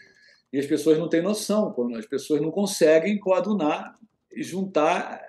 e 0.52 0.58
as 0.58 0.66
pessoas 0.66 0.98
não 0.98 1.08
têm 1.08 1.22
noção, 1.22 1.74
as 1.96 2.06
pessoas 2.06 2.40
não 2.40 2.50
conseguem 2.50 3.18
coadunar 3.18 3.98
e 4.32 4.42
juntar 4.42 5.22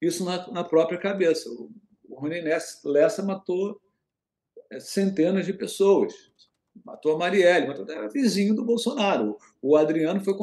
isso 0.00 0.24
na, 0.24 0.50
na 0.50 0.64
própria 0.64 0.98
cabeça. 0.98 1.48
O, 1.50 1.70
o 2.08 2.20
Rony 2.20 2.40
Lessa 2.40 3.22
matou 3.22 3.80
é, 4.70 4.80
centenas 4.80 5.46
de 5.46 5.52
pessoas 5.52 6.29
matou 6.84 7.14
a 7.14 7.18
Marielle, 7.18 7.68
matou, 7.68 7.88
era 7.90 8.08
vizinho 8.08 8.54
do 8.54 8.64
Bolsonaro. 8.64 9.36
O 9.60 9.76
Adriano 9.76 10.20
foi 10.24 10.34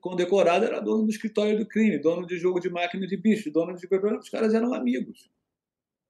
condecorado, 0.00 0.64
era 0.64 0.80
dono 0.80 1.04
do 1.04 1.10
escritório 1.10 1.58
do 1.58 1.66
crime, 1.66 1.98
dono 1.98 2.26
de 2.26 2.36
jogo 2.36 2.60
de 2.60 2.70
máquina 2.70 3.06
de 3.06 3.16
bicho, 3.16 3.50
dono 3.50 3.74
de. 3.74 3.86
Os 4.18 4.28
caras 4.28 4.54
eram 4.54 4.74
amigos. 4.74 5.30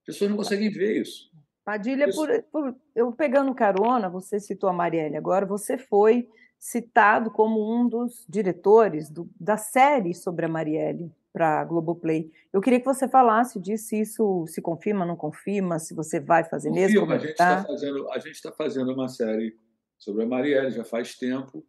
As 0.00 0.14
pessoas 0.14 0.30
não 0.30 0.36
conseguem 0.36 0.70
ver 0.70 1.00
isso. 1.00 1.30
Padilha, 1.64 2.08
isso... 2.08 2.16
Por, 2.16 2.42
por, 2.44 2.76
eu 2.94 3.12
pegando 3.12 3.54
carona, 3.54 4.08
você 4.08 4.38
citou 4.38 4.70
a 4.70 4.72
Marielle 4.72 5.16
agora, 5.16 5.44
você 5.44 5.76
foi 5.76 6.28
citado 6.58 7.30
como 7.30 7.74
um 7.74 7.88
dos 7.88 8.24
diretores 8.28 9.10
do, 9.10 9.28
da 9.38 9.56
série 9.56 10.14
sobre 10.14 10.46
a 10.46 10.48
Marielle 10.48 11.12
para 11.32 11.60
a 11.60 11.64
Globoplay. 11.64 12.30
Eu 12.52 12.62
queria 12.62 12.80
que 12.80 12.86
você 12.86 13.06
falasse 13.06 13.60
disso, 13.60 13.88
se 13.88 14.00
isso 14.00 14.46
se 14.46 14.62
confirma, 14.62 15.04
não 15.04 15.16
confirma, 15.16 15.78
se 15.78 15.94
você 15.94 16.18
vai 16.18 16.44
fazer 16.44 16.70
confirma, 16.70 17.06
mesmo. 17.06 17.12
A 17.12 17.18
gente 17.18 17.30
está 17.32 17.64
fazendo, 17.64 18.10
a 18.10 18.18
gente 18.18 18.34
está 18.34 18.52
fazendo 18.52 18.92
uma 18.94 19.08
série 19.08 19.54
sobre 19.98 20.24
a 20.24 20.26
Marielle 20.26 20.70
já 20.70 20.84
faz 20.84 21.16
tempo. 21.16 21.66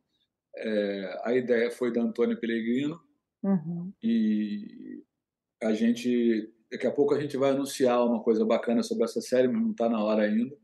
É, 0.56 1.22
a 1.24 1.36
ideia 1.36 1.70
foi 1.70 1.92
da 1.94 2.02
Antônia 2.02 2.36
Pellegrino 2.36 3.00
uhum. 3.44 3.94
e 4.02 5.04
a 5.62 5.74
gente 5.74 6.52
daqui 6.70 6.86
a 6.86 6.92
pouco 6.92 7.14
a 7.14 7.20
gente 7.20 7.38
vai 7.38 7.52
anunciar 7.52 8.04
uma 8.06 8.22
coisa 8.22 8.46
bacana 8.46 8.84
sobre 8.84 9.06
essa 9.06 9.22
série, 9.22 9.48
mas 9.48 9.62
não 9.62 9.72
está 9.72 9.88
na 9.88 10.04
hora 10.04 10.24
ainda. 10.24 10.56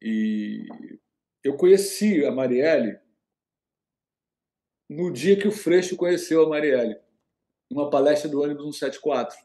E 0.00 0.66
eu 1.44 1.56
conheci 1.56 2.24
a 2.24 2.32
Marielle 2.32 2.98
no 4.88 5.12
dia 5.12 5.36
que 5.36 5.48
o 5.48 5.52
Freixo 5.52 5.96
conheceu 5.96 6.44
a 6.44 6.48
Marielle, 6.48 6.96
numa 7.70 7.90
palestra 7.90 8.30
do 8.30 8.40
ônibus 8.40 8.78
174. 8.78 9.36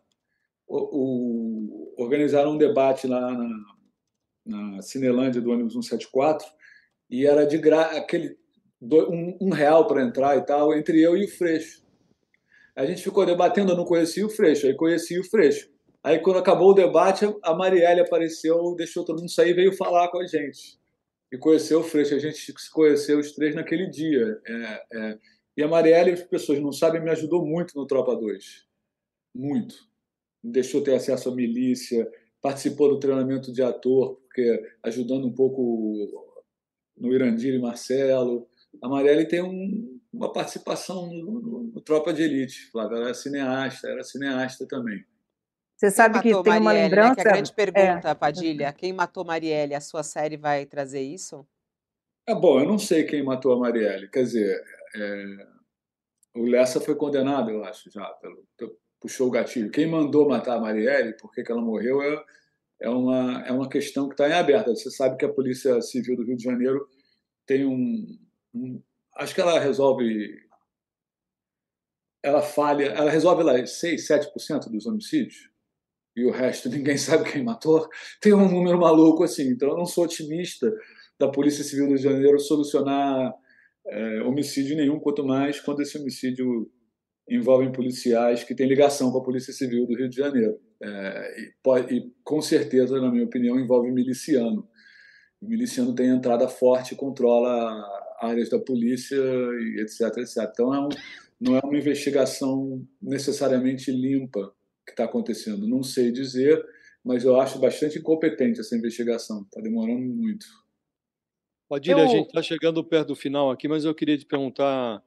O, 0.68 0.78
o, 0.78 1.94
organizaram 1.98 2.54
um 2.54 2.58
debate 2.58 3.08
lá 3.08 3.34
na, 3.34 3.76
na 4.46 4.82
Cinelândia 4.82 5.42
do 5.42 5.52
ônibus 5.52 5.74
174 5.74 6.48
e 7.12 7.28
era 7.28 7.46
de 7.46 7.58
gra... 7.58 7.98
aquele 7.98 8.38
um, 8.82 9.38
um 9.42 9.50
real 9.50 9.86
para 9.86 10.02
entrar 10.02 10.38
e 10.38 10.46
tal, 10.46 10.74
entre 10.74 11.00
eu 11.02 11.16
e 11.16 11.26
o 11.26 11.28
Freixo. 11.28 11.84
A 12.76 12.86
gente 12.86 13.04
ficou 13.04 13.26
debatendo, 13.26 13.74
eu 13.74 13.78
não 13.78 13.86
conhecia 13.86 14.26
o 14.26 14.30
Freixo, 14.30 14.66
aí 14.66 14.74
conheci 14.74 15.20
o 15.20 15.24
Freixo. 15.24 15.70
Aí, 16.04 16.18
quando 16.20 16.40
acabou 16.40 16.72
o 16.72 16.74
debate, 16.74 17.26
a 17.44 17.54
Marielle 17.54 18.02
apareceu, 18.02 18.74
deixou 18.76 19.06
todo 19.06 19.20
mundo 19.20 19.30
sair 19.30 19.52
e 19.52 19.54
veio 19.54 19.74
falar 19.74 20.08
com 20.08 20.20
a 20.20 20.26
gente. 20.26 20.80
E 21.32 21.38
conheceu 21.38 21.82
o 21.82 21.84
Freixo. 21.84 22.16
A 22.16 22.20
gente 22.20 22.38
se 22.38 22.72
conheceu 22.72 23.20
os 23.20 23.34
três 23.34 23.54
naquele 23.54 23.88
dia. 23.88 24.42
É, 24.48 24.84
é... 24.94 25.18
E 25.58 25.62
a 25.62 25.68
Marielle, 25.68 26.12
as 26.12 26.24
pessoas 26.24 26.60
não 26.60 26.72
sabem, 26.72 27.04
me 27.04 27.12
ajudou 27.12 27.46
muito 27.46 27.76
no 27.76 27.86
Tropa 27.86 28.16
2. 28.16 28.66
Muito. 29.36 29.76
Deixou 30.44 30.82
ter 30.82 30.96
acesso 30.96 31.30
à 31.30 31.36
milícia, 31.36 32.10
participou 32.42 32.90
do 32.90 33.00
treinamento 33.00 33.54
de 33.54 33.62
ator, 33.62 34.16
porque 34.24 34.60
ajudando 34.82 35.28
um 35.28 35.34
pouco 35.34 36.31
no 37.02 37.14
Irandir 37.14 37.56
e 37.56 37.60
Marcelo. 37.60 38.48
A 38.82 38.88
Marielle 38.88 39.28
tem 39.28 39.42
um, 39.42 40.00
uma 40.14 40.32
participação 40.32 41.08
no, 41.08 41.42
no, 41.42 41.64
no, 41.64 41.82
Tropa 41.82 42.14
de 42.14 42.22
Elite. 42.22 42.70
Flávia 42.72 42.98
era 42.98 43.14
cineasta, 43.14 43.88
era 43.90 44.04
cineasta 44.04 44.68
também. 44.68 45.04
Você 45.76 45.90
sabe 45.90 46.22
que 46.22 46.30
tem 46.30 46.34
Marielle, 46.34 46.62
uma 46.62 46.72
lembrança. 46.72 47.10
Né? 47.10 47.16
Que 47.16 47.22
a 47.22 47.32
grande 47.32 47.54
pergunta, 47.54 48.10
é. 48.10 48.16
Padilha, 48.16 48.72
quem 48.72 48.94
matou 48.94 49.26
Marielle? 49.26 49.74
A 49.74 49.82
sua 49.82 50.04
série 50.04 50.38
vai 50.38 50.66
trazer 50.66 51.02
isso? 51.02 51.46
É 52.28 52.36
bom, 52.36 52.60
eu 52.60 52.68
não 52.68 52.78
sei 52.78 53.04
quem 53.04 53.24
matou 53.24 53.54
a 53.54 53.58
Marielle. 53.60 54.08
Quer 54.08 54.24
dizer, 54.24 54.64
é, 54.96 55.26
o 56.36 56.46
Lessa 56.46 56.80
foi 56.80 56.96
condenado, 56.96 57.50
eu 57.50 57.64
acho, 57.66 57.90
já, 57.90 58.06
pelo, 58.22 58.46
puxou 59.00 59.28
o 59.28 59.32
gatilho. 59.32 59.72
Quem 59.72 59.88
mandou 59.88 60.30
matar 60.30 60.58
a 60.58 60.62
Marielle, 60.62 61.18
por 61.18 61.34
que, 61.34 61.44
ela 61.50 61.62
morreu, 61.62 62.02
é, 62.04 62.24
é 62.82 62.90
uma, 62.90 63.44
é 63.46 63.52
uma 63.52 63.70
questão 63.70 64.08
que 64.08 64.16
está 64.16 64.28
em 64.28 64.34
aberta. 64.34 64.76
Você 64.76 64.90
sabe 64.90 65.18
que 65.18 65.26
a 65.26 65.34
Polícia 65.34 65.80
Civil 65.82 66.16
do 66.16 66.24
Rio 66.24 66.36
de 66.36 66.44
Janeiro 66.44 66.88
tem 67.46 67.66
um, 67.66 68.18
um 68.54 68.82
acho 69.18 69.36
que 69.36 69.42
ela 69.42 69.60
resolve 69.60 70.04
ela 72.24 72.42
falha, 72.42 72.86
ela 72.86 73.10
resolve 73.10 73.44
lá 73.44 73.66
6, 73.66 74.08
7% 74.08 74.70
dos 74.70 74.86
homicídios 74.86 75.50
e 76.16 76.26
o 76.26 76.32
resto 76.32 76.70
ninguém 76.70 76.98
sabe 76.98 77.32
quem 77.32 77.44
matou. 77.44 77.88
Tem 78.20 78.34
um 78.34 78.50
número 78.50 78.80
maluco 78.80 79.24
assim. 79.24 79.50
Então 79.50 79.70
eu 79.70 79.78
não 79.78 79.86
sou 79.86 80.06
otimista 80.06 80.72
da 81.20 81.30
Polícia 81.30 81.64
Civil 81.64 81.86
do 81.86 81.90
Rio 81.92 81.98
de 81.98 82.04
Janeiro 82.04 82.40
solucionar 82.40 83.34
é, 83.86 84.22
homicídio 84.24 84.76
nenhum, 84.76 85.00
quanto 85.00 85.24
mais 85.24 85.60
quando 85.60 85.82
esse 85.82 85.98
homicídio 85.98 86.70
envolve 87.30 87.72
policiais 87.72 88.44
que 88.44 88.56
têm 88.56 88.68
ligação 88.68 89.12
com 89.12 89.20
a 89.20 89.24
Polícia 89.24 89.54
Civil 89.54 89.86
do 89.86 89.96
Rio 89.96 90.10
de 90.10 90.16
Janeiro. 90.16 90.60
É, 90.82 91.42
e, 91.42 91.54
pode, 91.62 91.96
e, 91.96 92.12
com 92.24 92.42
certeza, 92.42 93.00
na 93.00 93.12
minha 93.12 93.26
opinião, 93.26 93.60
envolve 93.60 93.92
miliciano. 93.92 94.68
O 95.42 95.48
miliciano 95.48 95.94
tem 95.94 96.08
entrada 96.10 96.48
forte 96.48 96.96
controla 96.96 98.02
áreas 98.20 98.50
da 98.50 98.60
polícia, 98.60 99.18
e 99.18 99.82
etc, 99.82 100.18
etc. 100.18 100.50
Então, 100.52 100.74
é 100.74 100.80
um, 100.80 100.90
não 101.40 101.58
é 101.58 101.62
uma 101.64 101.78
investigação 101.78 102.86
necessariamente 103.02 103.92
limpa 103.92 104.54
que 104.86 104.92
está 104.92 105.06
acontecendo. 105.06 105.68
Não 105.68 105.82
sei 105.82 106.12
dizer, 106.12 106.64
mas 107.04 107.24
eu 107.24 107.40
acho 107.40 107.60
bastante 107.60 107.98
incompetente 107.98 108.60
essa 108.60 108.76
investigação. 108.76 109.42
Está 109.42 109.62
demorando 109.62 110.02
muito. 110.02 110.46
Padilha, 111.68 112.00
eu... 112.00 112.06
a 112.06 112.08
gente 112.08 112.28
está 112.28 112.42
chegando 112.44 112.84
perto 112.84 113.10
do 113.10 113.16
final 113.16 113.50
aqui, 113.50 113.68
mas 113.68 113.86
eu 113.86 113.96
queria 113.96 114.18
te 114.18 114.26
perguntar, 114.26 115.04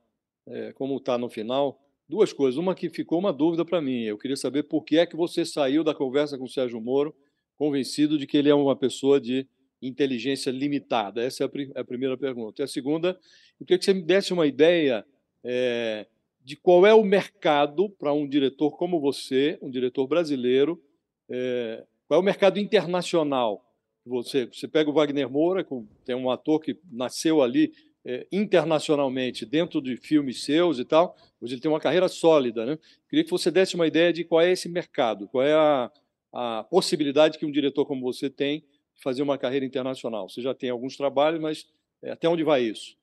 é, 0.47 0.73
como 0.73 0.97
está 0.97 1.17
no 1.19 1.29
final, 1.29 1.84
duas 2.09 2.33
coisas. 2.33 2.59
Uma 2.59 2.75
que 2.75 2.89
ficou 2.89 3.19
uma 3.19 3.33
dúvida 3.33 3.65
para 3.65 3.81
mim. 3.81 4.03
Eu 4.03 4.19
queria 4.19 4.37
saber 4.37 4.65
por 4.65 4.83
que 4.85 4.99
é 4.99 5.07
que 5.07 5.17
você 5.17 5.45
saiu 5.45 5.83
da 5.83 5.95
conversa 5.95 6.39
com 6.39 6.45
o 6.45 6.49
Sérgio 6.49 6.81
Moro 6.81 7.15
convencido 7.57 8.19
de 8.19 8.27
que 8.27 8.37
ele 8.37 8.49
é 8.49 8.55
uma 8.55 8.77
pessoa 8.77 9.21
de 9.21 9.47
inteligência 9.81 10.51
limitada? 10.51 11.23
Essa 11.23 11.45
é 11.45 11.47
a, 11.47 11.51
é 11.77 11.81
a 11.81 11.85
primeira 11.85 12.17
pergunta. 12.17 12.63
E 12.63 12.65
a 12.65 12.67
segunda, 12.69 13.19
eu 13.61 13.67
queria 13.67 13.79
que 13.79 13.85
você 13.85 13.95
me 13.95 14.03
desse 14.03 14.33
uma 14.33 14.47
ideia 14.47 15.05
é, 15.43 16.07
de 16.43 16.57
qual 16.57 16.87
é 16.87 16.95
o 16.95 17.03
mercado 17.03 17.89
para 17.91 18.13
um 18.13 18.29
diretor 18.29 18.77
como 18.77 19.01
você, 19.01 19.59
um 19.63 19.71
diretor 19.71 20.07
brasileiro, 20.07 20.83
é, 21.29 21.85
qual 22.07 22.19
é 22.19 22.23
o 22.23 22.25
mercado 22.25 22.59
internacional? 22.59 23.65
Você, 24.05 24.47
você 24.47 24.69
pega 24.69 24.91
o 24.91 24.93
Wagner 24.93 25.31
Moura, 25.31 25.67
tem 26.05 26.15
um 26.15 26.31
ator 26.31 26.61
que 26.61 26.79
nasceu 26.93 27.43
ali 27.43 27.73
é, 28.07 28.27
internacionalmente, 28.31 29.47
dentro 29.47 29.81
de 29.81 29.97
filmes 29.97 30.45
seus 30.45 30.79
e 30.79 30.85
tal, 30.85 31.17
hoje 31.41 31.55
ele 31.55 31.61
tem 31.61 31.71
uma 31.71 31.81
carreira 31.81 32.09
sólida. 32.09 32.67
Né? 32.67 32.79
Queria 33.09 33.25
que 33.25 33.31
você 33.31 33.51
desse 33.51 33.75
uma 33.75 33.87
ideia 33.87 34.13
de 34.13 34.25
qual 34.25 34.41
é 34.41 34.53
esse 34.53 34.69
mercado, 34.69 35.29
qual 35.29 35.45
é 35.45 35.55
a, 35.55 35.91
a 36.33 36.65
possibilidade 36.65 37.39
que 37.39 37.47
um 37.47 37.51
diretor 37.51 37.87
como 37.87 38.03
você 38.03 38.29
tem 38.29 38.61
de 38.95 39.03
fazer 39.03 39.23
uma 39.23 39.39
carreira 39.39 39.65
internacional. 39.65 40.29
Você 40.29 40.43
já 40.43 40.55
tem 40.55 40.71
alguns 40.71 40.97
trabalhos, 40.97 41.41
mas 41.41 41.67
é, 42.03 42.13
até 42.13 42.29
onde 42.29 42.45
vai 42.45 42.63
isso? 42.63 42.97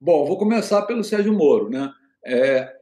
Bom, 0.00 0.24
vou 0.24 0.38
começar 0.38 0.82
pelo 0.82 1.02
Sérgio 1.02 1.32
Moro. 1.32 1.68
Né? 1.68 1.92
É, 2.24 2.80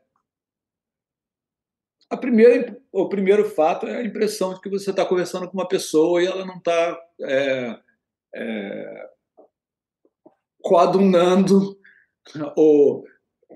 a 2.10 2.16
primeira, 2.16 2.78
o 2.92 3.08
primeiro 3.08 3.44
fato 3.48 3.86
é 3.86 3.96
a 3.96 4.04
impressão 4.04 4.52
de 4.52 4.60
que 4.60 4.68
você 4.68 4.90
está 4.90 5.06
conversando 5.06 5.48
com 5.48 5.56
uma 5.56 5.66
pessoa 5.66 6.22
e 6.22 6.26
ela 6.26 6.44
não 6.44 6.58
está 6.58 7.00
é, 7.22 7.78
é, 8.34 9.10
coadunando 10.62 11.78
ou 12.56 13.04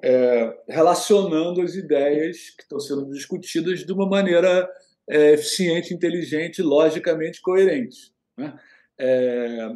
é, 0.03 0.63
relacionando 0.69 1.63
as 1.63 1.75
ideias 1.75 2.51
que 2.51 2.63
estão 2.63 2.79
sendo 2.79 3.11
discutidas 3.11 3.81
de 3.81 3.93
uma 3.93 4.09
maneira 4.09 4.69
é, 5.09 5.33
eficiente, 5.33 5.95
inteligente, 5.95 6.63
logicamente 6.63 7.41
coerente. 7.41 8.13
Né? 8.37 8.59
É, 8.99 9.69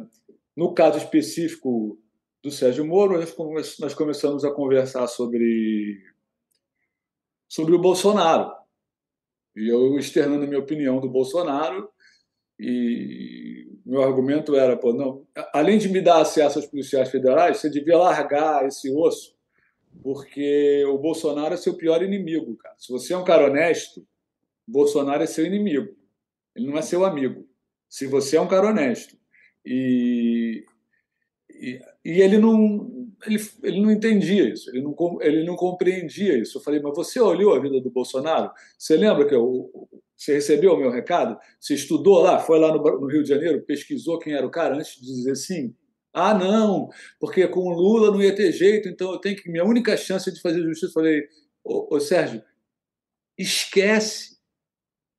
no 0.55 0.73
caso 0.73 0.97
específico 0.97 1.99
do 2.43 2.51
Sérgio 2.51 2.85
Moro, 2.85 3.19
nós 3.79 3.93
começamos 3.93 4.43
a 4.43 4.51
conversar 4.51 5.07
sobre, 5.07 6.01
sobre 7.47 7.75
o 7.75 7.79
Bolsonaro. 7.79 8.51
E 9.55 9.71
eu 9.71 9.97
externando 9.97 10.43
a 10.43 10.47
minha 10.47 10.59
opinião 10.59 10.99
do 10.99 11.09
Bolsonaro, 11.09 11.89
e 12.59 13.70
meu 13.85 14.01
argumento 14.03 14.55
era, 14.55 14.77
pô, 14.77 14.93
não, 14.93 15.25
além 15.53 15.77
de 15.77 15.89
me 15.89 16.01
dar 16.01 16.21
acesso 16.21 16.59
aos 16.59 16.67
policiais 16.67 17.09
federais, 17.09 17.57
você 17.57 17.69
devia 17.69 17.97
largar 17.97 18.65
esse 18.65 18.91
osso, 18.91 19.35
porque 20.03 20.83
o 20.85 20.97
Bolsonaro 20.97 21.53
é 21.53 21.57
seu 21.57 21.75
pior 21.75 22.03
inimigo, 22.03 22.55
cara. 22.57 22.75
Se 22.77 22.91
você 22.91 23.13
é 23.13 23.17
um 23.17 23.23
cara 23.23 23.45
honesto, 23.45 24.05
Bolsonaro 24.67 25.23
é 25.23 25.27
seu 25.27 25.45
inimigo. 25.45 25.95
Ele 26.55 26.67
não 26.67 26.77
é 26.77 26.81
seu 26.81 27.03
amigo. 27.03 27.47
Se 27.89 28.07
você 28.07 28.37
é 28.37 28.41
um 28.41 28.47
cara 28.47 28.67
honesto. 28.67 29.17
E, 29.65 30.65
e, 31.49 31.81
e 32.05 32.21
ele 32.21 32.37
não 32.37 33.01
ele, 33.25 33.37
ele 33.63 33.81
não 33.81 33.91
entendia 33.91 34.49
isso, 34.49 34.69
ele 34.69 34.81
não, 34.81 34.95
ele 35.21 35.43
não 35.43 35.55
compreendia 35.55 36.37
isso. 36.37 36.57
Eu 36.57 36.61
falei, 36.61 36.79
mas 36.79 36.95
você 36.95 37.19
olhou 37.19 37.53
a 37.53 37.59
vida 37.59 37.79
do 37.79 37.91
Bolsonaro? 37.91 38.51
Você 38.77 38.95
lembra 38.97 39.27
que 39.27 39.35
eu, 39.35 39.69
você 40.21 40.35
recebeu 40.35 40.73
o 40.73 40.77
meu 40.77 40.91
recado? 40.91 41.35
Você 41.59 41.73
estudou 41.73 42.21
lá, 42.21 42.37
foi 42.37 42.59
lá 42.59 42.71
no, 42.71 43.07
Rio 43.07 43.23
de 43.23 43.29
Janeiro, 43.29 43.63
pesquisou 43.63 44.19
quem 44.19 44.33
era 44.33 44.45
o 44.45 44.51
cara 44.51 44.75
antes 44.75 44.93
de 45.01 45.07
dizer 45.07 45.35
sim? 45.35 45.75
Ah, 46.13 46.31
não, 46.31 46.89
porque 47.19 47.47
com 47.47 47.61
o 47.61 47.73
Lula 47.73 48.11
não 48.11 48.21
ia 48.21 48.35
ter 48.35 48.51
jeito, 48.51 48.87
então 48.87 49.11
eu 49.11 49.17
tenho 49.17 49.35
que. 49.35 49.49
Minha 49.49 49.65
única 49.65 49.97
chance 49.97 50.31
de 50.31 50.39
fazer 50.39 50.61
justiça. 50.61 50.89
Eu 50.89 50.93
falei, 50.93 51.23
ô, 51.63 51.95
ô 51.95 51.99
Sérgio, 51.99 52.43
esquece. 53.35 54.37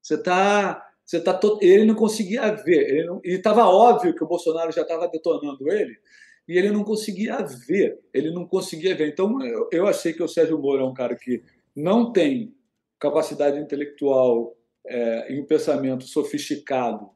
Você 0.00 0.14
está. 0.14 0.88
Você 1.05 1.20
tá 1.20 1.34
to... 1.34 1.59
Ele 1.61 1.84
não 1.84 1.96
conseguia 1.96 2.53
ver. 2.53 3.09
Ele 3.24 3.36
estava 3.36 3.66
óbvio 3.66 4.14
que 4.14 4.22
o 4.22 4.28
Bolsonaro 4.28 4.70
já 4.70 4.82
estava 4.82 5.09
detonando 5.09 5.68
ele 5.68 5.98
e 6.46 6.57
ele 6.57 6.70
não 6.70 6.84
conseguia 6.84 7.38
ver, 7.42 7.98
ele 8.14 8.30
não 8.30 8.46
conseguia 8.46 8.94
ver. 8.94 9.09
Então, 9.09 9.36
eu 9.72 9.88
achei 9.88 10.12
que 10.12 10.22
o 10.22 10.28
Sérgio 10.28 10.61
Moro 10.61 10.82
é 10.82 10.86
um 10.86 10.94
cara 10.94 11.16
que 11.16 11.42
não 11.74 12.12
tem 12.12 12.55
capacidade 13.00 13.59
intelectual 13.59 14.57
é, 14.87 15.28
um 15.39 15.45
pensamento 15.45 16.05
sofisticado 16.05 17.11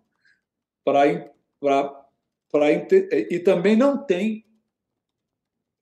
para 0.85 1.07
e 3.31 3.39
também 3.41 3.77
não 3.77 4.05
tem, 4.05 4.47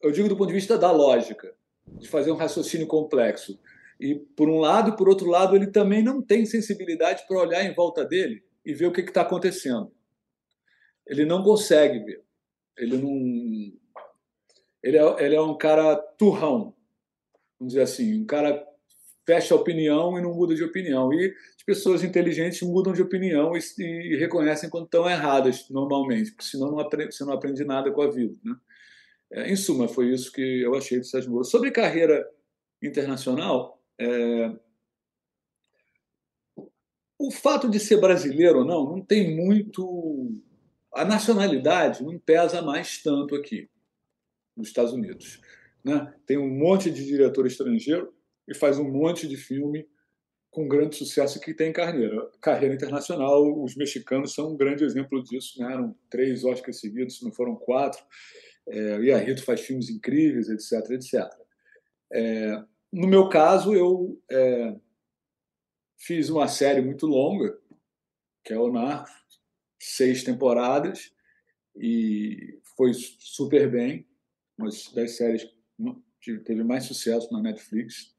eu 0.02 0.10
digo 0.10 0.28
do 0.28 0.36
ponto 0.36 0.48
de 0.48 0.54
vista 0.54 0.78
da 0.78 0.90
lógica, 0.90 1.54
de 1.86 2.08
fazer 2.08 2.32
um 2.32 2.36
raciocínio 2.36 2.86
complexo. 2.86 3.58
E 4.00 4.14
por 4.14 4.48
um 4.48 4.58
lado 4.58 4.90
e 4.90 4.96
por 4.96 5.08
outro 5.08 5.28
lado, 5.28 5.54
ele 5.54 5.68
também 5.68 6.02
não 6.02 6.20
tem 6.20 6.44
sensibilidade 6.44 7.24
para 7.28 7.38
olhar 7.38 7.64
em 7.64 7.74
volta 7.74 8.04
dele 8.04 8.42
e 8.64 8.74
ver 8.74 8.86
o 8.86 8.92
que 8.92 9.02
está 9.02 9.22
acontecendo. 9.22 9.92
Ele 11.06 11.24
não 11.24 11.42
consegue 11.42 12.00
ver. 12.00 12.24
Ele 12.76 12.96
não. 12.96 13.72
Ele 14.82 14.98
é, 14.98 15.24
ele 15.24 15.34
é 15.36 15.40
um 15.40 15.56
cara 15.56 15.96
turrão, 15.96 16.74
vamos 17.58 17.72
dizer 17.72 17.82
assim, 17.82 18.20
um 18.20 18.26
cara 18.26 18.66
fecha 19.26 19.54
a 19.54 19.56
opinião 19.56 20.18
e 20.18 20.22
não 20.22 20.34
muda 20.34 20.54
de 20.54 20.62
opinião. 20.62 21.12
E 21.12 21.34
as 21.56 21.62
pessoas 21.64 22.04
inteligentes 22.04 22.60
mudam 22.62 22.92
de 22.92 23.02
opinião 23.02 23.52
e, 23.56 23.60
e 23.82 24.16
reconhecem 24.16 24.70
quando 24.70 24.84
estão 24.84 25.08
erradas, 25.08 25.68
normalmente, 25.70 26.30
porque 26.32 26.44
senão 26.44 26.70
não 26.70 26.78
aprende, 26.78 27.14
você 27.14 27.24
não 27.24 27.32
aprende 27.32 27.64
nada 27.64 27.90
com 27.90 28.02
a 28.02 28.10
vida. 28.10 28.36
Né? 28.44 28.54
É, 29.32 29.52
em 29.52 29.56
suma, 29.56 29.88
foi 29.88 30.12
isso 30.12 30.30
que 30.32 30.62
eu 30.62 30.74
achei 30.74 30.98
do 30.98 31.06
Sérgio 31.06 31.30
Moro. 31.30 31.44
Sobre 31.44 31.70
carreira 31.70 32.28
internacional, 32.82 33.82
é... 33.98 34.52
o 37.18 37.30
fato 37.30 37.68
de 37.68 37.80
ser 37.80 38.00
brasileiro 38.00 38.60
ou 38.60 38.64
não, 38.64 38.84
não 38.84 39.00
tem 39.00 39.34
muito 39.34 40.42
a 40.94 41.04
nacionalidade 41.04 42.04
não 42.04 42.18
pesa 42.18 42.62
mais 42.62 43.02
tanto 43.02 43.34
aqui 43.34 43.68
nos 44.56 44.68
Estados 44.68 44.92
Unidos. 44.92 45.40
Né? 45.82 46.14
Tem 46.24 46.38
um 46.38 46.48
monte 46.48 46.90
de 46.90 47.04
diretor 47.04 47.46
estrangeiro 47.46 48.14
e 48.48 48.54
faz 48.54 48.78
um 48.78 48.90
monte 48.90 49.26
de 49.26 49.36
filme 49.36 49.88
com 50.50 50.68
grande 50.68 50.94
sucesso 50.94 51.40
que 51.40 51.52
tem 51.52 51.72
carreira, 51.72 52.30
carreira 52.40 52.74
internacional. 52.74 53.62
Os 53.62 53.74
mexicanos 53.74 54.34
são 54.34 54.52
um 54.52 54.56
grande 54.56 54.84
exemplo 54.84 55.22
disso. 55.22 55.60
Né? 55.60 55.72
Eram 55.72 55.96
três 56.08 56.44
Oscars 56.44 56.78
seguidos, 56.78 57.20
não 57.22 57.32
foram 57.32 57.56
quatro. 57.56 58.00
É, 58.68 59.12
a 59.12 59.18
Rito 59.18 59.44
faz 59.44 59.60
filmes 59.60 59.90
incríveis, 59.90 60.48
etc, 60.48 60.90
etc. 60.92 61.28
É, 62.12 62.62
no 62.92 63.08
meu 63.08 63.28
caso, 63.28 63.74
eu 63.74 64.22
é, 64.30 64.76
fiz 65.98 66.30
uma 66.30 66.46
série 66.46 66.80
muito 66.80 67.06
longa, 67.06 67.58
que 68.44 68.52
é 68.52 68.58
o 68.58 68.72
Narcos, 68.72 69.12
seis 69.80 70.22
temporadas 70.22 71.12
e 71.76 72.60
foi 72.76 72.92
super 72.94 73.68
bem. 73.68 74.06
Uma 74.56 74.68
das 74.94 75.16
séries 75.16 75.50
que 76.20 76.38
teve 76.38 76.62
mais 76.62 76.84
sucesso 76.84 77.32
na 77.32 77.42
Netflix 77.42 78.13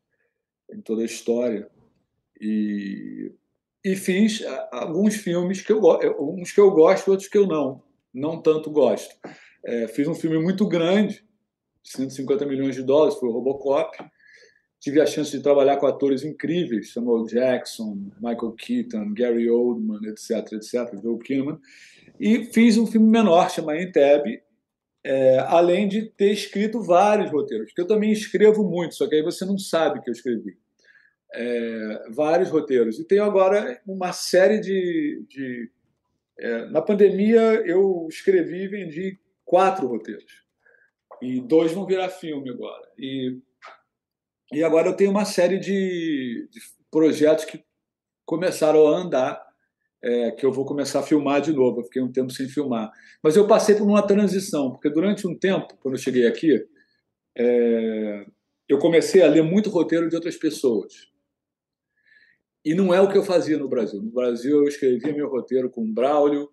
em 0.71 0.81
toda 0.81 1.01
a 1.01 1.05
história. 1.05 1.69
E, 2.39 3.31
e 3.83 3.95
fiz 3.95 4.43
alguns 4.71 5.15
filmes 5.15 5.61
que 5.61 5.71
eu 5.71 5.81
uns 6.19 6.51
que 6.51 6.59
eu 6.59 6.71
gosto, 6.71 7.09
outros 7.11 7.29
que 7.29 7.37
eu 7.37 7.47
não, 7.47 7.81
não 8.13 8.41
tanto 8.41 8.69
gosto. 8.71 9.15
É, 9.65 9.87
fiz 9.87 10.07
um 10.07 10.15
filme 10.15 10.39
muito 10.39 10.67
grande, 10.67 11.23
150 11.83 12.45
milhões 12.45 12.75
de 12.75 12.83
dólares, 12.83 13.17
foi 13.17 13.29
o 13.29 13.31
Robocop 13.31 13.97
tive 14.85 15.01
a 15.01 15.05
chance 15.07 15.31
de 15.31 15.41
trabalhar 15.41 15.77
com 15.77 15.87
atores 15.87 16.23
incríveis, 16.23 16.93
Samuel 16.93 17.25
Jackson, 17.25 17.97
Michael 18.21 18.51
Keaton, 18.51 19.15
Gary 19.15 19.49
Oldman, 19.49 19.99
etc, 20.07 20.53
etc, 20.53 21.01
Joe 21.01 21.17
Kinnaman, 21.17 21.59
e 22.19 22.45
fiz 22.45 22.77
um 22.77 22.85
filme 22.85 23.09
menor 23.09 23.49
chamado 23.49 23.79
Entebbe, 23.79 24.43
é, 25.05 25.37
além 25.47 25.87
de 25.87 26.09
ter 26.09 26.31
escrito 26.31 26.81
vários 26.81 27.31
roteiros, 27.31 27.71
que 27.71 27.81
eu 27.81 27.87
também 27.87 28.11
escrevo 28.11 28.63
muito, 28.63 28.95
só 28.95 29.07
que 29.07 29.15
aí 29.15 29.21
você 29.21 29.45
não 29.45 29.57
sabe 29.57 30.01
que 30.01 30.09
eu 30.09 30.13
escrevi. 30.13 30.57
É, 31.33 32.09
vários 32.11 32.49
roteiros. 32.49 32.99
E 32.99 33.05
tenho 33.05 33.23
agora 33.23 33.81
uma 33.85 34.11
série 34.11 34.59
de. 34.59 35.23
de 35.29 35.69
é, 36.39 36.65
na 36.69 36.81
pandemia, 36.81 37.41
eu 37.65 38.07
escrevi 38.09 38.63
e 38.63 38.67
vendi 38.67 39.19
quatro 39.43 39.87
roteiros. 39.87 40.43
E 41.21 41.39
dois 41.39 41.71
vão 41.71 41.85
virar 41.85 42.09
filme 42.09 42.49
agora. 42.49 42.87
E 42.97 43.37
e 44.51 44.63
agora 44.63 44.87
eu 44.87 44.95
tenho 44.95 45.11
uma 45.11 45.25
série 45.25 45.57
de, 45.57 46.47
de 46.51 46.59
projetos 46.91 47.45
que 47.45 47.63
começaram 48.25 48.87
a 48.87 48.97
andar 48.97 49.44
é, 50.05 50.29
que 50.29 50.45
eu 50.45 50.51
vou 50.51 50.65
começar 50.65 50.99
a 50.99 51.03
filmar 51.03 51.41
de 51.41 51.51
novo. 51.51 51.79
Eu 51.79 51.83
fiquei 51.85 52.01
um 52.01 52.11
tempo 52.11 52.31
sem 52.31 52.47
filmar. 52.47 52.91
Mas 53.23 53.35
eu 53.35 53.47
passei 53.47 53.75
por 53.75 53.87
uma 53.87 54.05
transição, 54.05 54.71
porque 54.71 54.87
durante 54.87 55.27
um 55.27 55.35
tempo, 55.35 55.75
quando 55.79 55.95
eu 55.95 55.99
cheguei 55.99 56.27
aqui, 56.27 56.63
é, 57.35 58.25
eu 58.69 58.77
comecei 58.77 59.23
a 59.23 59.27
ler 59.27 59.41
muito 59.41 59.71
roteiro 59.71 60.07
de 60.07 60.15
outras 60.15 60.37
pessoas. 60.37 60.93
E 62.63 62.75
não 62.75 62.93
é 62.93 63.01
o 63.01 63.09
que 63.09 63.17
eu 63.17 63.23
fazia 63.23 63.57
no 63.57 63.67
Brasil. 63.67 63.99
No 64.01 64.11
Brasil, 64.11 64.57
eu 64.57 64.67
escrevia 64.67 65.11
meu 65.11 65.27
roteiro 65.27 65.71
com 65.71 65.91
Braulio 65.91 66.49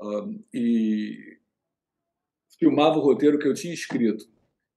um, 0.00 0.42
e 0.52 1.38
filmava 2.58 2.98
o 2.98 3.02
roteiro 3.02 3.38
que 3.38 3.46
eu 3.46 3.54
tinha 3.54 3.72
escrito. 3.72 4.24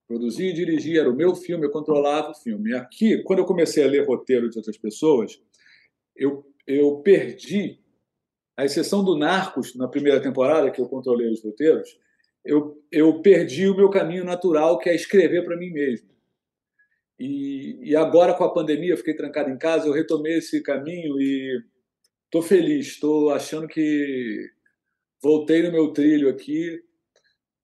Produzia 0.07 0.49
e 0.49 0.53
dirigia, 0.53 1.01
era 1.01 1.09
o 1.09 1.15
meu 1.15 1.35
filme, 1.35 1.65
eu 1.65 1.71
controlava 1.71 2.31
o 2.31 2.35
filme. 2.35 2.71
E 2.71 2.75
aqui, 2.75 3.23
quando 3.23 3.39
eu 3.39 3.45
comecei 3.45 3.83
a 3.83 3.87
ler 3.87 4.07
roteiro 4.07 4.49
de 4.49 4.57
outras 4.57 4.77
pessoas, 4.77 5.39
eu, 6.15 6.45
eu 6.65 6.97
perdi, 7.01 7.79
a 8.59 8.65
exceção 8.65 9.01
do 9.05 9.17
Narcos, 9.17 9.73
na 9.73 9.87
primeira 9.87 10.21
temporada, 10.21 10.69
que 10.69 10.81
eu 10.81 10.89
controlei 10.89 11.31
os 11.31 11.41
roteiros, 11.41 11.97
eu, 12.43 12.77
eu 12.91 13.21
perdi 13.21 13.69
o 13.69 13.75
meu 13.75 13.89
caminho 13.89 14.25
natural, 14.25 14.77
que 14.77 14.89
é 14.89 14.95
escrever 14.95 15.45
para 15.45 15.55
mim 15.55 15.71
mesmo. 15.71 16.09
E, 17.17 17.79
e 17.81 17.95
agora, 17.95 18.33
com 18.33 18.43
a 18.43 18.53
pandemia, 18.53 18.91
eu 18.91 18.97
fiquei 18.97 19.13
trancado 19.13 19.49
em 19.49 19.57
casa, 19.57 19.87
eu 19.87 19.93
retomei 19.93 20.39
esse 20.39 20.61
caminho 20.61 21.21
e 21.21 21.63
estou 22.25 22.41
feliz, 22.41 22.87
estou 22.87 23.29
achando 23.29 23.65
que 23.65 24.49
voltei 25.23 25.63
no 25.63 25.71
meu 25.71 25.93
trilho 25.93 26.27
aqui 26.27 26.81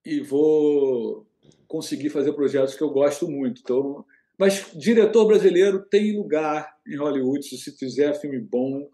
e 0.05 0.21
vou 0.21 1.27
conseguir 1.67 2.09
fazer 2.09 2.31
projetos 2.31 2.73
que 2.73 2.81
eu 2.81 2.89
gosto 2.89 3.29
muito. 3.29 3.59
Então, 3.61 4.05
mas 4.39 4.71
diretor 4.73 5.27
brasileiro 5.27 5.85
tem 5.89 6.15
lugar 6.15 6.73
em 6.87 6.95
Hollywood 6.95 7.45
se 7.45 7.77
fizer 7.77 8.13
filme 8.13 8.39
bom. 8.39 8.89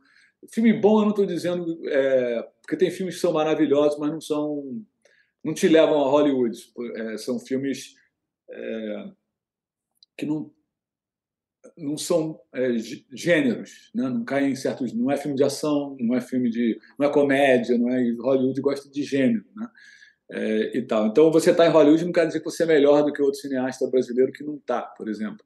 Filme 0.49 0.73
bom 0.73 0.99
eu 0.99 1.03
não 1.03 1.09
estou 1.11 1.25
dizendo 1.25 1.79
é, 1.87 2.47
porque 2.61 2.77
tem 2.77 2.89
filmes 2.89 3.15
que 3.15 3.21
são 3.21 3.33
maravilhosos, 3.33 3.99
mas 3.99 4.11
não 4.11 4.21
são, 4.21 4.83
não 5.43 5.53
te 5.53 5.67
levam 5.67 6.01
a 6.01 6.09
Hollywood. 6.09 6.57
É, 6.95 7.17
são 7.17 7.39
filmes 7.39 7.95
é, 8.49 9.11
que 10.17 10.25
não 10.25 10.51
não 11.77 11.97
são 11.97 12.39
é, 12.53 12.75
gêneros, 13.11 13.91
né? 13.93 14.09
não 14.09 14.25
caem 14.25 14.51
em 14.51 14.55
certos, 14.55 14.93
não 14.93 15.11
é 15.11 15.17
filme 15.17 15.37
de 15.37 15.43
ação, 15.43 15.95
não 15.99 16.15
é 16.15 16.21
filme 16.21 16.49
de, 16.49 16.79
não 16.97 17.07
é 17.07 17.11
comédia, 17.11 17.77
não 17.77 17.89
é 17.89 18.11
Hollywood 18.19 18.59
gosta 18.61 18.89
de 18.89 19.03
gênero, 19.03 19.45
né? 19.55 19.67
É, 20.33 20.77
e 20.77 20.81
tal. 20.83 21.07
Então 21.07 21.31
você 21.31 21.51
está 21.51 21.67
em 21.67 21.69
Hollywood 21.69 22.05
não 22.05 22.11
quer 22.11 22.25
dizer 22.25 22.39
que 22.39 22.45
você 22.45 22.63
é 22.63 22.65
melhor 22.65 23.03
do 23.03 23.11
que 23.11 23.21
outro 23.21 23.39
cineasta 23.39 23.87
brasileiro 23.89 24.31
que 24.31 24.43
não 24.43 24.55
está, 24.55 24.81
por 24.81 25.09
exemplo, 25.09 25.45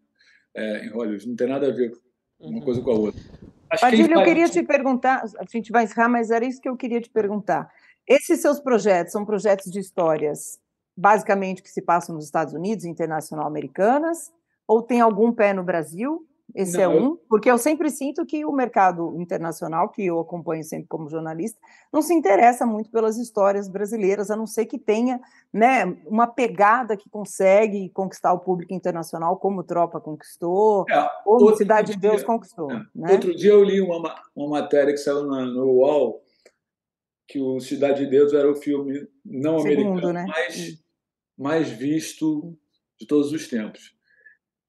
é, 0.55 0.85
em 0.85 0.89
Hollywood. 0.89 1.27
Não 1.27 1.35
tem 1.35 1.47
nada 1.47 1.67
a 1.67 1.71
ver 1.71 1.91
uma 2.39 2.61
coisa 2.61 2.81
com 2.81 2.91
a 2.91 2.93
outra. 2.93 3.21
Padilha, 3.69 4.13
eu 4.13 4.23
queria 4.23 4.47
te 4.47 4.61
perguntar, 4.63 5.23
a 5.39 5.43
gente 5.49 5.71
vai 5.71 5.83
encerrar, 5.83 6.09
mas 6.09 6.31
era 6.31 6.45
isso 6.45 6.61
que 6.61 6.69
eu 6.69 6.77
queria 6.77 7.01
te 7.01 7.09
perguntar. 7.09 7.69
Esses 8.07 8.41
seus 8.41 8.59
projetos 8.59 9.11
são 9.11 9.25
projetos 9.25 9.71
de 9.71 9.79
histórias 9.79 10.59
basicamente 10.95 11.61
que 11.61 11.69
se 11.69 11.81
passam 11.81 12.15
nos 12.15 12.25
Estados 12.25 12.53
Unidos, 12.53 12.85
internacional 12.85 13.45
americanas, 13.45 14.31
ou 14.67 14.81
tem 14.81 15.01
algum 15.01 15.31
pé 15.33 15.53
no 15.53 15.63
Brasil? 15.63 16.25
Esse 16.55 16.81
é 16.81 16.87
não, 16.87 16.93
é 16.93 17.01
um, 17.01 17.17
porque 17.27 17.51
eu 17.51 17.57
sempre 17.57 17.89
sinto 17.89 18.25
que 18.25 18.45
o 18.45 18.51
mercado 18.53 19.13
internacional, 19.19 19.89
que 19.89 20.05
eu 20.05 20.17
acompanho 20.21 20.63
sempre 20.63 20.87
como 20.87 21.09
jornalista, 21.09 21.59
não 21.91 22.01
se 22.01 22.13
interessa 22.13 22.65
muito 22.65 22.89
pelas 22.89 23.17
histórias 23.17 23.67
brasileiras, 23.67 24.31
a 24.31 24.37
não 24.37 24.47
ser 24.47 24.65
que 24.65 24.79
tenha 24.79 25.19
né, 25.51 25.85
uma 26.05 26.25
pegada 26.25 26.95
que 26.95 27.09
consegue 27.09 27.89
conquistar 27.89 28.31
o 28.31 28.39
público 28.39 28.73
internacional, 28.73 29.35
como 29.35 29.65
Tropa 29.65 29.99
conquistou, 29.99 30.85
é, 30.89 31.09
como 31.25 31.53
Cidade 31.57 31.87
dia, 31.87 31.95
de 31.95 32.01
Deus 32.01 32.23
conquistou. 32.23 32.71
É. 32.71 32.81
Né? 32.95 33.11
Outro 33.11 33.35
dia 33.35 33.51
eu 33.51 33.61
li 33.61 33.81
uma, 33.81 34.15
uma 34.33 34.49
matéria 34.61 34.93
que 34.93 34.99
saiu 34.99 35.25
na, 35.25 35.45
no 35.45 35.65
UOL, 35.65 36.23
que 37.27 37.37
o 37.37 37.59
Cidade 37.59 38.05
de 38.05 38.09
Deus 38.09 38.31
era 38.31 38.49
o 38.49 38.55
filme 38.55 39.05
não 39.25 39.59
Segundo, 39.59 39.89
americano 39.89 40.13
né? 40.13 40.25
mais, 40.25 40.83
mais 41.37 41.69
visto 41.69 42.57
de 42.97 43.05
todos 43.05 43.33
os 43.33 43.45
tempos 43.49 43.94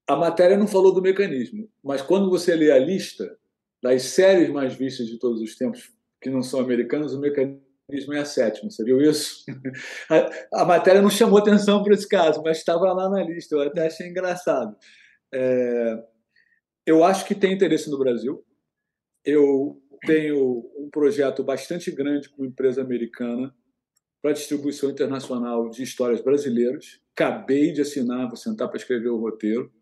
a 0.08 0.14
matéria 0.14 0.56
não 0.56 0.68
falou 0.68 0.94
do 0.94 1.02
mecanismo, 1.02 1.68
mas 1.82 2.00
quando 2.00 2.30
você 2.30 2.54
lê 2.54 2.70
a 2.70 2.78
lista 2.78 3.36
das 3.82 4.02
séries 4.02 4.48
mais 4.50 4.74
vistas 4.74 5.06
de 5.06 5.18
todos 5.18 5.40
os 5.40 5.56
tempos, 5.56 5.92
que 6.20 6.30
não 6.30 6.42
são 6.42 6.60
americanas, 6.60 7.12
o 7.12 7.20
mecanismo 7.20 8.12
é 8.12 8.20
a 8.20 8.24
sétima. 8.24 8.70
Você 8.70 8.84
viu 8.84 9.00
isso? 9.00 9.44
A, 10.10 10.62
a 10.62 10.64
matéria 10.64 11.02
não 11.02 11.10
chamou 11.10 11.38
atenção 11.38 11.82
para 11.82 11.94
esse 11.94 12.08
caso, 12.08 12.42
mas 12.42 12.58
estava 12.58 12.92
lá 12.92 13.08
na 13.08 13.22
lista. 13.22 13.54
Eu 13.54 13.62
até 13.62 13.86
achei 13.86 14.08
engraçado. 14.08 14.76
É, 15.32 16.04
eu 16.84 17.04
acho 17.04 17.24
que 17.26 17.34
tem 17.34 17.52
interesse 17.52 17.90
no 17.90 17.98
Brasil. 17.98 18.44
Eu 19.24 19.80
tenho 20.04 20.70
um 20.76 20.88
projeto 20.90 21.42
bastante 21.44 21.90
grande 21.90 22.28
com 22.28 22.42
uma 22.42 22.48
empresa 22.48 22.80
americana 22.80 23.54
para 24.22 24.32
distribuição 24.32 24.90
internacional 24.90 25.68
de 25.68 25.82
histórias 25.82 26.20
brasileiras. 26.20 27.00
Acabei 27.12 27.72
de 27.72 27.82
assinar, 27.82 28.28
vou 28.28 28.36
sentar 28.36 28.68
para 28.68 28.78
escrever 28.78 29.08
o 29.08 29.20
roteiro 29.20 29.72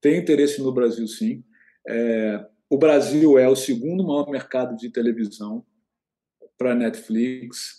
tem 0.00 0.18
interesse 0.18 0.60
no 0.60 0.72
Brasil, 0.72 1.06
sim. 1.06 1.44
É, 1.88 2.44
o 2.68 2.76
Brasil 2.76 3.38
é 3.38 3.48
o 3.48 3.56
segundo 3.56 4.04
maior 4.04 4.28
mercado 4.28 4.76
de 4.76 4.90
televisão 4.90 5.64
para 6.58 6.74
Netflix. 6.74 7.78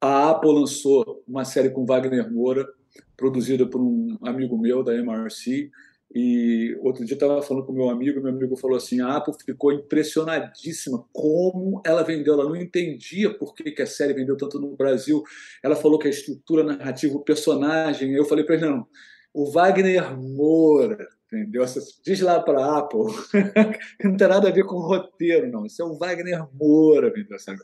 A 0.00 0.30
Apple 0.30 0.52
lançou 0.52 1.24
uma 1.26 1.44
série 1.44 1.70
com 1.70 1.84
Wagner 1.84 2.30
Moura, 2.32 2.68
produzida 3.16 3.66
por 3.66 3.80
um 3.80 4.18
amigo 4.22 4.56
meu 4.58 4.82
da 4.82 4.94
MRC. 4.94 5.70
E 6.14 6.76
outro 6.80 7.04
dia 7.06 7.14
estava 7.14 7.40
falando 7.40 7.64
com 7.64 7.72
meu 7.72 7.88
amigo, 7.88 8.20
meu 8.20 8.32
amigo 8.32 8.54
falou 8.56 8.76
assim: 8.76 9.00
a 9.00 9.16
Apple 9.16 9.34
ficou 9.44 9.72
impressionadíssima 9.72 11.04
como 11.12 11.80
ela 11.86 12.02
vendeu. 12.02 12.34
Ela 12.34 12.44
não 12.44 12.56
entendia 12.56 13.32
por 13.32 13.54
que, 13.54 13.70
que 13.70 13.80
a 13.80 13.86
série 13.86 14.12
vendeu 14.12 14.36
tanto 14.36 14.60
no 14.60 14.76
Brasil. 14.76 15.22
Ela 15.62 15.74
falou 15.74 15.98
que 15.98 16.06
a 16.06 16.10
estrutura 16.10 16.62
narrativa, 16.62 17.16
o 17.16 17.24
personagem. 17.24 18.12
Eu 18.12 18.26
falei 18.26 18.44
para 18.44 18.56
ele: 18.56 18.66
não, 18.66 18.86
o 19.32 19.50
Wagner 19.50 20.16
Moura 20.16 21.08
Entendeu? 21.32 21.64
Diz 22.04 22.20
lá 22.20 22.40
para 22.40 22.62
a 22.62 22.78
Apple. 22.80 23.00
não 24.04 24.16
tem 24.18 24.28
nada 24.28 24.48
a 24.48 24.52
ver 24.52 24.64
com 24.64 24.76
roteiro, 24.76 25.50
não. 25.50 25.64
Isso 25.64 25.80
é 25.80 25.84
o 25.84 25.96
Wagner 25.96 26.46
Moura 26.52 27.10
essa 27.32 27.54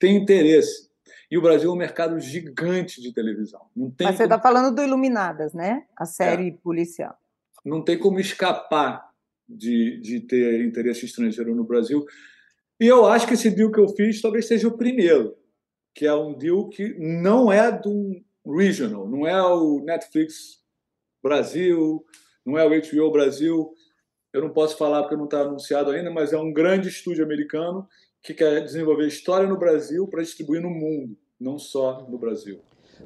Tem 0.00 0.16
interesse. 0.16 0.90
E 1.30 1.38
o 1.38 1.42
Brasil 1.42 1.70
é 1.70 1.72
um 1.72 1.76
mercado 1.76 2.18
gigante 2.18 3.00
de 3.00 3.12
televisão. 3.12 3.60
Não 3.76 3.92
tem 3.92 4.08
Mas 4.08 4.16
você 4.16 4.24
está 4.24 4.38
como... 4.38 4.54
falando 4.54 4.74
do 4.74 4.82
Iluminadas, 4.82 5.54
né? 5.54 5.84
A 5.96 6.04
série 6.04 6.48
é. 6.48 6.52
policial. 6.52 7.16
Não 7.64 7.82
tem 7.82 7.96
como 7.96 8.18
escapar 8.18 9.08
de, 9.48 10.00
de 10.00 10.20
ter 10.20 10.64
interesse 10.64 11.06
estrangeiro 11.06 11.54
no 11.54 11.64
Brasil. 11.64 12.04
E 12.80 12.86
eu 12.88 13.06
acho 13.06 13.28
que 13.28 13.34
esse 13.34 13.50
deal 13.50 13.70
que 13.70 13.78
eu 13.78 13.88
fiz 13.90 14.20
talvez 14.20 14.48
seja 14.48 14.66
o 14.66 14.76
primeiro, 14.76 15.36
que 15.94 16.06
é 16.06 16.14
um 16.14 16.36
deal 16.36 16.68
que 16.68 16.96
não 16.98 17.52
é 17.52 17.70
do 17.70 18.20
regional, 18.44 19.08
não 19.08 19.24
é 19.24 19.40
o 19.40 19.80
Netflix 19.84 20.60
Brasil, 21.22 22.04
não 22.44 22.58
é 22.58 22.66
o 22.66 22.70
HBO 22.70 23.12
Brasil, 23.12 23.72
eu 24.32 24.40
não 24.40 24.50
posso 24.50 24.76
falar 24.76 25.02
porque 25.02 25.16
não 25.16 25.26
está 25.26 25.42
anunciado 25.42 25.90
ainda, 25.90 26.10
mas 26.10 26.32
é 26.32 26.38
um 26.38 26.52
grande 26.52 26.88
estúdio 26.88 27.24
americano 27.24 27.86
que 28.22 28.32
quer 28.32 28.60
desenvolver 28.62 29.06
história 29.06 29.46
no 29.46 29.58
Brasil 29.58 30.06
para 30.08 30.22
distribuir 30.22 30.62
no 30.62 30.70
mundo, 30.70 31.16
não 31.38 31.58
só 31.58 32.06
no 32.08 32.18
Brasil. 32.18 32.60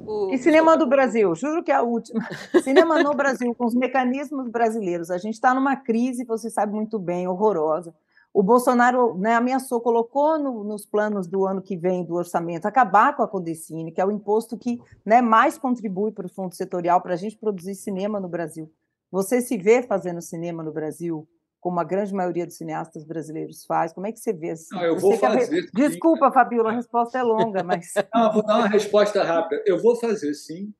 O... 0.05 0.31
E 0.33 0.37
cinema 0.37 0.77
do 0.77 0.87
Brasil, 0.87 1.33
juro 1.35 1.63
que 1.63 1.71
é 1.71 1.75
a 1.75 1.81
última. 1.81 2.21
Cinema 2.63 3.01
no 3.01 3.13
Brasil, 3.13 3.53
com 3.55 3.65
os 3.65 3.73
mecanismos 3.73 4.47
brasileiros. 4.49 5.09
A 5.09 5.17
gente 5.17 5.33
está 5.33 5.53
numa 5.53 5.75
crise, 5.75 6.23
você 6.23 6.49
sabe 6.49 6.73
muito 6.73 6.99
bem, 6.99 7.27
horrorosa. 7.27 7.93
O 8.33 8.43
Bolsonaro 8.43 9.17
né, 9.17 9.33
ameaçou, 9.33 9.81
colocou 9.81 10.37
no, 10.37 10.63
nos 10.63 10.85
planos 10.85 11.27
do 11.27 11.45
ano 11.45 11.61
que 11.61 11.75
vem 11.75 12.05
do 12.05 12.13
orçamento 12.13 12.67
acabar 12.67 13.15
com 13.15 13.23
a 13.23 13.27
Codecine, 13.27 13.91
que 13.91 13.99
é 13.99 14.05
o 14.05 14.11
imposto 14.11 14.57
que 14.57 14.79
né, 15.03 15.21
mais 15.21 15.57
contribui 15.57 16.11
para 16.11 16.27
o 16.27 16.29
fundo 16.29 16.53
setorial 16.53 17.01
para 17.01 17.13
a 17.13 17.17
gente 17.17 17.35
produzir 17.35 17.73
cinema 17.73 18.19
no 18.19 18.27
Brasil. 18.27 18.71
Você 19.11 19.41
se 19.41 19.57
vê 19.57 19.81
fazendo 19.83 20.21
cinema 20.21 20.63
no 20.63 20.73
Brasil, 20.73 21.27
como 21.59 21.79
a 21.79 21.83
grande 21.83 22.13
maioria 22.13 22.45
dos 22.45 22.57
cineastas 22.57 23.03
brasileiros 23.03 23.65
faz? 23.65 23.93
Como 23.93 24.07
é 24.07 24.11
que 24.11 24.19
você 24.19 24.33
vê? 24.33 24.51
Assim? 24.51 24.75
Não, 24.75 24.83
eu 24.83 24.97
vou 24.97 25.17
fazer. 25.17 25.69
Desculpa, 25.73 26.31
Fabiola, 26.31 26.71
a 26.71 26.75
resposta 26.75 27.17
é 27.17 27.23
longa, 27.23 27.63
mas. 27.63 27.93
Não, 28.13 28.33
vou 28.33 28.45
dar 28.45 28.57
uma 28.57 28.67
resposta 28.67 29.23
rápida. 29.23 29.63
Eu 29.65 29.81
vou 29.81 29.95
fazer 29.95 30.33
sim, 30.33 30.73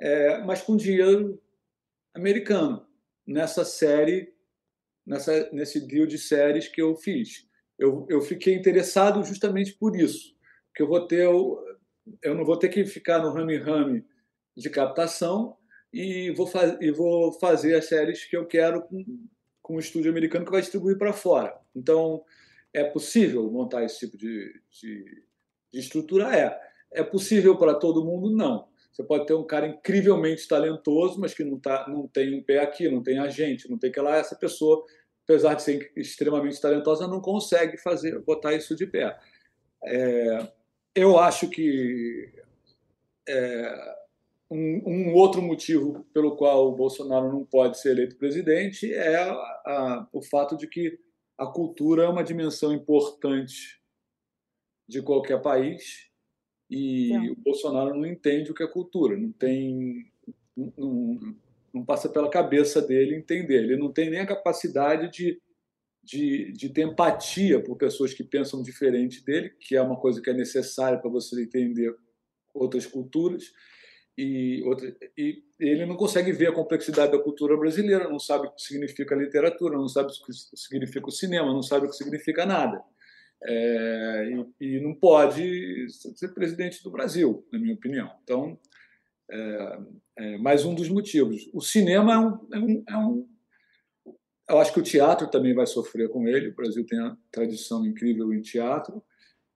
é, 0.00 0.42
mas 0.44 0.62
com 0.62 0.76
dinheiro 0.76 1.40
americano, 2.14 2.86
nessa 3.26 3.64
série, 3.64 4.32
nessa, 5.06 5.50
nesse 5.52 5.86
deal 5.86 6.06
de 6.06 6.18
séries 6.18 6.68
que 6.68 6.80
eu 6.80 6.94
fiz. 6.94 7.46
Eu, 7.78 8.06
eu 8.08 8.20
fiquei 8.20 8.54
interessado 8.54 9.24
justamente 9.24 9.72
por 9.74 9.96
isso, 9.96 10.34
que 10.74 10.82
eu 10.82 10.88
vou 10.88 11.06
ter. 11.06 11.24
Eu 12.22 12.34
não 12.34 12.44
vou 12.44 12.58
ter 12.58 12.68
que 12.68 12.84
ficar 12.84 13.18
no 13.20 13.32
rame-rame 13.32 14.04
de 14.56 14.68
captação, 14.68 15.56
e 15.92 16.30
vou, 16.30 16.46
faz, 16.46 16.76
e 16.80 16.90
vou 16.90 17.32
fazer 17.32 17.74
as 17.74 17.86
séries 17.86 18.24
que 18.24 18.36
eu 18.36 18.46
quero 18.46 18.82
com, 18.82 19.04
com 19.60 19.76
o 19.76 19.80
estúdio 19.80 20.10
americano 20.10 20.44
que 20.44 20.50
vai 20.50 20.62
distribuir 20.62 20.96
para 20.96 21.12
fora. 21.12 21.54
Então, 21.74 22.24
é 22.72 22.82
possível 22.82 23.50
montar 23.50 23.84
esse 23.84 23.98
tipo 23.98 24.16
de, 24.16 24.52
de, 24.70 25.04
de 25.72 25.80
estrutura? 25.80 26.34
É. 26.36 26.58
É 26.94 27.02
possível 27.02 27.56
para 27.56 27.74
todo 27.74 28.04
mundo? 28.04 28.34
Não. 28.34 28.68
Você 28.92 29.02
pode 29.02 29.26
ter 29.26 29.34
um 29.34 29.46
cara 29.46 29.66
incrivelmente 29.66 30.46
talentoso, 30.46 31.18
mas 31.18 31.32
que 31.32 31.44
não, 31.44 31.58
tá, 31.58 31.86
não 31.88 32.06
tem 32.06 32.38
um 32.38 32.42
pé 32.42 32.60
aqui, 32.60 32.90
não 32.90 33.02
tem 33.02 33.18
agente, 33.18 33.70
não 33.70 33.78
tem 33.78 33.90
que 33.90 34.00
lá. 34.00 34.16
Essa 34.16 34.36
pessoa, 34.36 34.84
apesar 35.24 35.54
de 35.54 35.62
ser 35.62 35.92
extremamente 35.96 36.60
talentosa, 36.60 37.06
não 37.06 37.20
consegue 37.20 37.78
fazer 37.78 38.18
botar 38.20 38.54
isso 38.54 38.76
de 38.76 38.86
pé. 38.86 39.18
É, 39.84 40.48
eu 40.94 41.18
acho 41.18 41.48
que 41.48 42.30
é, 43.26 43.94
um, 44.52 44.82
um, 44.86 45.14
outro 45.14 45.40
motivo 45.40 46.06
pelo 46.12 46.36
qual 46.36 46.68
o 46.68 46.76
Bolsonaro 46.76 47.32
não 47.32 47.44
pode 47.44 47.80
ser 47.80 47.92
eleito 47.92 48.16
presidente 48.16 48.92
é 48.92 49.16
a, 49.16 49.32
a, 49.32 50.08
o 50.12 50.22
fato 50.22 50.56
de 50.56 50.66
que 50.66 50.98
a 51.38 51.46
cultura 51.46 52.04
é 52.04 52.08
uma 52.08 52.22
dimensão 52.22 52.72
importante 52.72 53.80
de 54.88 55.00
qualquer 55.00 55.40
país 55.40 56.10
e 56.70 57.30
o 57.30 57.36
Bolsonaro 57.36 57.94
não 57.94 58.06
entende 58.06 58.50
o 58.50 58.54
que 58.54 58.62
é 58.62 58.66
cultura, 58.66 59.16
não 59.16 59.30
tem, 59.32 60.10
não, 60.56 61.18
não 61.72 61.84
passa 61.84 62.08
pela 62.08 62.30
cabeça 62.30 62.80
dele 62.80 63.16
entender. 63.16 63.64
Ele 63.64 63.76
não 63.76 63.92
tem 63.92 64.08
nem 64.08 64.20
a 64.20 64.26
capacidade 64.26 65.10
de, 65.10 65.40
de, 66.02 66.52
de 66.52 66.68
ter 66.70 66.86
empatia 66.86 67.62
por 67.62 67.76
pessoas 67.76 68.14
que 68.14 68.24
pensam 68.24 68.62
diferente 68.62 69.24
dele, 69.24 69.50
que 69.60 69.76
é 69.76 69.82
uma 69.82 70.00
coisa 70.00 70.20
que 70.22 70.30
é 70.30 70.34
necessária 70.34 70.98
para 70.98 71.10
você 71.10 71.42
entender 71.42 71.94
outras 72.54 72.86
culturas. 72.86 73.52
E, 74.16 74.62
outra, 74.64 74.94
e 75.16 75.42
ele 75.58 75.86
não 75.86 75.96
consegue 75.96 76.32
ver 76.32 76.48
a 76.48 76.54
complexidade 76.54 77.12
da 77.12 77.18
cultura 77.18 77.56
brasileira, 77.56 78.08
não 78.08 78.18
sabe 78.18 78.46
o 78.46 78.50
que 78.50 78.60
significa 78.60 79.14
literatura, 79.14 79.76
não 79.76 79.88
sabe 79.88 80.10
o 80.10 80.26
que 80.26 80.32
significa 80.54 81.08
o 81.08 81.12
cinema, 81.12 81.52
não 81.52 81.62
sabe 81.62 81.86
o 81.86 81.88
que 81.88 81.96
significa 81.96 82.44
nada. 82.44 82.82
É, 83.44 84.30
e, 84.60 84.76
e, 84.76 84.80
não 84.80 84.94
pode 84.94 85.88
ser 85.88 86.28
presidente 86.34 86.82
do 86.84 86.90
Brasil, 86.90 87.46
na 87.50 87.58
minha 87.58 87.74
opinião. 87.74 88.10
Então, 88.22 88.58
é, 89.30 89.78
é 90.18 90.38
mais 90.38 90.64
um 90.64 90.74
dos 90.74 90.88
motivos. 90.88 91.48
O 91.52 91.60
cinema 91.60 92.12
é 92.12 92.18
um, 92.18 92.48
é 92.52 92.58
um, 92.58 92.84
é 92.88 92.96
um, 92.98 93.28
Eu 94.48 94.58
acho 94.60 94.72
que 94.72 94.78
o 94.78 94.84
teatro 94.84 95.28
também 95.28 95.54
vai 95.54 95.66
sofrer 95.66 96.08
com 96.10 96.28
ele. 96.28 96.48
O 96.48 96.54
Brasil 96.54 96.84
tem 96.86 97.00
uma 97.00 97.18
tradição 97.32 97.84
incrível 97.86 98.32
em 98.32 98.42
teatro 98.42 99.02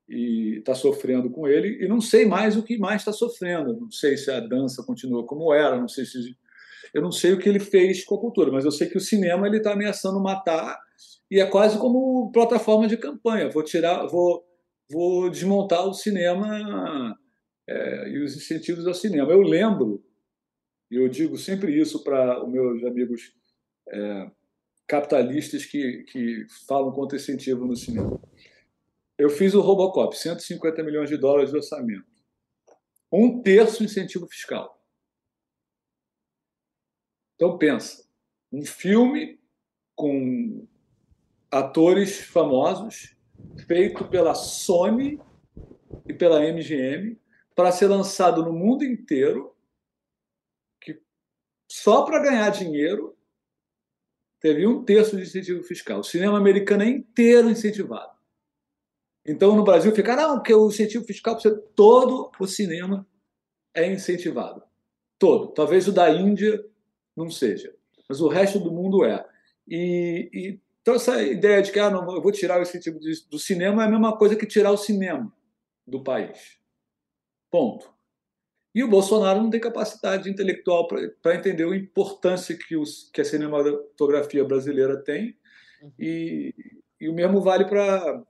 e 0.08 0.58
está 0.58 0.74
sofrendo 0.74 1.30
com 1.30 1.46
ele. 1.48 1.84
E 1.84 1.88
não 1.88 2.00
sei 2.00 2.26
mais 2.26 2.56
o 2.56 2.62
que 2.62 2.78
mais 2.78 3.00
está 3.00 3.12
sofrendo. 3.12 3.78
Não 3.78 3.90
sei 3.90 4.16
se 4.16 4.30
a 4.30 4.40
dança 4.40 4.82
continua 4.82 5.26
como 5.26 5.52
era, 5.52 5.78
não 5.78 5.88
sei 5.88 6.04
se. 6.04 6.36
Eu 6.94 7.02
não 7.02 7.10
sei 7.10 7.32
o 7.32 7.38
que 7.38 7.48
ele 7.48 7.58
fez 7.60 8.04
com 8.04 8.14
a 8.14 8.20
cultura, 8.20 8.50
mas 8.50 8.64
eu 8.64 8.70
sei 8.70 8.88
que 8.88 8.96
o 8.96 9.00
cinema 9.00 9.46
ele 9.46 9.58
está 9.58 9.72
ameaçando 9.72 10.20
matar 10.20 10.78
e 11.30 11.40
é 11.40 11.46
quase 11.46 11.78
como 11.78 12.30
plataforma 12.32 12.86
de 12.86 12.96
campanha. 12.96 13.50
Vou 13.50 13.62
tirar, 13.62 14.06
vou, 14.06 14.44
vou 14.90 15.28
desmontar 15.28 15.86
o 15.86 15.92
cinema 15.92 17.16
é, 17.68 18.08
e 18.10 18.22
os 18.22 18.36
incentivos 18.36 18.86
ao 18.86 18.94
cinema. 18.94 19.32
Eu 19.32 19.42
lembro, 19.42 20.02
e 20.90 20.96
eu 20.96 21.08
digo 21.08 21.36
sempre 21.36 21.78
isso 21.78 22.02
para 22.04 22.44
os 22.44 22.50
meus 22.50 22.84
amigos 22.84 23.32
é, 23.88 24.30
capitalistas 24.86 25.64
que, 25.64 26.04
que 26.04 26.46
falam 26.66 26.92
contra 26.92 27.16
incentivo 27.16 27.66
no 27.66 27.76
cinema. 27.76 28.20
Eu 29.18 29.30
fiz 29.30 29.54
o 29.54 29.60
Robocop, 29.60 30.16
150 30.16 30.82
milhões 30.82 31.08
de 31.08 31.16
dólares 31.16 31.50
de 31.50 31.56
orçamento. 31.56 32.06
Um 33.10 33.40
terço 33.42 33.82
incentivo 33.82 34.26
fiscal. 34.26 34.76
Então 37.34 37.56
pensa, 37.56 38.06
um 38.52 38.64
filme 38.64 39.40
com 39.94 40.66
atores 41.50 42.20
famosos, 42.20 43.16
feito 43.66 44.06
pela 44.08 44.34
Sony 44.34 45.20
e 46.06 46.12
pela 46.12 46.40
MGM, 46.40 47.18
para 47.54 47.72
ser 47.72 47.86
lançado 47.86 48.44
no 48.44 48.52
mundo 48.52 48.84
inteiro, 48.84 49.56
que 50.80 51.00
só 51.70 52.04
para 52.04 52.22
ganhar 52.22 52.50
dinheiro 52.50 53.16
teve 54.40 54.66
um 54.66 54.84
terço 54.84 55.16
de 55.16 55.22
incentivo 55.22 55.62
fiscal. 55.62 56.00
O 56.00 56.04
cinema 56.04 56.36
americano 56.36 56.82
é 56.82 56.88
inteiro 56.88 57.48
incentivado. 57.48 58.15
Então 59.26 59.56
no 59.56 59.64
Brasil 59.64 59.92
fica, 59.92 60.14
não, 60.14 60.36
porque 60.36 60.54
o 60.54 60.68
incentivo 60.68 61.04
fiscal 61.04 61.36
todo 61.74 62.30
o 62.38 62.46
cinema 62.46 63.06
é 63.74 63.90
incentivado. 63.90 64.62
Todo. 65.18 65.48
Talvez 65.48 65.88
o 65.88 65.92
da 65.92 66.10
Índia 66.10 66.64
não 67.16 67.30
seja, 67.30 67.74
mas 68.08 68.20
o 68.20 68.28
resto 68.28 68.58
do 68.58 68.70
mundo 68.70 69.04
é. 69.04 69.26
E, 69.66 70.30
e 70.32 70.60
então 70.80 70.94
essa 70.94 71.20
ideia 71.20 71.60
de 71.60 71.72
que 71.72 71.80
ah, 71.80 71.90
não, 71.90 72.14
eu 72.14 72.22
vou 72.22 72.30
tirar 72.30 72.60
o 72.60 72.62
incentivo 72.62 73.00
do 73.28 73.38
cinema 73.40 73.82
é 73.82 73.86
a 73.86 73.90
mesma 73.90 74.16
coisa 74.16 74.36
que 74.36 74.46
tirar 74.46 74.70
o 74.70 74.76
cinema 74.76 75.32
do 75.84 76.04
país. 76.04 76.58
Ponto. 77.50 77.92
E 78.72 78.84
o 78.84 78.88
Bolsonaro 78.88 79.42
não 79.42 79.50
tem 79.50 79.58
capacidade 79.58 80.28
intelectual 80.30 80.86
para 80.86 81.34
entender 81.34 81.64
a 81.64 81.74
importância 81.74 82.56
que, 82.56 82.76
os, 82.76 83.10
que 83.10 83.20
a 83.20 83.24
cinematografia 83.24 84.44
brasileira 84.44 85.02
tem. 85.02 85.34
Uhum. 85.82 85.92
E, 85.98 86.54
e 87.00 87.08
o 87.08 87.14
mesmo 87.14 87.40
vale 87.40 87.64
para 87.64 88.22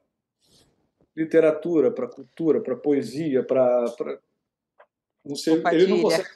literatura, 1.16 1.90
para 1.90 2.06
cultura, 2.06 2.60
para 2.60 2.76
poesia, 2.76 3.42
para. 3.42 4.20
Não 5.24 5.34
sei, 5.34 5.62
ele 5.72 5.86
não 5.86 6.02
consegue. 6.02 6.28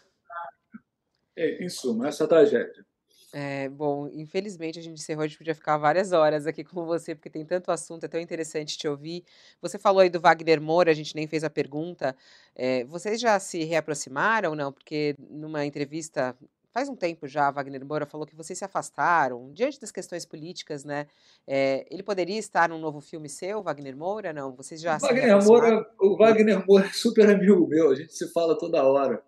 É, 1.37 1.65
em 1.65 1.69
suma, 1.69 2.09
essa 2.09 2.27
tragédia. 2.27 2.85
É, 3.33 3.69
bom, 3.69 4.09
infelizmente 4.13 4.81
a 4.81 4.83
gente 4.83 4.99
encerrou, 5.01 5.23
a 5.23 5.27
gente 5.29 5.39
podia 5.39 5.55
ficar 5.55 5.79
várias 5.79 6.11
horas 6.11 6.49
aqui 6.49 6.65
com 6.65 6.85
você, 6.85 7.15
porque 7.15 7.31
tem 7.31 7.45
tanto 7.45 7.71
assunto, 7.71 8.05
é 8.05 8.09
tão 8.09 8.21
interessante 8.21 8.77
te 8.77 8.89
ouvir. 8.89 9.25
Você 9.63 9.79
falou 9.79 10.01
aí 10.01 10.11
do 10.11 10.21
Wagner 10.21 10.61
Moura, 10.61 10.91
a 10.91 10.95
gente 10.95 11.15
nem 11.15 11.29
fez 11.29 11.45
a 11.45 11.51
pergunta. 11.51 12.17
É, 12.57 12.83
vocês 12.85 13.21
já 13.21 13.39
se 13.39 13.63
reaproximaram, 13.63 14.57
não? 14.57 14.73
Porque 14.73 15.15
numa 15.19 15.65
entrevista, 15.65 16.37
faz 16.73 16.89
um 16.89 16.97
tempo 16.97 17.27
já, 17.27 17.51
Wagner 17.51 17.85
Moura 17.85 18.07
falou 18.07 18.27
que 18.27 18.37
vocês 18.37 18.59
se 18.59 18.65
afastaram, 18.65 19.53
diante 19.53 19.81
das 19.81 19.91
questões 19.91 20.25
políticas, 20.25 20.85
né? 20.85 21.07
É, 21.47 21.87
ele 21.91 22.03
poderia 22.03 22.39
estar 22.39 22.69
num 22.69 22.79
novo 22.79 23.01
filme 23.01 23.29
seu, 23.29 23.63
Wagner 23.63 23.97
Moura, 23.97 24.33
não? 24.33 24.55
Vocês 24.55 24.81
já 24.81 24.97
o 24.97 25.01
Wagner 25.01 25.45
Moura, 25.45 25.95
O 25.99 26.17
Wagner 26.17 26.65
Moura 26.67 26.87
é 26.87 26.93
super 26.93 27.29
amigo 27.29 27.67
meu, 27.67 27.91
a 27.91 27.95
gente 27.95 28.15
se 28.15 28.33
fala 28.33 28.57
toda 28.57 28.83
hora 28.83 29.23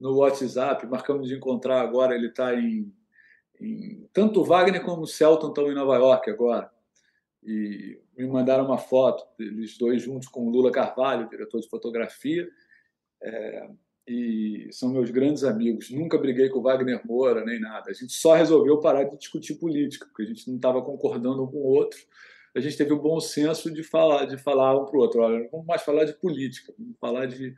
no 0.00 0.16
WhatsApp, 0.18 0.86
marcamos 0.86 1.28
de 1.28 1.34
encontrar 1.34 1.80
agora, 1.80 2.14
ele 2.14 2.28
está 2.28 2.54
em 2.54 2.92
tanto 4.12 4.40
o 4.40 4.44
Wagner 4.44 4.84
como 4.84 5.02
o 5.02 5.06
Celton 5.06 5.48
estão 5.48 5.70
em 5.70 5.74
Nova 5.74 5.96
York 5.96 6.28
agora. 6.28 6.70
E 7.42 8.00
me 8.16 8.26
mandaram 8.26 8.64
uma 8.64 8.78
foto, 8.78 9.24
eles 9.38 9.76
dois 9.78 10.02
juntos 10.02 10.28
com 10.28 10.46
o 10.46 10.50
Lula 10.50 10.72
Carvalho, 10.72 11.28
diretor 11.28 11.60
de 11.60 11.68
fotografia. 11.68 12.48
É, 13.22 13.68
e 14.06 14.68
são 14.70 14.92
meus 14.92 15.10
grandes 15.10 15.44
amigos. 15.44 15.90
Nunca 15.90 16.18
briguei 16.18 16.48
com 16.48 16.60
Wagner 16.60 17.00
Moura 17.06 17.44
nem 17.44 17.58
nada. 17.58 17.90
A 17.90 17.94
gente 17.94 18.12
só 18.12 18.34
resolveu 18.34 18.78
parar 18.78 19.04
de 19.04 19.16
discutir 19.16 19.54
política, 19.54 20.06
porque 20.06 20.22
a 20.22 20.26
gente 20.26 20.46
não 20.48 20.56
estava 20.56 20.82
concordando 20.82 21.42
um 21.42 21.46
com 21.46 21.56
o 21.56 21.66
outro. 21.66 21.98
A 22.54 22.60
gente 22.60 22.76
teve 22.76 22.92
o 22.92 23.00
bom 23.00 23.18
senso 23.18 23.72
de 23.72 23.82
falar, 23.82 24.26
de 24.26 24.36
falar 24.36 24.78
um 24.78 24.84
para 24.84 24.96
o 24.96 25.00
outro. 25.00 25.20
Olha, 25.22 25.40
não 25.40 25.50
vamos 25.50 25.66
mais 25.66 25.82
falar 25.82 26.04
de 26.04 26.12
política, 26.12 26.72
vamos 26.78 26.96
falar 27.00 27.26
de, 27.26 27.54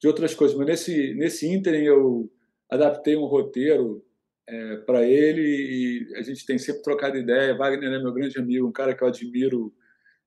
de 0.00 0.08
outras 0.08 0.34
coisas. 0.34 0.56
Mas 0.56 0.66
nesse, 0.66 1.14
nesse 1.14 1.48
ínterim 1.48 1.84
eu 1.84 2.30
adaptei 2.68 3.16
um 3.16 3.24
roteiro 3.24 4.04
é, 4.48 4.76
para 4.78 5.04
ele 5.04 5.42
e 5.42 6.16
a 6.16 6.22
gente 6.22 6.44
tem 6.44 6.58
sempre 6.58 6.82
trocado 6.82 7.16
ideia. 7.16 7.56
Wagner 7.56 7.92
é 7.92 7.98
meu 7.98 8.12
grande 8.12 8.38
amigo, 8.38 8.66
um 8.66 8.72
cara 8.72 8.94
que 8.94 9.02
eu 9.02 9.08
admiro 9.08 9.72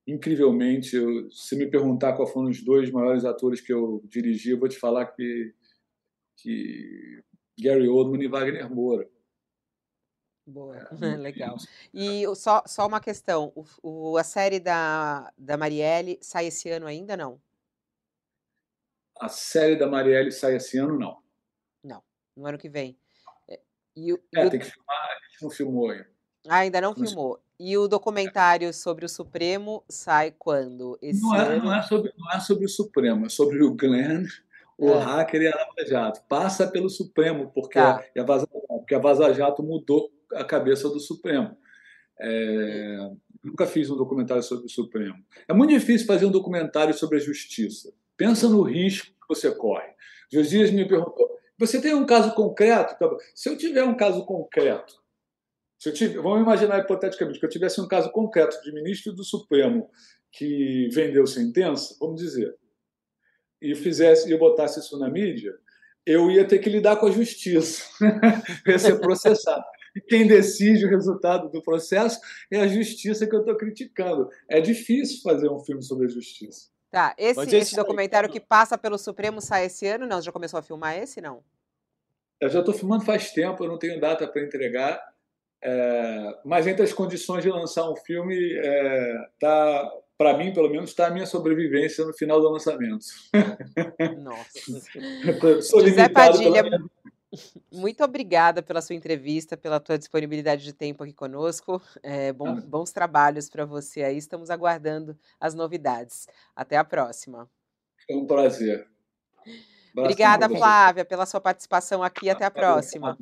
incrivelmente. 0.09 0.95
Eu, 0.95 1.29
se 1.31 1.55
me 1.55 1.69
perguntar 1.69 2.13
qual 2.13 2.27
foram 2.27 2.49
os 2.49 2.63
dois 2.63 2.91
maiores 2.91 3.23
atores 3.25 3.61
que 3.61 3.71
eu 3.71 4.01
dirigi, 4.05 4.51
eu 4.51 4.59
vou 4.59 4.67
te 4.67 4.77
falar 4.77 5.05
que, 5.07 5.53
que 6.37 7.23
Gary 7.59 7.87
Oldman 7.87 8.23
e 8.23 8.27
Wagner 8.27 8.69
Moura. 8.73 9.09
Boa, 10.45 10.77
é, 10.77 10.87
legal. 11.15 11.57
E 11.93 12.23
só, 12.35 12.63
só 12.65 12.87
uma 12.87 12.99
questão: 12.99 13.53
o, 13.55 13.65
o, 13.83 14.17
a 14.17 14.23
série 14.23 14.59
da, 14.59 15.31
da 15.37 15.55
Marielle 15.57 16.17
sai 16.21 16.47
esse 16.47 16.69
ano 16.69 16.87
ainda 16.87 17.15
não? 17.15 17.39
A 19.19 19.27
série 19.27 19.75
da 19.75 19.85
Marielle 19.85 20.31
sai 20.31 20.55
esse 20.55 20.77
ano, 20.77 20.97
não. 20.97 21.21
Não, 21.83 22.01
no 22.35 22.47
ano 22.47 22.57
que 22.57 22.69
vem. 22.69 22.97
E 23.95 24.13
o, 24.13 24.23
é, 24.33 24.49
tem 24.49 24.59
que 24.59 24.65
filmar, 24.65 24.95
a 24.95 25.27
gente 25.27 25.43
não 25.43 25.49
filmou 25.49 25.89
ainda. 25.89 26.09
Ah, 26.47 26.57
ainda 26.59 26.79
não, 26.79 26.93
não 26.93 27.05
filmou. 27.05 27.39
E 27.59 27.77
o 27.77 27.89
documentário 27.89 28.73
sobre 28.73 29.05
o 29.05 29.09
Supremo 29.09 29.83
sai 29.89 30.33
quando? 30.37 30.97
Esse 31.01 31.21
não, 31.21 31.35
é, 31.35 31.59
não, 31.59 31.75
é 31.75 31.81
sobre, 31.81 32.13
não 32.17 32.31
é 32.31 32.39
sobre 32.39 32.65
o 32.65 32.69
Supremo, 32.69 33.25
é 33.25 33.29
sobre 33.29 33.61
o 33.61 33.73
Glenn, 33.73 34.25
o 34.77 34.91
é. 34.91 34.99
hacker 34.99 35.41
e 35.41 35.47
a 35.47 35.55
Lava 35.55 35.85
Jato. 35.85 36.21
Passa 36.29 36.67
pelo 36.67 36.89
Supremo, 36.89 37.51
porque, 37.53 37.77
tá. 37.77 38.01
a, 38.17 38.23
Vaza, 38.23 38.47
porque 38.47 38.95
a 38.95 38.99
Vaza 38.99 39.33
Jato 39.33 39.61
mudou 39.61 40.09
a 40.33 40.45
cabeça 40.45 40.87
do 40.87 41.01
Supremo. 41.01 41.57
É, 42.17 43.11
nunca 43.43 43.65
fiz 43.65 43.89
um 43.89 43.97
documentário 43.97 44.43
sobre 44.43 44.65
o 44.65 44.69
Supremo. 44.69 45.17
É 45.45 45.53
muito 45.53 45.71
difícil 45.71 46.07
fazer 46.07 46.25
um 46.25 46.31
documentário 46.31 46.93
sobre 46.93 47.17
a 47.17 47.21
justiça. 47.21 47.91
Pensa 48.15 48.47
no 48.47 48.61
risco 48.61 49.07
que 49.07 49.27
você 49.27 49.51
corre. 49.51 49.89
Josias 50.31 50.71
me 50.71 50.87
perguntou: 50.87 51.29
você 51.57 51.81
tem 51.81 51.93
um 51.93 52.05
caso 52.05 52.33
concreto? 52.33 52.95
Se 53.35 53.49
eu 53.49 53.57
tiver 53.57 53.83
um 53.83 53.97
caso 53.97 54.25
concreto, 54.25 54.98
se 55.79 55.87
eu 55.87 55.93
tiver, 55.93 56.21
vamos 56.21 56.41
imaginar 56.41 56.79
hipoteticamente 56.79 57.39
que 57.39 57.45
eu 57.45 57.49
tivesse 57.49 57.79
um 57.79 57.87
caso 57.87 58.11
concreto 58.11 58.61
de 58.61 58.73
ministro 58.73 59.13
do 59.13 59.23
Supremo 59.23 59.89
que 60.29 60.89
vendeu 60.91 61.25
sentença, 61.25 61.95
vamos 61.99 62.21
dizer, 62.21 62.53
e 63.61 63.73
fizesse 63.73 64.27
e 64.27 64.31
eu 64.33 64.37
botasse 64.37 64.81
isso 64.81 64.99
na 64.99 65.09
mídia, 65.09 65.57
eu 66.05 66.29
ia 66.29 66.45
ter 66.45 66.59
que 66.59 66.69
lidar 66.69 66.97
com 66.97 67.07
a 67.07 67.11
justiça, 67.11 67.85
ia 68.67 68.77
ser 68.77 68.99
processado. 68.99 69.63
E 69.95 70.01
quem 70.01 70.27
decide 70.27 70.85
o 70.85 70.89
resultado 70.89 71.49
do 71.49 71.63
processo 71.63 72.19
é 72.51 72.59
a 72.59 72.67
justiça 72.67 73.25
que 73.25 73.35
eu 73.35 73.39
estou 73.39 73.55
criticando. 73.55 74.29
É 74.47 74.61
difícil 74.61 75.21
fazer 75.21 75.49
um 75.49 75.59
filme 75.59 75.81
sobre 75.81 76.05
a 76.05 76.09
justiça. 76.09 76.69
Tá, 76.91 77.15
esse, 77.17 77.39
esse, 77.41 77.55
esse 77.55 77.75
documentário 77.75 78.29
que 78.29 78.39
passa 78.39 78.77
pelo 78.77 78.97
Supremo 78.97 79.39
sai 79.41 79.65
esse 79.65 79.87
ano? 79.87 80.05
Não, 80.05 80.21
já 80.21 80.31
começou 80.31 80.59
a 80.59 80.63
filmar 80.63 80.97
esse, 80.97 81.21
não? 81.21 81.43
Eu 82.39 82.49
já 82.49 82.59
estou 82.59 82.73
filmando 82.73 83.03
faz 83.03 83.31
tempo, 83.31 83.63
eu 83.63 83.67
não 83.67 83.77
tenho 83.77 83.99
data 83.99 84.27
para 84.27 84.43
entregar. 84.43 85.01
É, 85.61 86.39
mas 86.45 86.67
entre 86.67 86.83
as 86.83 86.93
condições 86.93 87.43
de 87.43 87.49
lançar 87.49 87.89
um 87.89 87.95
filme, 87.95 88.35
é, 88.57 89.29
tá, 89.39 89.91
para 90.17 90.37
mim, 90.37 90.53
pelo 90.53 90.69
menos, 90.69 90.89
está 90.89 91.07
a 91.07 91.11
minha 91.11 91.25
sobrevivência 91.25 92.05
no 92.05 92.13
final 92.13 92.39
do 92.41 92.49
lançamento. 92.49 93.05
Nossa. 94.19 94.59
José 95.81 96.09
Padilha, 96.09 96.63
pela... 96.63 96.79
muito 97.71 98.03
obrigada 98.03 98.61
pela 98.61 98.81
sua 98.81 98.95
entrevista, 98.95 99.55
pela 99.55 99.79
tua 99.79 99.97
disponibilidade 99.97 100.63
de 100.63 100.73
tempo 100.73 101.03
aqui 101.03 101.13
conosco. 101.13 101.81
É, 102.01 102.33
bom, 102.33 102.49
ah. 102.49 102.61
Bons 102.65 102.91
trabalhos 102.91 103.49
para 103.49 103.65
você 103.65 104.03
aí. 104.03 104.17
Estamos 104.17 104.49
aguardando 104.49 105.17
as 105.39 105.53
novidades. 105.53 106.27
Até 106.55 106.77
a 106.77 106.83
próxima. 106.83 107.49
É 108.09 108.15
um 108.15 108.25
prazer. 108.25 108.87
Obrigada, 109.95 110.47
Flávia, 110.49 111.03
pela 111.03 111.25
sua 111.25 111.41
participação 111.41 112.01
aqui. 112.01 112.29
Até 112.29 112.45
a 112.45 112.51
próxima. 112.51 113.17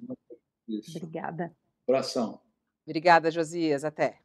Obrigada. 0.95 1.51
Abração. 1.87 2.39
Obrigada, 2.85 3.31
Josias. 3.31 3.83
Até. 3.83 4.19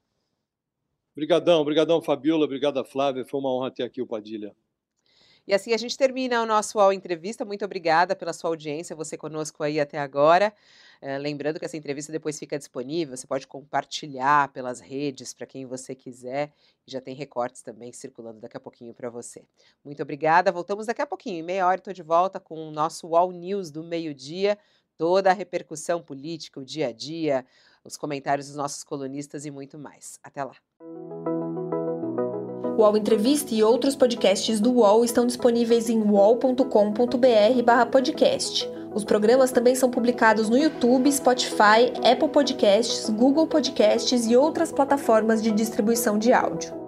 Obrigadão, 1.12 1.60
obrigadão, 1.60 2.02
Fabiola, 2.02 2.44
obrigada, 2.44 2.82
Flávia. 2.84 3.24
Foi 3.24 3.38
uma 3.38 3.54
honra 3.54 3.70
ter 3.70 3.82
aqui 3.82 4.00
o 4.00 4.06
Padilha. 4.06 4.54
E 5.46 5.52
assim 5.52 5.74
a 5.74 5.76
gente 5.76 5.98
termina 5.98 6.40
o 6.40 6.46
nosso 6.46 6.78
UOL 6.78 6.92
Entrevista. 6.92 7.44
Muito 7.44 7.64
obrigada 7.64 8.14
pela 8.14 8.32
sua 8.32 8.48
audiência, 8.50 8.94
você 8.94 9.16
conosco 9.16 9.62
aí 9.62 9.80
até 9.80 9.98
agora. 9.98 10.54
É, 11.00 11.18
lembrando 11.18 11.58
que 11.58 11.64
essa 11.64 11.76
entrevista 11.76 12.12
depois 12.12 12.38
fica 12.38 12.56
disponível, 12.56 13.16
você 13.16 13.26
pode 13.26 13.44
compartilhar 13.48 14.52
pelas 14.52 14.78
redes 14.78 15.34
para 15.34 15.44
quem 15.44 15.66
você 15.66 15.96
quiser. 15.96 16.52
Já 16.86 17.00
tem 17.00 17.14
recortes 17.14 17.60
também 17.60 17.92
circulando 17.92 18.40
daqui 18.40 18.56
a 18.56 18.60
pouquinho 18.60 18.94
para 18.94 19.10
você. 19.10 19.44
Muito 19.84 20.00
obrigada. 20.00 20.52
Voltamos 20.52 20.86
daqui 20.86 21.02
a 21.02 21.06
pouquinho. 21.06 21.40
Em 21.40 21.42
meia 21.42 21.66
hora 21.66 21.78
estou 21.78 21.92
de 21.92 22.02
volta 22.04 22.38
com 22.38 22.68
o 22.68 22.70
nosso 22.70 23.08
UOL 23.08 23.32
News 23.32 23.72
do 23.72 23.82
meio-dia. 23.82 24.56
Toda 24.96 25.30
a 25.30 25.34
repercussão 25.34 26.02
política, 26.02 26.58
o 26.60 26.64
dia 26.64 26.88
a 26.88 26.92
dia, 26.92 27.46
os 27.84 27.96
comentários 27.96 28.48
dos 28.48 28.56
nossos 28.56 28.82
colunistas 28.84 29.44
e 29.44 29.50
muito 29.50 29.76
mais. 29.78 30.18
Até 30.22 30.44
lá. 30.44 30.54
O 32.76 32.82
UOL 32.82 32.96
Entrevista 32.96 33.54
e 33.54 33.62
outros 33.62 33.94
podcasts 33.94 34.58
do 34.58 34.72
UOL 34.72 35.04
estão 35.04 35.26
disponíveis 35.26 35.90
em 35.90 36.02
uol.com.br/podcast. 36.02 38.68
Os 38.94 39.04
programas 39.04 39.52
também 39.52 39.74
são 39.74 39.90
publicados 39.90 40.48
no 40.48 40.56
YouTube, 40.56 41.10
Spotify, 41.10 41.92
Apple 42.04 42.28
Podcasts, 42.28 43.10
Google 43.10 43.46
Podcasts 43.46 44.26
e 44.26 44.36
outras 44.36 44.72
plataformas 44.72 45.42
de 45.42 45.50
distribuição 45.50 46.18
de 46.18 46.32
áudio. 46.32 46.81